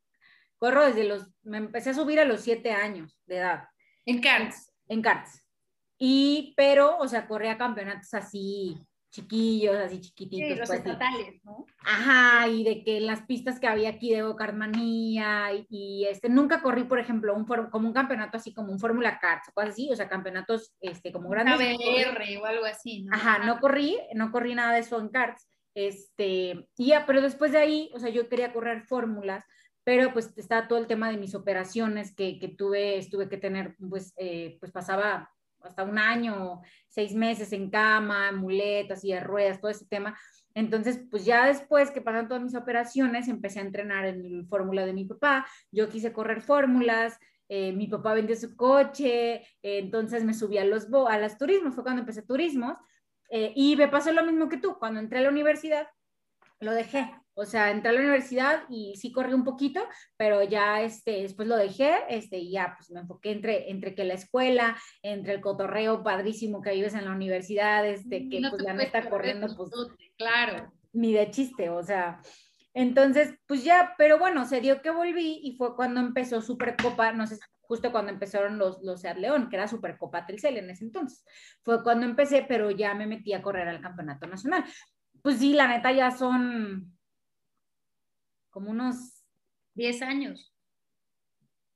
corro 0.58 0.86
desde 0.86 1.04
los, 1.04 1.26
me 1.42 1.58
empecé 1.58 1.90
a 1.90 1.94
subir 1.94 2.20
a 2.20 2.24
los 2.24 2.40
siete 2.40 2.72
años 2.72 3.18
de 3.26 3.38
edad. 3.38 3.68
En 4.04 4.20
karts. 4.20 4.72
En 4.88 5.02
karts. 5.02 5.42
Y, 5.98 6.54
pero, 6.56 6.98
o 6.98 7.08
sea, 7.08 7.26
corría 7.26 7.56
campeonatos 7.56 8.12
así, 8.14 8.78
chiquillos, 9.10 9.76
así 9.76 10.00
chiquititos. 10.00 10.48
Sí, 10.48 10.54
los 10.56 10.68
pues, 10.68 10.78
estatales, 10.80 11.42
¿no? 11.42 11.64
Ajá, 11.78 12.48
y 12.48 12.64
de 12.64 12.84
que 12.84 13.00
las 13.00 13.22
pistas 13.22 13.58
que 13.58 13.66
había 13.66 13.88
aquí 13.88 14.12
de 14.12 14.22
Gokartmanía 14.22 15.54
y, 15.54 15.66
y, 15.70 16.04
este, 16.04 16.28
nunca 16.28 16.60
corrí, 16.60 16.84
por 16.84 16.98
ejemplo, 16.98 17.34
un 17.34 17.46
como 17.46 17.88
un 17.88 17.94
campeonato 17.94 18.36
así 18.36 18.52
como 18.52 18.72
un 18.72 18.78
Fórmula 18.78 19.18
Karts 19.18 19.48
o 19.48 19.52
cosas 19.52 19.70
así, 19.70 19.90
o 19.90 19.96
sea, 19.96 20.08
campeonatos 20.08 20.74
este, 20.80 21.12
como 21.12 21.30
grandes. 21.30 21.54
ABR 21.54 22.38
o 22.42 22.44
algo 22.44 22.66
así, 22.66 23.04
¿no? 23.04 23.16
Ajá, 23.16 23.38
no 23.46 23.58
corrí, 23.58 23.98
no 24.14 24.30
corrí 24.30 24.54
nada 24.54 24.74
de 24.74 24.80
eso 24.80 25.00
en 25.00 25.08
karts, 25.08 25.48
este, 25.76 26.66
y 26.78 26.86
ya, 26.86 27.04
pero 27.04 27.20
después 27.20 27.52
de 27.52 27.58
ahí, 27.58 27.90
o 27.92 27.98
sea, 27.98 28.08
yo 28.08 28.30
quería 28.30 28.54
correr 28.54 28.86
fórmulas, 28.86 29.44
pero 29.84 30.10
pues 30.14 30.32
está 30.36 30.68
todo 30.68 30.78
el 30.78 30.86
tema 30.86 31.10
de 31.10 31.18
mis 31.18 31.34
operaciones 31.34 32.14
que, 32.14 32.38
que 32.38 32.48
tuve, 32.48 32.96
estuve 32.96 33.28
que 33.28 33.36
tener, 33.36 33.76
pues, 33.90 34.14
eh, 34.16 34.56
pues 34.58 34.72
pasaba 34.72 35.30
hasta 35.60 35.84
un 35.84 35.98
año, 35.98 36.62
seis 36.88 37.14
meses 37.14 37.52
en 37.52 37.68
cama, 37.68 38.32
muletas 38.32 39.04
y 39.04 39.18
ruedas, 39.18 39.60
todo 39.60 39.70
ese 39.70 39.86
tema. 39.86 40.18
Entonces, 40.54 40.98
pues 41.10 41.26
ya 41.26 41.46
después 41.46 41.90
que 41.90 42.00
pasaron 42.00 42.28
todas 42.28 42.42
mis 42.42 42.54
operaciones, 42.54 43.28
empecé 43.28 43.58
a 43.58 43.64
entrenar 43.64 44.06
en 44.06 44.48
fórmula 44.48 44.86
de 44.86 44.94
mi 44.94 45.04
papá. 45.04 45.46
Yo 45.70 45.90
quise 45.90 46.10
correr 46.14 46.40
fórmulas, 46.40 47.18
eh, 47.50 47.72
mi 47.72 47.86
papá 47.86 48.14
vendió 48.14 48.34
su 48.34 48.56
coche, 48.56 49.34
eh, 49.34 49.44
entonces 49.62 50.24
me 50.24 50.32
subí 50.32 50.56
a 50.56 50.64
los, 50.64 50.88
a 51.08 51.18
los 51.18 51.36
turismos, 51.36 51.74
fue 51.74 51.84
cuando 51.84 52.00
empecé 52.00 52.22
turismos. 52.22 52.78
Eh, 53.30 53.52
y 53.54 53.76
me 53.76 53.88
pasó 53.88 54.12
lo 54.12 54.24
mismo 54.24 54.48
que 54.48 54.58
tú, 54.58 54.78
cuando 54.78 55.00
entré 55.00 55.18
a 55.18 55.22
la 55.22 55.30
universidad, 55.30 55.88
lo 56.60 56.72
dejé. 56.72 57.10
O 57.34 57.44
sea, 57.44 57.70
entré 57.70 57.90
a 57.90 57.92
la 57.92 58.00
universidad 58.00 58.62
y 58.70 58.94
sí 58.96 59.12
corrí 59.12 59.34
un 59.34 59.44
poquito, 59.44 59.86
pero 60.16 60.42
ya 60.42 60.80
este, 60.80 61.22
después 61.22 61.46
lo 61.46 61.56
dejé 61.56 61.94
este, 62.08 62.38
y 62.38 62.52
ya 62.52 62.76
pues 62.78 62.90
me 62.90 63.00
enfoqué 63.00 63.32
entre, 63.32 63.70
entre 63.70 63.94
que 63.94 64.04
la 64.04 64.14
escuela, 64.14 64.74
entre 65.02 65.34
el 65.34 65.42
cotorreo 65.42 66.02
padrísimo 66.02 66.62
que 66.62 66.72
vives 66.72 66.94
en 66.94 67.04
la 67.04 67.12
universidad, 67.12 67.86
este, 67.86 68.30
que 68.30 68.40
pues 68.48 68.62
la 68.62 68.72
neta 68.72 69.10
corriendo, 69.10 69.54
pues 69.54 69.70
claro. 70.16 70.72
Ni 70.94 71.12
de 71.12 71.30
chiste, 71.30 71.68
o 71.68 71.82
sea. 71.82 72.22
Entonces, 72.72 73.34
pues 73.46 73.64
ya, 73.64 73.94
pero 73.98 74.18
bueno, 74.18 74.46
se 74.46 74.62
dio 74.62 74.80
que 74.80 74.90
volví 74.90 75.40
y 75.42 75.56
fue 75.56 75.76
cuando 75.76 76.00
empezó 76.00 76.40
Supercopa, 76.40 77.12
no 77.12 77.26
sé, 77.26 77.38
justo 77.66 77.92
cuando 77.92 78.12
empezaron 78.12 78.58
los, 78.58 78.82
los 78.82 79.00
Seat 79.00 79.18
León, 79.18 79.48
que 79.48 79.56
era 79.56 79.68
Supercopa 79.68 80.26
Telcel 80.26 80.56
en 80.56 80.70
ese 80.70 80.84
entonces. 80.84 81.24
Fue 81.62 81.82
cuando 81.82 82.06
empecé, 82.06 82.44
pero 82.48 82.70
ya 82.70 82.94
me 82.94 83.06
metí 83.06 83.32
a 83.32 83.42
correr 83.42 83.68
al 83.68 83.80
campeonato 83.80 84.26
nacional. 84.26 84.64
Pues 85.22 85.38
sí, 85.38 85.52
la 85.52 85.68
neta 85.68 85.92
ya 85.92 86.10
son 86.10 86.96
como 88.50 88.70
unos 88.70 89.24
10 89.74 90.02
años. 90.02 90.52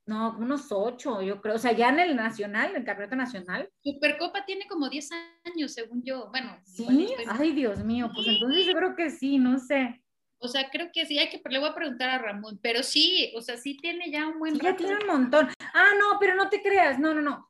No, 0.05 0.33
como 0.33 0.45
unos 0.45 0.71
8, 0.71 1.21
yo 1.21 1.41
creo. 1.41 1.55
O 1.55 1.59
sea, 1.59 1.71
ya 1.73 1.89
en 1.89 1.99
el 1.99 2.15
nacional, 2.15 2.71
en 2.71 2.77
el 2.77 2.83
campeonato 2.83 3.15
nacional. 3.15 3.69
Supercopa 3.83 4.45
tiene 4.45 4.67
como 4.67 4.89
10 4.89 5.09
años, 5.45 5.73
según 5.73 6.03
yo. 6.03 6.29
Bueno, 6.31 6.57
sí, 6.65 7.13
ay, 7.27 7.51
Dios 7.51 7.83
mío, 7.83 8.09
pues 8.13 8.27
entonces 8.27 8.65
yo 8.65 8.73
creo 8.73 8.95
que 8.95 9.11
sí, 9.11 9.37
no 9.37 9.59
sé. 9.59 10.01
O 10.43 10.47
sea, 10.47 10.69
creo 10.71 10.89
que 10.91 11.05
sí, 11.05 11.19
hay 11.19 11.29
que, 11.29 11.41
le 11.49 11.59
voy 11.59 11.69
a 11.69 11.75
preguntar 11.75 12.09
a 12.09 12.17
Ramón, 12.17 12.59
pero 12.61 12.81
sí, 12.81 13.31
o 13.35 13.41
sea, 13.41 13.57
sí 13.57 13.77
tiene 13.77 14.11
ya 14.11 14.27
un 14.27 14.39
buen 14.39 14.55
sí, 14.55 14.61
Ya 14.63 14.75
tiene 14.75 14.95
un 14.95 15.07
montón. 15.07 15.49
Ah, 15.73 15.91
no, 15.99 16.17
pero 16.19 16.35
no 16.35 16.49
te 16.49 16.61
creas, 16.61 16.99
no, 16.99 17.13
no, 17.13 17.21
no. 17.21 17.47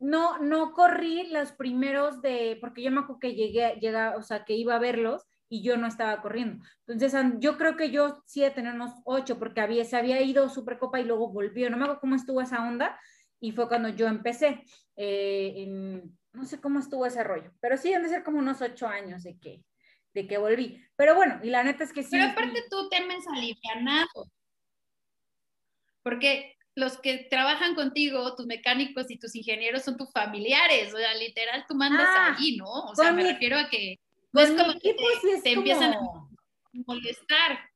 No, 0.00 0.38
no 0.38 0.72
corrí 0.72 1.28
los 1.28 1.52
primeros 1.52 2.20
de, 2.20 2.58
porque 2.60 2.82
yo 2.82 2.90
me 2.90 3.00
acuerdo 3.00 3.20
que 3.20 3.34
llegué, 3.34 3.78
llega, 3.80 4.16
o 4.16 4.22
sea, 4.22 4.44
que 4.44 4.54
iba 4.54 4.74
a 4.74 4.80
verlos 4.80 5.24
y 5.48 5.62
yo 5.62 5.76
no 5.76 5.86
estaba 5.86 6.20
corriendo. 6.20 6.64
Entonces, 6.86 7.18
yo 7.38 7.56
creo 7.56 7.76
que 7.76 7.90
yo 7.90 8.22
sí 8.26 8.40
de 8.40 8.50
tener 8.50 8.74
unos 8.74 8.90
ocho, 9.04 9.38
porque 9.38 9.60
había, 9.60 9.84
se 9.84 9.96
había 9.96 10.20
ido 10.20 10.48
Supercopa 10.48 10.98
y 11.00 11.04
luego 11.04 11.30
volvió. 11.30 11.70
No 11.70 11.76
me 11.76 11.84
acuerdo 11.84 12.00
cómo 12.00 12.16
estuvo 12.16 12.40
esa 12.40 12.66
onda 12.66 12.98
y 13.38 13.52
fue 13.52 13.68
cuando 13.68 13.88
yo 13.88 14.08
empecé. 14.08 14.64
Eh, 14.96 16.02
no 16.32 16.44
sé 16.44 16.60
cómo 16.60 16.80
estuvo 16.80 17.06
ese 17.06 17.22
rollo, 17.22 17.52
pero 17.60 17.76
sí 17.76 17.94
han 17.94 18.02
de 18.02 18.08
ser 18.08 18.24
como 18.24 18.38
unos 18.38 18.60
ocho 18.60 18.88
años 18.88 19.22
de 19.22 19.38
que, 19.38 19.62
de 20.14 20.26
que 20.26 20.38
volví. 20.38 20.80
Pero 20.96 21.14
bueno, 21.14 21.40
y 21.42 21.50
la 21.50 21.64
neta 21.64 21.84
es 21.84 21.92
que 21.92 22.02
sí. 22.02 22.10
Pero 22.12 22.26
aparte 22.26 22.64
tú 22.70 22.88
te 22.88 22.96
alivianado. 22.96 24.30
Porque 26.02 26.56
los 26.74 26.98
que 26.98 27.26
trabajan 27.30 27.74
contigo, 27.74 28.34
tus 28.34 28.46
mecánicos 28.46 29.10
y 29.10 29.18
tus 29.18 29.34
ingenieros 29.34 29.82
son 29.82 29.96
tus 29.96 30.10
familiares, 30.12 30.92
o 30.92 30.96
sea, 30.96 31.14
literal 31.14 31.64
tú 31.68 31.74
mandas 31.74 32.08
ah, 32.08 32.34
allí, 32.34 32.56
¿no? 32.56 32.66
O 32.66 32.94
sea, 32.94 33.12
me 33.12 33.22
refiero 33.22 33.58
a 33.58 33.68
que 33.68 34.00
no 34.32 34.40
es 34.40 34.50
como 34.50 34.72
que 34.80 34.94
te, 34.94 35.52
empiezan 35.52 35.94
a 35.94 36.00
molestar. 36.86 37.70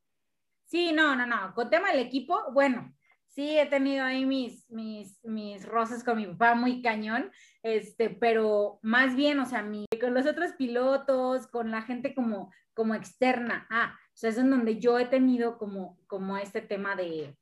Sí, 0.66 0.92
no, 0.92 1.14
no, 1.14 1.26
no. 1.26 1.54
Con 1.54 1.70
tema 1.70 1.90
del 1.90 2.00
equipo, 2.00 2.52
bueno, 2.52 2.92
sí 3.28 3.56
he 3.56 3.66
tenido 3.66 4.04
ahí 4.04 4.26
mis, 4.26 4.68
mis, 4.68 5.24
mis 5.24 5.64
roces 5.64 6.02
con 6.02 6.16
mi 6.16 6.26
papá 6.26 6.54
muy 6.54 6.82
cañón, 6.82 7.30
este, 7.68 8.10
pero 8.10 8.80
más 8.82 9.14
bien, 9.14 9.38
o 9.40 9.46
sea, 9.46 9.62
mi, 9.62 9.86
con 10.00 10.14
los 10.14 10.26
otros 10.26 10.52
pilotos, 10.52 11.46
con 11.46 11.70
la 11.70 11.82
gente 11.82 12.14
como, 12.14 12.52
como 12.74 12.94
externa. 12.94 13.66
Ah, 13.70 13.98
o 14.22 14.26
es 14.26 14.36
en 14.36 14.50
donde 14.50 14.80
yo 14.80 14.98
he 14.98 15.06
tenido 15.06 15.58
como, 15.58 15.96
como 16.06 16.36
este 16.36 16.60
tema 16.60 16.96
de, 16.96 17.36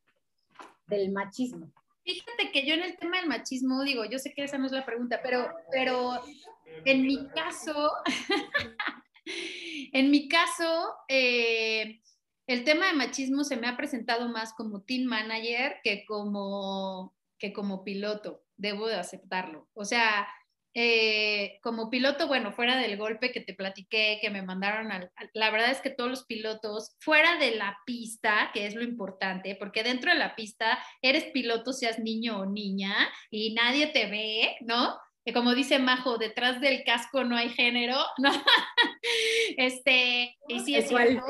del 0.86 1.12
machismo. 1.12 1.72
Fíjate 2.04 2.52
que 2.52 2.66
yo 2.66 2.74
en 2.74 2.82
el 2.82 2.96
tema 2.98 3.18
del 3.18 3.28
machismo, 3.28 3.82
digo, 3.82 4.04
yo 4.04 4.18
sé 4.18 4.34
que 4.34 4.44
esa 4.44 4.58
no 4.58 4.66
es 4.66 4.72
la 4.72 4.84
pregunta, 4.84 5.20
pero, 5.22 5.48
pero 5.72 6.20
en 6.84 7.02
mi 7.02 7.28
caso, 7.30 7.92
En 9.92 10.10
mi 10.10 10.28
caso, 10.28 10.94
eh, 11.08 12.00
el 12.46 12.64
tema 12.64 12.86
de 12.86 12.92
machismo 12.94 13.44
se 13.44 13.56
me 13.56 13.66
ha 13.66 13.76
presentado 13.76 14.28
más 14.28 14.52
como 14.52 14.82
team 14.82 15.04
manager 15.04 15.78
que 15.82 16.04
como, 16.06 17.14
que 17.38 17.52
como 17.52 17.82
piloto, 17.82 18.44
debo 18.56 18.86
de 18.88 18.96
aceptarlo. 18.96 19.68
O 19.74 19.84
sea, 19.84 20.26
eh, 20.74 21.58
como 21.62 21.88
piloto, 21.88 22.28
bueno, 22.28 22.52
fuera 22.52 22.76
del 22.76 22.98
golpe 22.98 23.32
que 23.32 23.40
te 23.40 23.54
platiqué, 23.54 24.18
que 24.20 24.28
me 24.28 24.42
mandaron 24.42 24.92
al, 24.92 25.10
la 25.32 25.50
verdad 25.50 25.70
es 25.70 25.80
que 25.80 25.88
todos 25.88 26.10
los 26.10 26.26
pilotos, 26.26 26.96
fuera 27.00 27.38
de 27.38 27.52
la 27.52 27.78
pista, 27.86 28.50
que 28.52 28.66
es 28.66 28.74
lo 28.74 28.82
importante, 28.82 29.56
porque 29.56 29.82
dentro 29.82 30.12
de 30.12 30.18
la 30.18 30.36
pista 30.36 30.78
eres 31.00 31.24
piloto, 31.32 31.72
seas 31.72 31.98
niño 31.98 32.40
o 32.40 32.46
niña, 32.46 32.94
y 33.30 33.54
nadie 33.54 33.86
te 33.86 34.06
ve, 34.10 34.56
¿no? 34.60 34.98
que 35.26 35.32
como 35.32 35.56
dice 35.56 35.80
Majo, 35.80 36.18
detrás 36.18 36.60
del 36.60 36.84
casco 36.84 37.24
no 37.24 37.36
hay 37.36 37.48
género, 37.48 37.98
¿no? 38.18 38.30
este, 39.56 40.36
y 40.46 40.60
sí 40.60 40.76
es 40.76 40.88
cierto. 40.88 41.24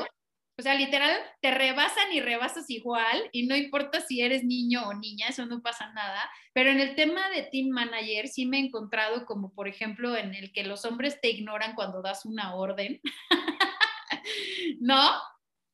O 0.59 0.63
sea, 0.63 0.73
literal, 0.73 1.11
te 1.39 1.51
rebasan 1.51 2.11
y 2.11 2.19
rebasas 2.19 2.67
igual, 2.69 3.29
y 3.31 3.45
no 3.45 3.55
importa 3.55 4.01
si 4.01 4.21
eres 4.21 4.43
niño 4.43 4.87
o 4.87 4.93
niña, 4.95 5.27
eso 5.27 5.45
no 5.45 5.61
pasa 5.61 5.93
nada. 5.93 6.19
Pero 6.53 6.71
en 6.71 6.79
el 6.79 6.95
tema 6.95 7.29
de 7.29 7.43
team 7.43 7.69
manager, 7.69 8.27
sí 8.27 8.47
me 8.47 8.57
he 8.57 8.61
encontrado 8.61 9.25
como, 9.25 9.53
por 9.53 9.67
ejemplo, 9.67 10.15
en 10.15 10.33
el 10.33 10.51
que 10.51 10.63
los 10.63 10.83
hombres 10.83 11.21
te 11.21 11.29
ignoran 11.29 11.75
cuando 11.75 12.01
das 12.01 12.25
una 12.25 12.55
orden, 12.55 12.99
¿no? 14.79 15.11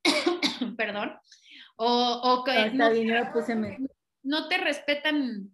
Perdón. 0.77 1.17
O, 1.77 2.21
o 2.21 2.43
que 2.43 2.71
no, 2.71 2.89
no 4.23 4.47
te 4.49 4.57
respetan 4.57 5.49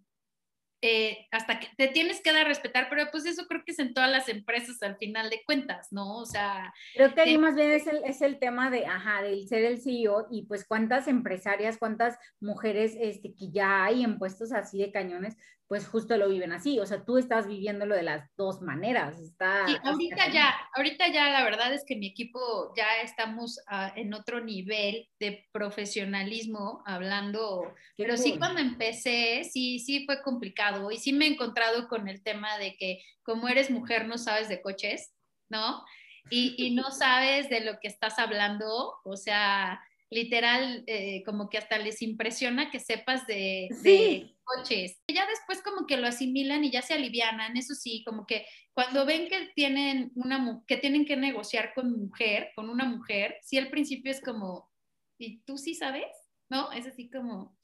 eh, 0.82 1.26
hasta 1.30 1.60
que 1.60 1.68
te 1.76 1.88
tienes 1.88 2.20
que 2.22 2.32
dar 2.32 2.46
a 2.46 2.48
respetar, 2.48 2.88
pero 2.88 3.10
pues 3.10 3.26
eso 3.26 3.46
creo 3.46 3.62
que 3.64 3.72
es 3.72 3.78
en 3.78 3.92
todas 3.92 4.10
las 4.10 4.28
empresas 4.28 4.82
al 4.82 4.96
final 4.96 5.28
de 5.28 5.42
cuentas, 5.44 5.92
¿no? 5.92 6.16
O 6.16 6.24
sea... 6.24 6.72
Creo 6.94 7.14
que 7.14 7.20
ahí 7.20 7.36
más 7.36 7.54
bien 7.54 7.70
es 7.70 7.86
el, 7.86 8.02
es 8.04 8.22
el 8.22 8.38
tema 8.38 8.70
de, 8.70 8.86
ajá, 8.86 9.22
del 9.22 9.46
ser 9.46 9.64
el 9.64 9.80
CEO 9.80 10.28
y 10.30 10.46
pues 10.46 10.64
cuántas 10.66 11.06
empresarias, 11.06 11.76
cuántas 11.78 12.18
mujeres 12.40 12.96
este, 12.98 13.34
que 13.34 13.50
ya 13.50 13.84
hay 13.84 14.04
en 14.04 14.18
puestos 14.18 14.52
así 14.52 14.78
de 14.78 14.90
cañones, 14.90 15.36
pues 15.70 15.86
justo 15.86 16.16
lo 16.16 16.28
viven 16.28 16.50
así, 16.50 16.80
o 16.80 16.84
sea, 16.84 17.04
tú 17.04 17.16
estás 17.16 17.46
viviéndolo 17.46 17.94
de 17.94 18.02
las 18.02 18.28
dos 18.36 18.60
maneras. 18.60 19.20
Está, 19.20 19.68
sí, 19.68 19.76
ahorita 19.84 20.28
ya, 20.32 20.52
ahorita 20.74 21.06
ya 21.12 21.30
la 21.30 21.44
verdad 21.44 21.72
es 21.72 21.84
que 21.86 21.94
mi 21.94 22.08
equipo 22.08 22.74
ya 22.76 23.00
estamos 23.04 23.56
uh, 23.70 23.96
en 23.96 24.12
otro 24.12 24.40
nivel 24.40 25.08
de 25.20 25.46
profesionalismo 25.52 26.82
hablando, 26.86 27.72
Qué 27.96 28.02
pero 28.02 28.16
cool. 28.16 28.24
sí 28.24 28.36
cuando 28.36 28.60
empecé, 28.60 29.44
sí, 29.44 29.78
sí 29.78 30.04
fue 30.06 30.22
complicado 30.22 30.90
y 30.90 30.96
sí 30.96 31.12
me 31.12 31.26
he 31.26 31.28
encontrado 31.28 31.86
con 31.86 32.08
el 32.08 32.20
tema 32.24 32.58
de 32.58 32.74
que 32.74 32.98
como 33.22 33.46
eres 33.46 33.70
mujer 33.70 34.08
no 34.08 34.18
sabes 34.18 34.48
de 34.48 34.60
coches, 34.62 35.14
¿no? 35.48 35.84
Y, 36.30 36.56
y 36.58 36.74
no 36.74 36.90
sabes 36.90 37.48
de 37.48 37.60
lo 37.60 37.78
que 37.78 37.86
estás 37.86 38.18
hablando, 38.18 38.96
o 39.04 39.16
sea, 39.16 39.80
literal, 40.10 40.82
eh, 40.86 41.22
como 41.24 41.48
que 41.48 41.58
hasta 41.58 41.78
les 41.78 42.02
impresiona 42.02 42.70
que 42.70 42.80
sepas 42.80 43.26
de, 43.26 43.68
de, 43.82 44.34
coches. 44.42 45.00
Ya 45.06 45.26
después 45.26 45.62
como 45.62 45.86
que 45.86 45.96
lo 45.96 46.08
asimilan 46.08 46.64
y 46.64 46.70
ya 46.72 46.82
se 46.82 46.94
alivianan, 46.94 47.56
eso 47.56 47.74
sí, 47.74 48.02
como 48.04 48.26
que 48.26 48.44
cuando 48.72 49.06
ven 49.06 49.28
que 49.28 49.50
tienen, 49.54 50.10
una, 50.16 50.62
que, 50.66 50.76
tienen 50.76 51.06
que 51.06 51.16
negociar 51.16 51.72
con 51.74 51.92
mujer, 51.92 52.50
con 52.56 52.68
una 52.68 52.84
mujer, 52.84 53.38
sí 53.42 53.56
al 53.56 53.70
principio 53.70 54.10
es 54.10 54.20
como, 54.20 54.68
¿y 55.16 55.42
tú 55.42 55.56
sí 55.56 55.74
sabes? 55.74 56.10
¿No? 56.48 56.72
Es 56.72 56.86
así 56.86 57.08
como, 57.08 57.56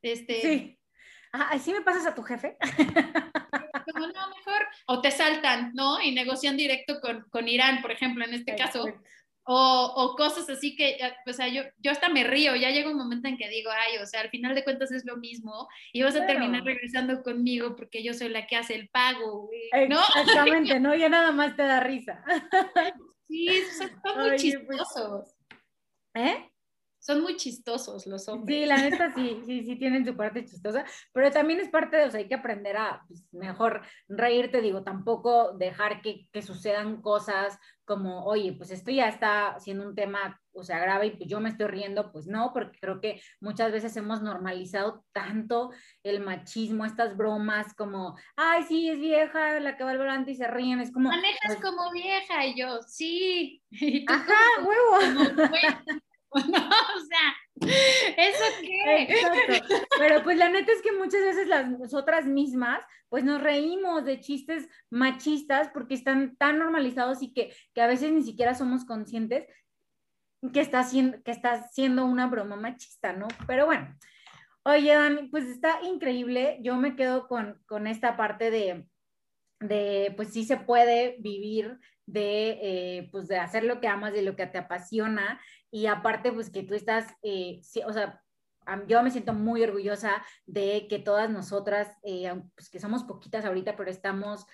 este... 0.00 0.40
Sí. 0.40 0.76
Ah, 1.32 1.58
¿sí 1.58 1.72
me 1.72 1.82
pasas 1.82 2.06
a 2.06 2.14
tu 2.14 2.22
jefe? 2.22 2.56
Como, 3.92 4.06
no, 4.06 4.28
mejor, 4.28 4.66
o 4.86 5.00
te 5.00 5.10
saltan, 5.10 5.72
¿no? 5.74 6.00
Y 6.02 6.12
negocian 6.12 6.56
directo 6.56 7.00
con, 7.00 7.24
con 7.30 7.48
Irán, 7.48 7.82
por 7.82 7.90
ejemplo, 7.92 8.24
en 8.24 8.34
este 8.34 8.54
caso. 8.54 8.84
O, 9.52 9.92
o, 9.96 10.14
cosas 10.14 10.48
así 10.48 10.76
que, 10.76 10.96
o 11.26 11.32
sea, 11.32 11.48
yo, 11.48 11.64
yo 11.78 11.90
hasta 11.90 12.08
me 12.08 12.22
río, 12.22 12.54
ya 12.54 12.70
llega 12.70 12.88
un 12.88 12.96
momento 12.96 13.26
en 13.26 13.36
que 13.36 13.48
digo, 13.48 13.68
ay, 13.72 13.98
o 14.00 14.06
sea, 14.06 14.20
al 14.20 14.30
final 14.30 14.54
de 14.54 14.62
cuentas 14.62 14.92
es 14.92 15.04
lo 15.04 15.16
mismo 15.16 15.66
y 15.92 16.04
vas 16.04 16.14
a 16.14 16.24
terminar 16.24 16.62
regresando 16.62 17.20
conmigo 17.24 17.74
porque 17.74 18.04
yo 18.04 18.14
soy 18.14 18.28
la 18.28 18.46
que 18.46 18.54
hace 18.54 18.76
el 18.76 18.88
pago, 18.90 19.50
¿no? 19.88 19.98
Exactamente, 20.22 20.78
¿no? 20.78 20.94
Ya 20.94 21.08
nada 21.08 21.32
más 21.32 21.56
te 21.56 21.62
da 21.64 21.80
risa. 21.80 22.22
Sí, 23.26 23.62
son 23.76 23.90
muy 24.18 24.56
pues. 24.66 25.36
¿Eh? 26.14 26.49
Son 27.00 27.22
muy 27.22 27.36
chistosos 27.36 28.06
los 28.06 28.28
hombres. 28.28 28.58
Sí, 28.58 28.66
la 28.66 28.76
neta 28.90 29.12
sí, 29.14 29.42
sí, 29.44 29.64
sí 29.64 29.76
tienen 29.76 30.04
su 30.04 30.16
parte 30.16 30.44
chistosa, 30.44 30.84
pero 31.12 31.30
también 31.30 31.60
es 31.60 31.68
parte 31.68 31.96
de, 31.96 32.04
o 32.04 32.10
sea, 32.10 32.20
hay 32.20 32.28
que 32.28 32.34
aprender 32.34 32.76
a 32.76 33.02
pues, 33.08 33.26
mejor 33.32 33.82
reírte, 34.08 34.60
digo, 34.60 34.84
tampoco 34.84 35.56
dejar 35.56 36.02
que, 36.02 36.28
que, 36.30 36.42
sucedan 36.42 37.00
cosas 37.00 37.58
como, 37.84 38.24
oye, 38.24 38.52
pues 38.52 38.70
esto 38.70 38.90
ya 38.90 39.08
está 39.08 39.58
siendo 39.58 39.84
un 39.84 39.94
tema, 39.94 40.40
o 40.52 40.62
sea, 40.62 40.78
grave 40.78 41.06
y 41.06 41.10
pues 41.16 41.28
yo 41.28 41.40
me 41.40 41.48
estoy 41.48 41.66
riendo, 41.66 42.12
pues 42.12 42.26
no, 42.26 42.52
porque 42.52 42.78
creo 42.80 43.00
que 43.00 43.20
muchas 43.40 43.72
veces 43.72 43.96
hemos 43.96 44.22
normalizado 44.22 45.04
tanto 45.12 45.70
el 46.02 46.20
machismo, 46.20 46.84
estas 46.84 47.16
bromas 47.16 47.74
como, 47.74 48.16
ay, 48.36 48.62
sí, 48.64 48.90
es 48.90 49.00
vieja 49.00 49.58
la 49.58 49.76
que 49.76 49.84
va 49.84 49.90
al 49.90 49.98
volante 49.98 50.30
y 50.32 50.36
se 50.36 50.46
ríen, 50.46 50.80
es 50.80 50.92
como... 50.92 51.08
Manejas 51.08 51.40
pues 51.46 51.60
como 51.60 51.90
vieja 51.90 52.46
y 52.46 52.58
yo, 52.58 52.80
sí. 52.82 53.62
Ajá, 54.08 54.38
huevo. 54.62 55.14
No, 55.14 55.44
o 55.44 55.48
sea, 55.48 55.82
¿eso 58.30 58.44
qué? 58.60 59.02
Exacto. 59.02 59.86
Pero 59.98 60.22
pues 60.22 60.36
la 60.38 60.48
neta 60.48 60.72
es 60.72 60.82
que 60.82 60.92
muchas 60.92 61.22
veces 61.22 61.48
las 61.48 61.68
nosotras 61.68 62.26
mismas, 62.26 62.80
pues 63.08 63.24
nos 63.24 63.42
reímos 63.42 64.04
de 64.04 64.20
chistes 64.20 64.68
machistas 64.90 65.68
porque 65.72 65.94
están 65.94 66.36
tan 66.36 66.58
normalizados 66.58 67.22
y 67.22 67.32
que, 67.32 67.54
que 67.74 67.82
a 67.82 67.86
veces 67.86 68.12
ni 68.12 68.22
siquiera 68.22 68.54
somos 68.54 68.84
conscientes 68.84 69.46
que 70.52 70.60
está, 70.60 70.84
siendo, 70.84 71.22
que 71.22 71.30
está 71.30 71.68
siendo 71.68 72.04
una 72.06 72.26
broma 72.26 72.56
machista, 72.56 73.12
¿no? 73.12 73.28
Pero 73.46 73.66
bueno, 73.66 73.94
oye, 74.64 74.94
Dani, 74.94 75.28
pues 75.28 75.44
está 75.44 75.82
increíble. 75.82 76.58
Yo 76.62 76.76
me 76.76 76.96
quedo 76.96 77.28
con, 77.28 77.60
con 77.66 77.86
esta 77.86 78.16
parte 78.16 78.50
de, 78.50 78.86
de, 79.60 80.12
pues 80.16 80.32
sí 80.32 80.44
se 80.44 80.56
puede 80.56 81.16
vivir 81.20 81.78
de, 82.06 82.58
eh, 82.62 83.08
pues 83.12 83.28
de 83.28 83.38
hacer 83.38 83.64
lo 83.64 83.80
que 83.80 83.88
amas, 83.88 84.12
de 84.12 84.22
lo 84.22 84.34
que 84.34 84.46
te 84.46 84.58
apasiona 84.58 85.40
y 85.70 85.86
aparte, 85.86 86.32
pues 86.32 86.50
que 86.50 86.62
tú 86.62 86.74
estás, 86.74 87.06
eh, 87.22 87.60
o 87.86 87.92
sea, 87.92 88.22
yo 88.86 89.02
me 89.02 89.10
siento 89.10 89.32
muy 89.32 89.62
orgullosa 89.62 90.22
de 90.46 90.86
que 90.88 90.98
todas 90.98 91.30
nosotras, 91.30 91.88
eh, 92.02 92.30
pues 92.54 92.70
que 92.70 92.80
somos 92.80 93.04
poquitas 93.04 93.44
ahorita, 93.44 93.76
pero 93.76 93.90
estamos 93.90 94.46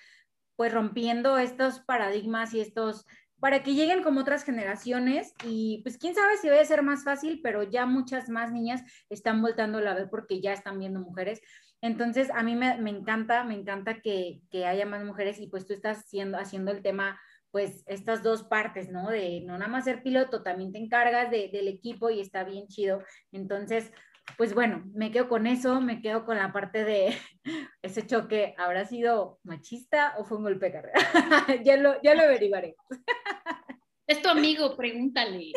pues 0.55 0.73
rompiendo 0.73 1.37
estos 1.37 1.79
paradigmas 1.79 2.53
y 2.53 2.61
estos, 2.61 3.05
para 3.39 3.61
que 3.61 3.75
lleguen 3.75 4.01
como 4.01 4.21
otras 4.21 4.43
generaciones 4.43 5.33
y 5.43 5.81
pues 5.83 5.97
quién 5.99 6.15
sabe 6.15 6.37
si 6.37 6.49
va 6.49 6.59
a 6.59 6.65
ser 6.65 6.81
más 6.81 7.03
fácil, 7.03 7.41
pero 7.43 7.61
ya 7.63 7.85
muchas 7.85 8.29
más 8.29 8.51
niñas 8.51 8.81
están 9.09 9.41
voltando 9.41 9.77
a 9.77 9.93
ver 9.93 10.09
porque 10.09 10.41
ya 10.41 10.53
están 10.53 10.79
viendo 10.79 10.99
mujeres. 10.99 11.41
Entonces, 11.81 12.31
a 12.31 12.41
mí 12.41 12.55
me, 12.55 12.79
me 12.79 12.89
encanta, 12.89 13.43
me 13.43 13.53
encanta 13.53 14.01
que, 14.01 14.41
que, 14.49 14.65
haya 14.65 14.87
más 14.87 15.03
mujeres 15.03 15.39
y 15.39 15.47
pues 15.47 15.67
tú 15.67 15.73
estás 15.73 15.99
haciendo, 15.99 16.39
haciendo 16.39 16.71
el 16.71 16.81
tema 16.81 17.19
pues 17.51 17.83
estas 17.87 18.23
dos 18.23 18.43
partes, 18.43 18.89
¿no? 18.89 19.09
De 19.09 19.41
no 19.41 19.57
nada 19.57 19.69
más 19.69 19.85
ser 19.85 20.03
piloto, 20.03 20.43
también 20.43 20.71
te 20.71 20.79
encargas 20.79 21.31
de, 21.31 21.49
del 21.49 21.67
equipo 21.67 22.09
y 22.09 22.19
está 22.19 22.43
bien 22.43 22.67
chido. 22.67 23.03
Entonces, 23.31 23.91
pues 24.35 24.53
bueno, 24.53 24.83
me 24.93 25.11
quedo 25.11 25.29
con 25.29 25.47
eso, 25.47 25.79
me 25.79 26.01
quedo 26.01 26.25
con 26.25 26.37
la 26.37 26.51
parte 26.51 26.83
de 26.83 27.17
ese 27.81 28.05
choque, 28.05 28.55
¿habrá 28.57 28.85
sido 28.85 29.39
machista 29.43 30.15
o 30.17 30.25
fue 30.25 30.37
un 30.37 30.43
golpe 30.43 30.67
de 30.67 30.71
carrera? 30.73 30.99
ya, 31.63 31.77
lo, 31.77 32.01
ya 32.01 32.15
lo 32.15 32.23
averiguaré. 32.23 32.75
Es 34.07 34.21
tu 34.21 34.29
amigo, 34.29 34.77
pregúntale. 34.77 35.51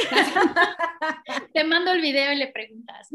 Te 1.55 1.63
mando 1.63 1.93
el 1.93 2.01
video 2.01 2.33
y 2.33 2.37
le 2.37 2.49
preguntas. 2.49 3.09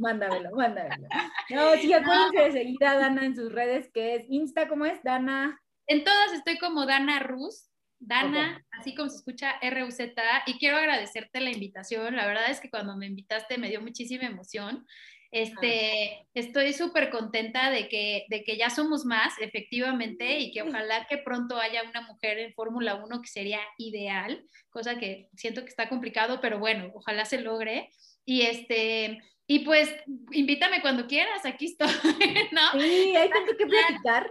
Mándamelo, 0.00 0.50
mándamelo. 0.50 1.06
No, 1.50 1.74
sí, 1.74 1.92
acuérdense 1.92 2.40
de 2.40 2.50
seguir 2.50 2.84
a 2.84 2.98
Dana 2.98 3.24
en 3.24 3.36
sus 3.36 3.52
redes, 3.52 3.88
que 3.94 4.16
es 4.16 4.24
Insta, 4.28 4.66
¿cómo 4.66 4.86
es? 4.86 5.00
Dana. 5.04 5.60
En 5.86 6.02
todas 6.02 6.32
estoy 6.32 6.58
como 6.58 6.86
Dana 6.86 7.20
Rus, 7.20 7.70
Dana, 8.00 8.64
así 8.72 8.94
como 8.94 9.10
se 9.10 9.16
escucha 9.16 9.60
RUZ, 9.62 9.98
y 10.46 10.58
quiero 10.58 10.78
agradecerte 10.78 11.40
la 11.40 11.50
invitación. 11.50 12.16
La 12.16 12.26
verdad 12.26 12.50
es 12.50 12.60
que 12.60 12.70
cuando 12.70 12.96
me 12.96 13.06
invitaste 13.06 13.58
me 13.58 13.68
dio 13.68 13.80
muchísima 13.80 14.24
emoción. 14.24 14.86
Este, 15.30 16.26
estoy 16.34 16.72
súper 16.72 17.10
contenta 17.10 17.70
de 17.70 17.88
que, 17.88 18.24
de 18.28 18.42
que 18.42 18.56
ya 18.56 18.68
somos 18.68 19.04
más, 19.04 19.34
efectivamente, 19.38 20.40
y 20.40 20.50
que 20.50 20.62
ojalá 20.84 21.06
que 21.08 21.18
pronto 21.18 21.58
haya 21.58 21.82
una 21.88 22.00
mujer 22.00 22.38
en 22.38 22.54
Fórmula 22.54 22.96
1 22.96 23.22
que 23.22 23.28
sería 23.28 23.60
ideal, 23.78 24.44
cosa 24.70 24.98
que 24.98 25.28
siento 25.34 25.62
que 25.62 25.68
está 25.68 25.88
complicado, 25.88 26.40
pero 26.40 26.58
bueno, 26.58 26.90
ojalá 26.94 27.24
se 27.26 27.40
logre. 27.40 27.90
Y 28.24 28.42
este, 28.42 29.20
y 29.50 29.58
pues 29.64 29.92
invítame 30.30 30.80
cuando 30.80 31.08
quieras, 31.08 31.44
aquí 31.44 31.64
estoy, 31.64 31.88
¿no? 32.52 32.80
Sí, 32.80 33.16
hay 33.16 33.28
tanto 33.28 33.56
que 33.58 33.66
platicar. 33.66 34.30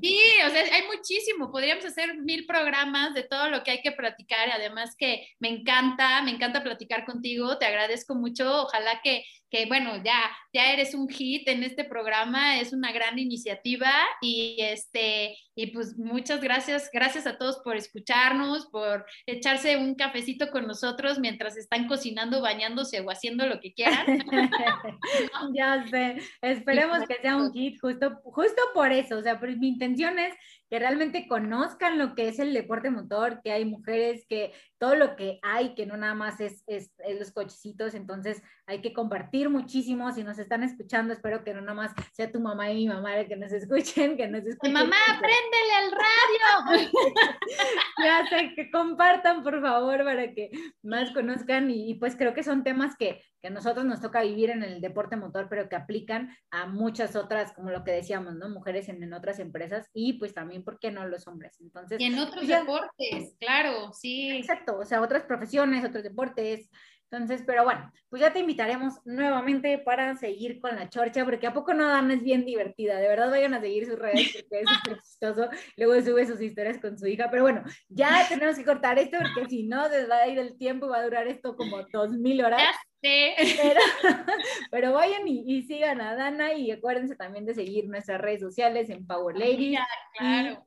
Sí, 0.00 0.18
o 0.46 0.48
sea, 0.48 0.74
hay 0.74 0.86
muchísimo, 0.86 1.52
podríamos 1.52 1.84
hacer 1.84 2.16
mil 2.16 2.46
programas 2.46 3.12
de 3.12 3.24
todo 3.24 3.50
lo 3.50 3.62
que 3.62 3.72
hay 3.72 3.82
que 3.82 3.92
platicar, 3.92 4.48
además 4.50 4.94
que 4.96 5.28
me 5.38 5.50
encanta, 5.50 6.22
me 6.22 6.30
encanta 6.30 6.62
platicar 6.62 7.04
contigo, 7.04 7.58
te 7.58 7.66
agradezco 7.66 8.14
mucho, 8.14 8.62
ojalá 8.62 9.02
que, 9.04 9.22
que 9.52 9.66
bueno, 9.66 10.02
ya, 10.02 10.34
ya 10.54 10.72
eres 10.72 10.94
un 10.94 11.10
hit 11.10 11.46
en 11.46 11.62
este 11.62 11.84
programa, 11.84 12.58
es 12.58 12.72
una 12.72 12.90
gran 12.90 13.18
iniciativa 13.18 13.92
y 14.22 14.56
este, 14.60 15.36
y 15.54 15.66
pues 15.66 15.98
muchas 15.98 16.40
gracias, 16.40 16.88
gracias 16.90 17.26
a 17.26 17.36
todos 17.36 17.58
por 17.58 17.76
escucharnos, 17.76 18.66
por 18.68 19.04
echarse 19.26 19.76
un 19.76 19.94
cafecito 19.94 20.50
con 20.50 20.66
nosotros 20.66 21.18
mientras 21.18 21.58
están 21.58 21.86
cocinando, 21.86 22.40
bañándose 22.40 23.00
o 23.02 23.10
haciendo 23.10 23.46
lo 23.46 23.60
que 23.60 23.74
quieran. 23.74 24.06
ya 25.54 25.86
sé, 25.90 26.16
esperemos 26.40 27.06
que 27.06 27.20
sea 27.20 27.36
un 27.36 27.52
hit 27.52 27.78
justo, 27.78 28.22
justo 28.24 28.62
por 28.72 28.90
eso, 28.90 29.18
o 29.18 29.22
sea, 29.22 29.38
mi 29.38 29.68
intención 29.68 30.18
es 30.18 30.34
que 30.72 30.78
realmente 30.78 31.28
conozcan 31.28 31.98
lo 31.98 32.14
que 32.14 32.28
es 32.28 32.38
el 32.38 32.54
deporte 32.54 32.88
motor, 32.88 33.42
que 33.42 33.52
hay 33.52 33.66
mujeres, 33.66 34.24
que 34.26 34.54
todo 34.78 34.94
lo 34.94 35.16
que 35.16 35.38
hay, 35.42 35.74
que 35.74 35.84
no 35.84 35.98
nada 35.98 36.14
más 36.14 36.40
es, 36.40 36.64
es, 36.66 36.90
los 37.18 37.30
cochecitos, 37.30 37.92
entonces 37.92 38.42
hay 38.64 38.80
que 38.80 38.94
compartir 38.94 39.50
muchísimo. 39.50 40.10
Si 40.12 40.24
nos 40.24 40.38
están 40.38 40.62
escuchando, 40.62 41.12
espero 41.12 41.44
que 41.44 41.52
no 41.52 41.60
nada 41.60 41.74
más 41.74 41.92
sea 42.14 42.32
tu 42.32 42.40
mamá 42.40 42.70
y 42.70 42.76
mi 42.76 42.88
mamá 42.88 43.14
el 43.18 43.28
que 43.28 43.36
nos 43.36 43.52
escuchen, 43.52 44.16
que 44.16 44.26
nos 44.28 44.46
escuchen. 44.46 44.72
Mamá, 44.72 44.96
préndele 45.20 45.74
al 45.76 45.92
radio. 45.92 46.88
ya 48.02 48.26
sé, 48.30 48.54
que 48.56 48.70
compartan, 48.70 49.42
por 49.42 49.60
favor, 49.60 50.04
para 50.04 50.32
que 50.32 50.50
más 50.82 51.10
conozcan 51.10 51.70
y, 51.70 51.90
y 51.90 51.94
pues 51.96 52.16
creo 52.16 52.32
que 52.32 52.42
son 52.42 52.64
temas 52.64 52.96
que, 52.96 53.22
que 53.42 53.48
a 53.48 53.50
nosotros 53.50 53.84
nos 53.84 54.00
toca 54.00 54.22
vivir 54.22 54.48
en 54.48 54.62
el 54.62 54.80
deporte 54.80 55.16
motor, 55.16 55.48
pero 55.50 55.68
que 55.68 55.76
aplican 55.76 56.34
a 56.50 56.66
muchas 56.66 57.14
otras, 57.14 57.52
como 57.52 57.70
lo 57.70 57.84
que 57.84 57.92
decíamos, 57.92 58.36
¿no? 58.36 58.48
Mujeres 58.48 58.88
en, 58.88 59.02
en 59.02 59.12
otras 59.12 59.38
empresas 59.38 59.90
y 59.92 60.14
pues 60.14 60.32
también 60.32 60.61
¿por 60.64 60.78
qué 60.78 60.90
no 60.90 61.06
los 61.06 61.26
hombres? 61.26 61.60
Entonces, 61.60 62.00
y 62.00 62.04
en 62.04 62.18
otros 62.18 62.46
deportes, 62.46 63.36
claro, 63.38 63.92
sí. 63.92 64.30
Exacto, 64.30 64.78
o 64.78 64.84
sea, 64.84 65.00
otras 65.00 65.24
profesiones, 65.24 65.84
otros 65.84 66.02
deportes. 66.02 66.70
Entonces, 67.12 67.42
pero 67.46 67.64
bueno, 67.64 67.92
pues 68.08 68.22
ya 68.22 68.32
te 68.32 68.38
invitaremos 68.38 68.94
nuevamente 69.04 69.76
para 69.76 70.16
seguir 70.16 70.58
con 70.60 70.74
la 70.76 70.88
chorcha, 70.88 71.26
porque 71.26 71.46
a 71.46 71.52
poco 71.52 71.74
no 71.74 71.86
Dan 71.86 72.10
es 72.10 72.22
bien 72.22 72.46
divertida, 72.46 72.96
de 72.98 73.06
verdad 73.06 73.30
vayan 73.30 73.52
a 73.52 73.60
seguir 73.60 73.84
sus 73.84 73.98
redes 73.98 74.32
porque 74.32 74.62
es 74.62 74.68
súper 74.70 75.02
chistoso, 75.02 75.50
luego 75.76 76.00
sube 76.00 76.26
sus 76.26 76.40
historias 76.40 76.78
con 76.78 76.98
su 76.98 77.06
hija, 77.06 77.30
pero 77.30 77.42
bueno, 77.42 77.64
ya 77.90 78.26
tenemos 78.30 78.56
que 78.56 78.64
cortar 78.64 78.98
esto 78.98 79.18
porque 79.18 79.46
si 79.50 79.64
no, 79.64 79.90
se 79.90 80.06
va 80.06 80.22
a 80.22 80.28
ir 80.28 80.38
el 80.38 80.56
tiempo, 80.56 80.88
va 80.88 81.00
a 81.00 81.04
durar 81.04 81.28
esto 81.28 81.54
como 81.54 81.82
dos 81.92 82.12
mil 82.12 82.42
horas. 82.42 82.62
Pero, 84.70 84.92
vayan 84.92 85.26
y, 85.26 85.62
sigan 85.62 86.00
a 86.00 86.14
Dana 86.14 86.54
y 86.54 86.70
acuérdense 86.70 87.16
también 87.16 87.44
de 87.44 87.54
seguir 87.54 87.88
nuestras 87.88 88.20
redes 88.20 88.40
sociales 88.40 88.90
en 88.90 89.06
Power 89.06 89.36
Lady, 89.36 89.76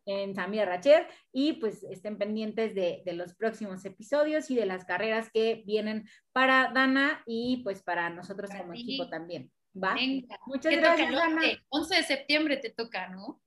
en 0.05 0.35
Samira 0.35 0.65
Racher 0.65 1.07
y 1.31 1.53
pues 1.53 1.83
estén 1.83 2.17
pendientes 2.17 2.75
de, 2.75 3.03
los 3.13 3.33
próximos 3.35 3.85
episodios 3.85 4.51
y 4.51 4.55
de 4.55 4.65
las 4.65 4.83
carreras 4.85 5.29
que 5.31 5.63
vienen 5.65 6.09
para 6.33 6.71
Dana 6.73 7.23
y 7.25 7.61
pues 7.63 7.81
para 7.81 8.09
nosotros 8.09 8.49
como 8.57 8.73
equipo 8.73 9.09
también. 9.09 9.51
¿Va? 9.73 9.95
Muchas 10.45 10.75
gracias, 10.75 11.11
Dana. 11.11 11.41
11 11.69 11.95
de 11.95 12.03
septiembre 12.03 12.57
te 12.57 12.69
toca, 12.69 13.09
¿no? 13.09 13.41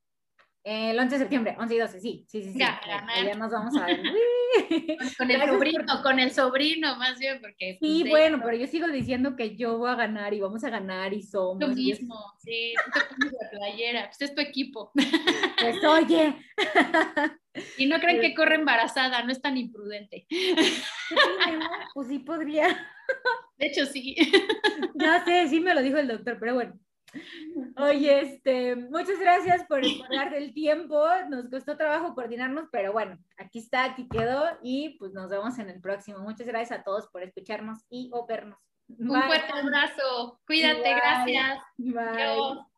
El 0.65 0.99
11 0.99 1.15
de 1.15 1.19
septiembre, 1.21 1.57
11 1.59 1.75
y 1.75 1.79
12, 1.79 2.01
sí, 2.01 2.27
sí, 2.29 2.43
sí. 2.43 2.53
sí. 2.53 2.59
Ya, 2.59 2.81
ya 3.25 3.35
nos 3.35 3.51
vamos 3.51 3.77
a 3.77 3.87
ver. 3.87 4.01
con 5.19 5.31
el 5.31 5.41
sobrino, 5.41 6.03
con 6.03 6.19
el 6.19 6.31
sobrino 6.31 6.97
más 6.97 7.19
bien, 7.19 7.41
porque... 7.41 7.77
Pues, 7.79 7.91
sí, 7.91 8.09
bueno, 8.09 8.41
pero 8.43 8.57
yo 8.57 8.67
sigo 8.67 8.87
diciendo 8.89 9.37
que 9.37 9.57
yo 9.57 9.79
voy 9.79 9.91
a 9.91 9.95
ganar 9.95 10.35
y 10.35 10.41
vamos 10.41 10.65
a 10.65 10.71
ganar 10.71 11.13
y 11.15 11.23
somos. 11.23 11.61
Lo 11.61 11.69
mismo, 11.69 12.17
sí, 12.39 12.75
tú 12.85 13.01
te 13.01 13.07
pones 13.07 13.33
la 13.41 13.51
playera, 13.51 14.11
pues 14.11 14.31
es 14.31 14.35
tu 14.35 14.41
equipo. 14.41 14.93
Pues 14.95 15.85
oye. 15.85 16.37
Y 17.77 17.87
no 17.87 17.99
creen 17.99 18.21
que 18.21 18.35
corre 18.35 18.55
embarazada, 18.57 19.23
no 19.25 19.33
es 19.33 19.41
tan 19.41 19.57
imprudente. 19.57 20.27
Pues 21.95 22.09
sí 22.09 22.19
podría. 22.21 22.69
De 23.57 23.67
hecho, 23.67 23.87
sí. 23.87 24.15
Ya 24.95 25.25
sé, 25.25 25.49
sí 25.49 25.59
me 25.61 25.75
lo 25.75 25.83
dijo 25.83 25.97
el 25.99 26.09
doctor, 26.09 26.37
pero 26.39 26.55
bueno. 26.55 26.79
Oye, 27.77 28.21
este, 28.21 28.77
muchas 28.77 29.19
gracias 29.19 29.65
por 29.65 29.83
dar 30.11 30.35
el 30.35 30.53
tiempo. 30.53 31.05
Nos 31.29 31.49
costó 31.49 31.77
trabajo 31.77 32.15
coordinarnos, 32.15 32.69
pero 32.71 32.93
bueno, 32.93 33.19
aquí 33.37 33.59
está, 33.59 33.85
aquí 33.85 34.09
quedó 34.09 34.45
y 34.63 34.97
pues 34.99 35.13
nos 35.13 35.31
vemos 35.31 35.59
en 35.59 35.71
el 35.71 35.81
próximo. 35.81 36.19
Muchas 36.21 36.47
gracias 36.47 36.81
a 36.81 36.83
todos 36.83 37.09
por 37.09 37.23
escucharnos 37.23 37.85
y 37.89 38.11
o 38.13 38.27
vernos. 38.27 38.59
Un 38.89 39.23
fuerte 39.23 39.53
abrazo. 39.53 40.41
Cuídate, 40.47 40.95
gracias. 40.95 41.59
Bye. 41.77 42.78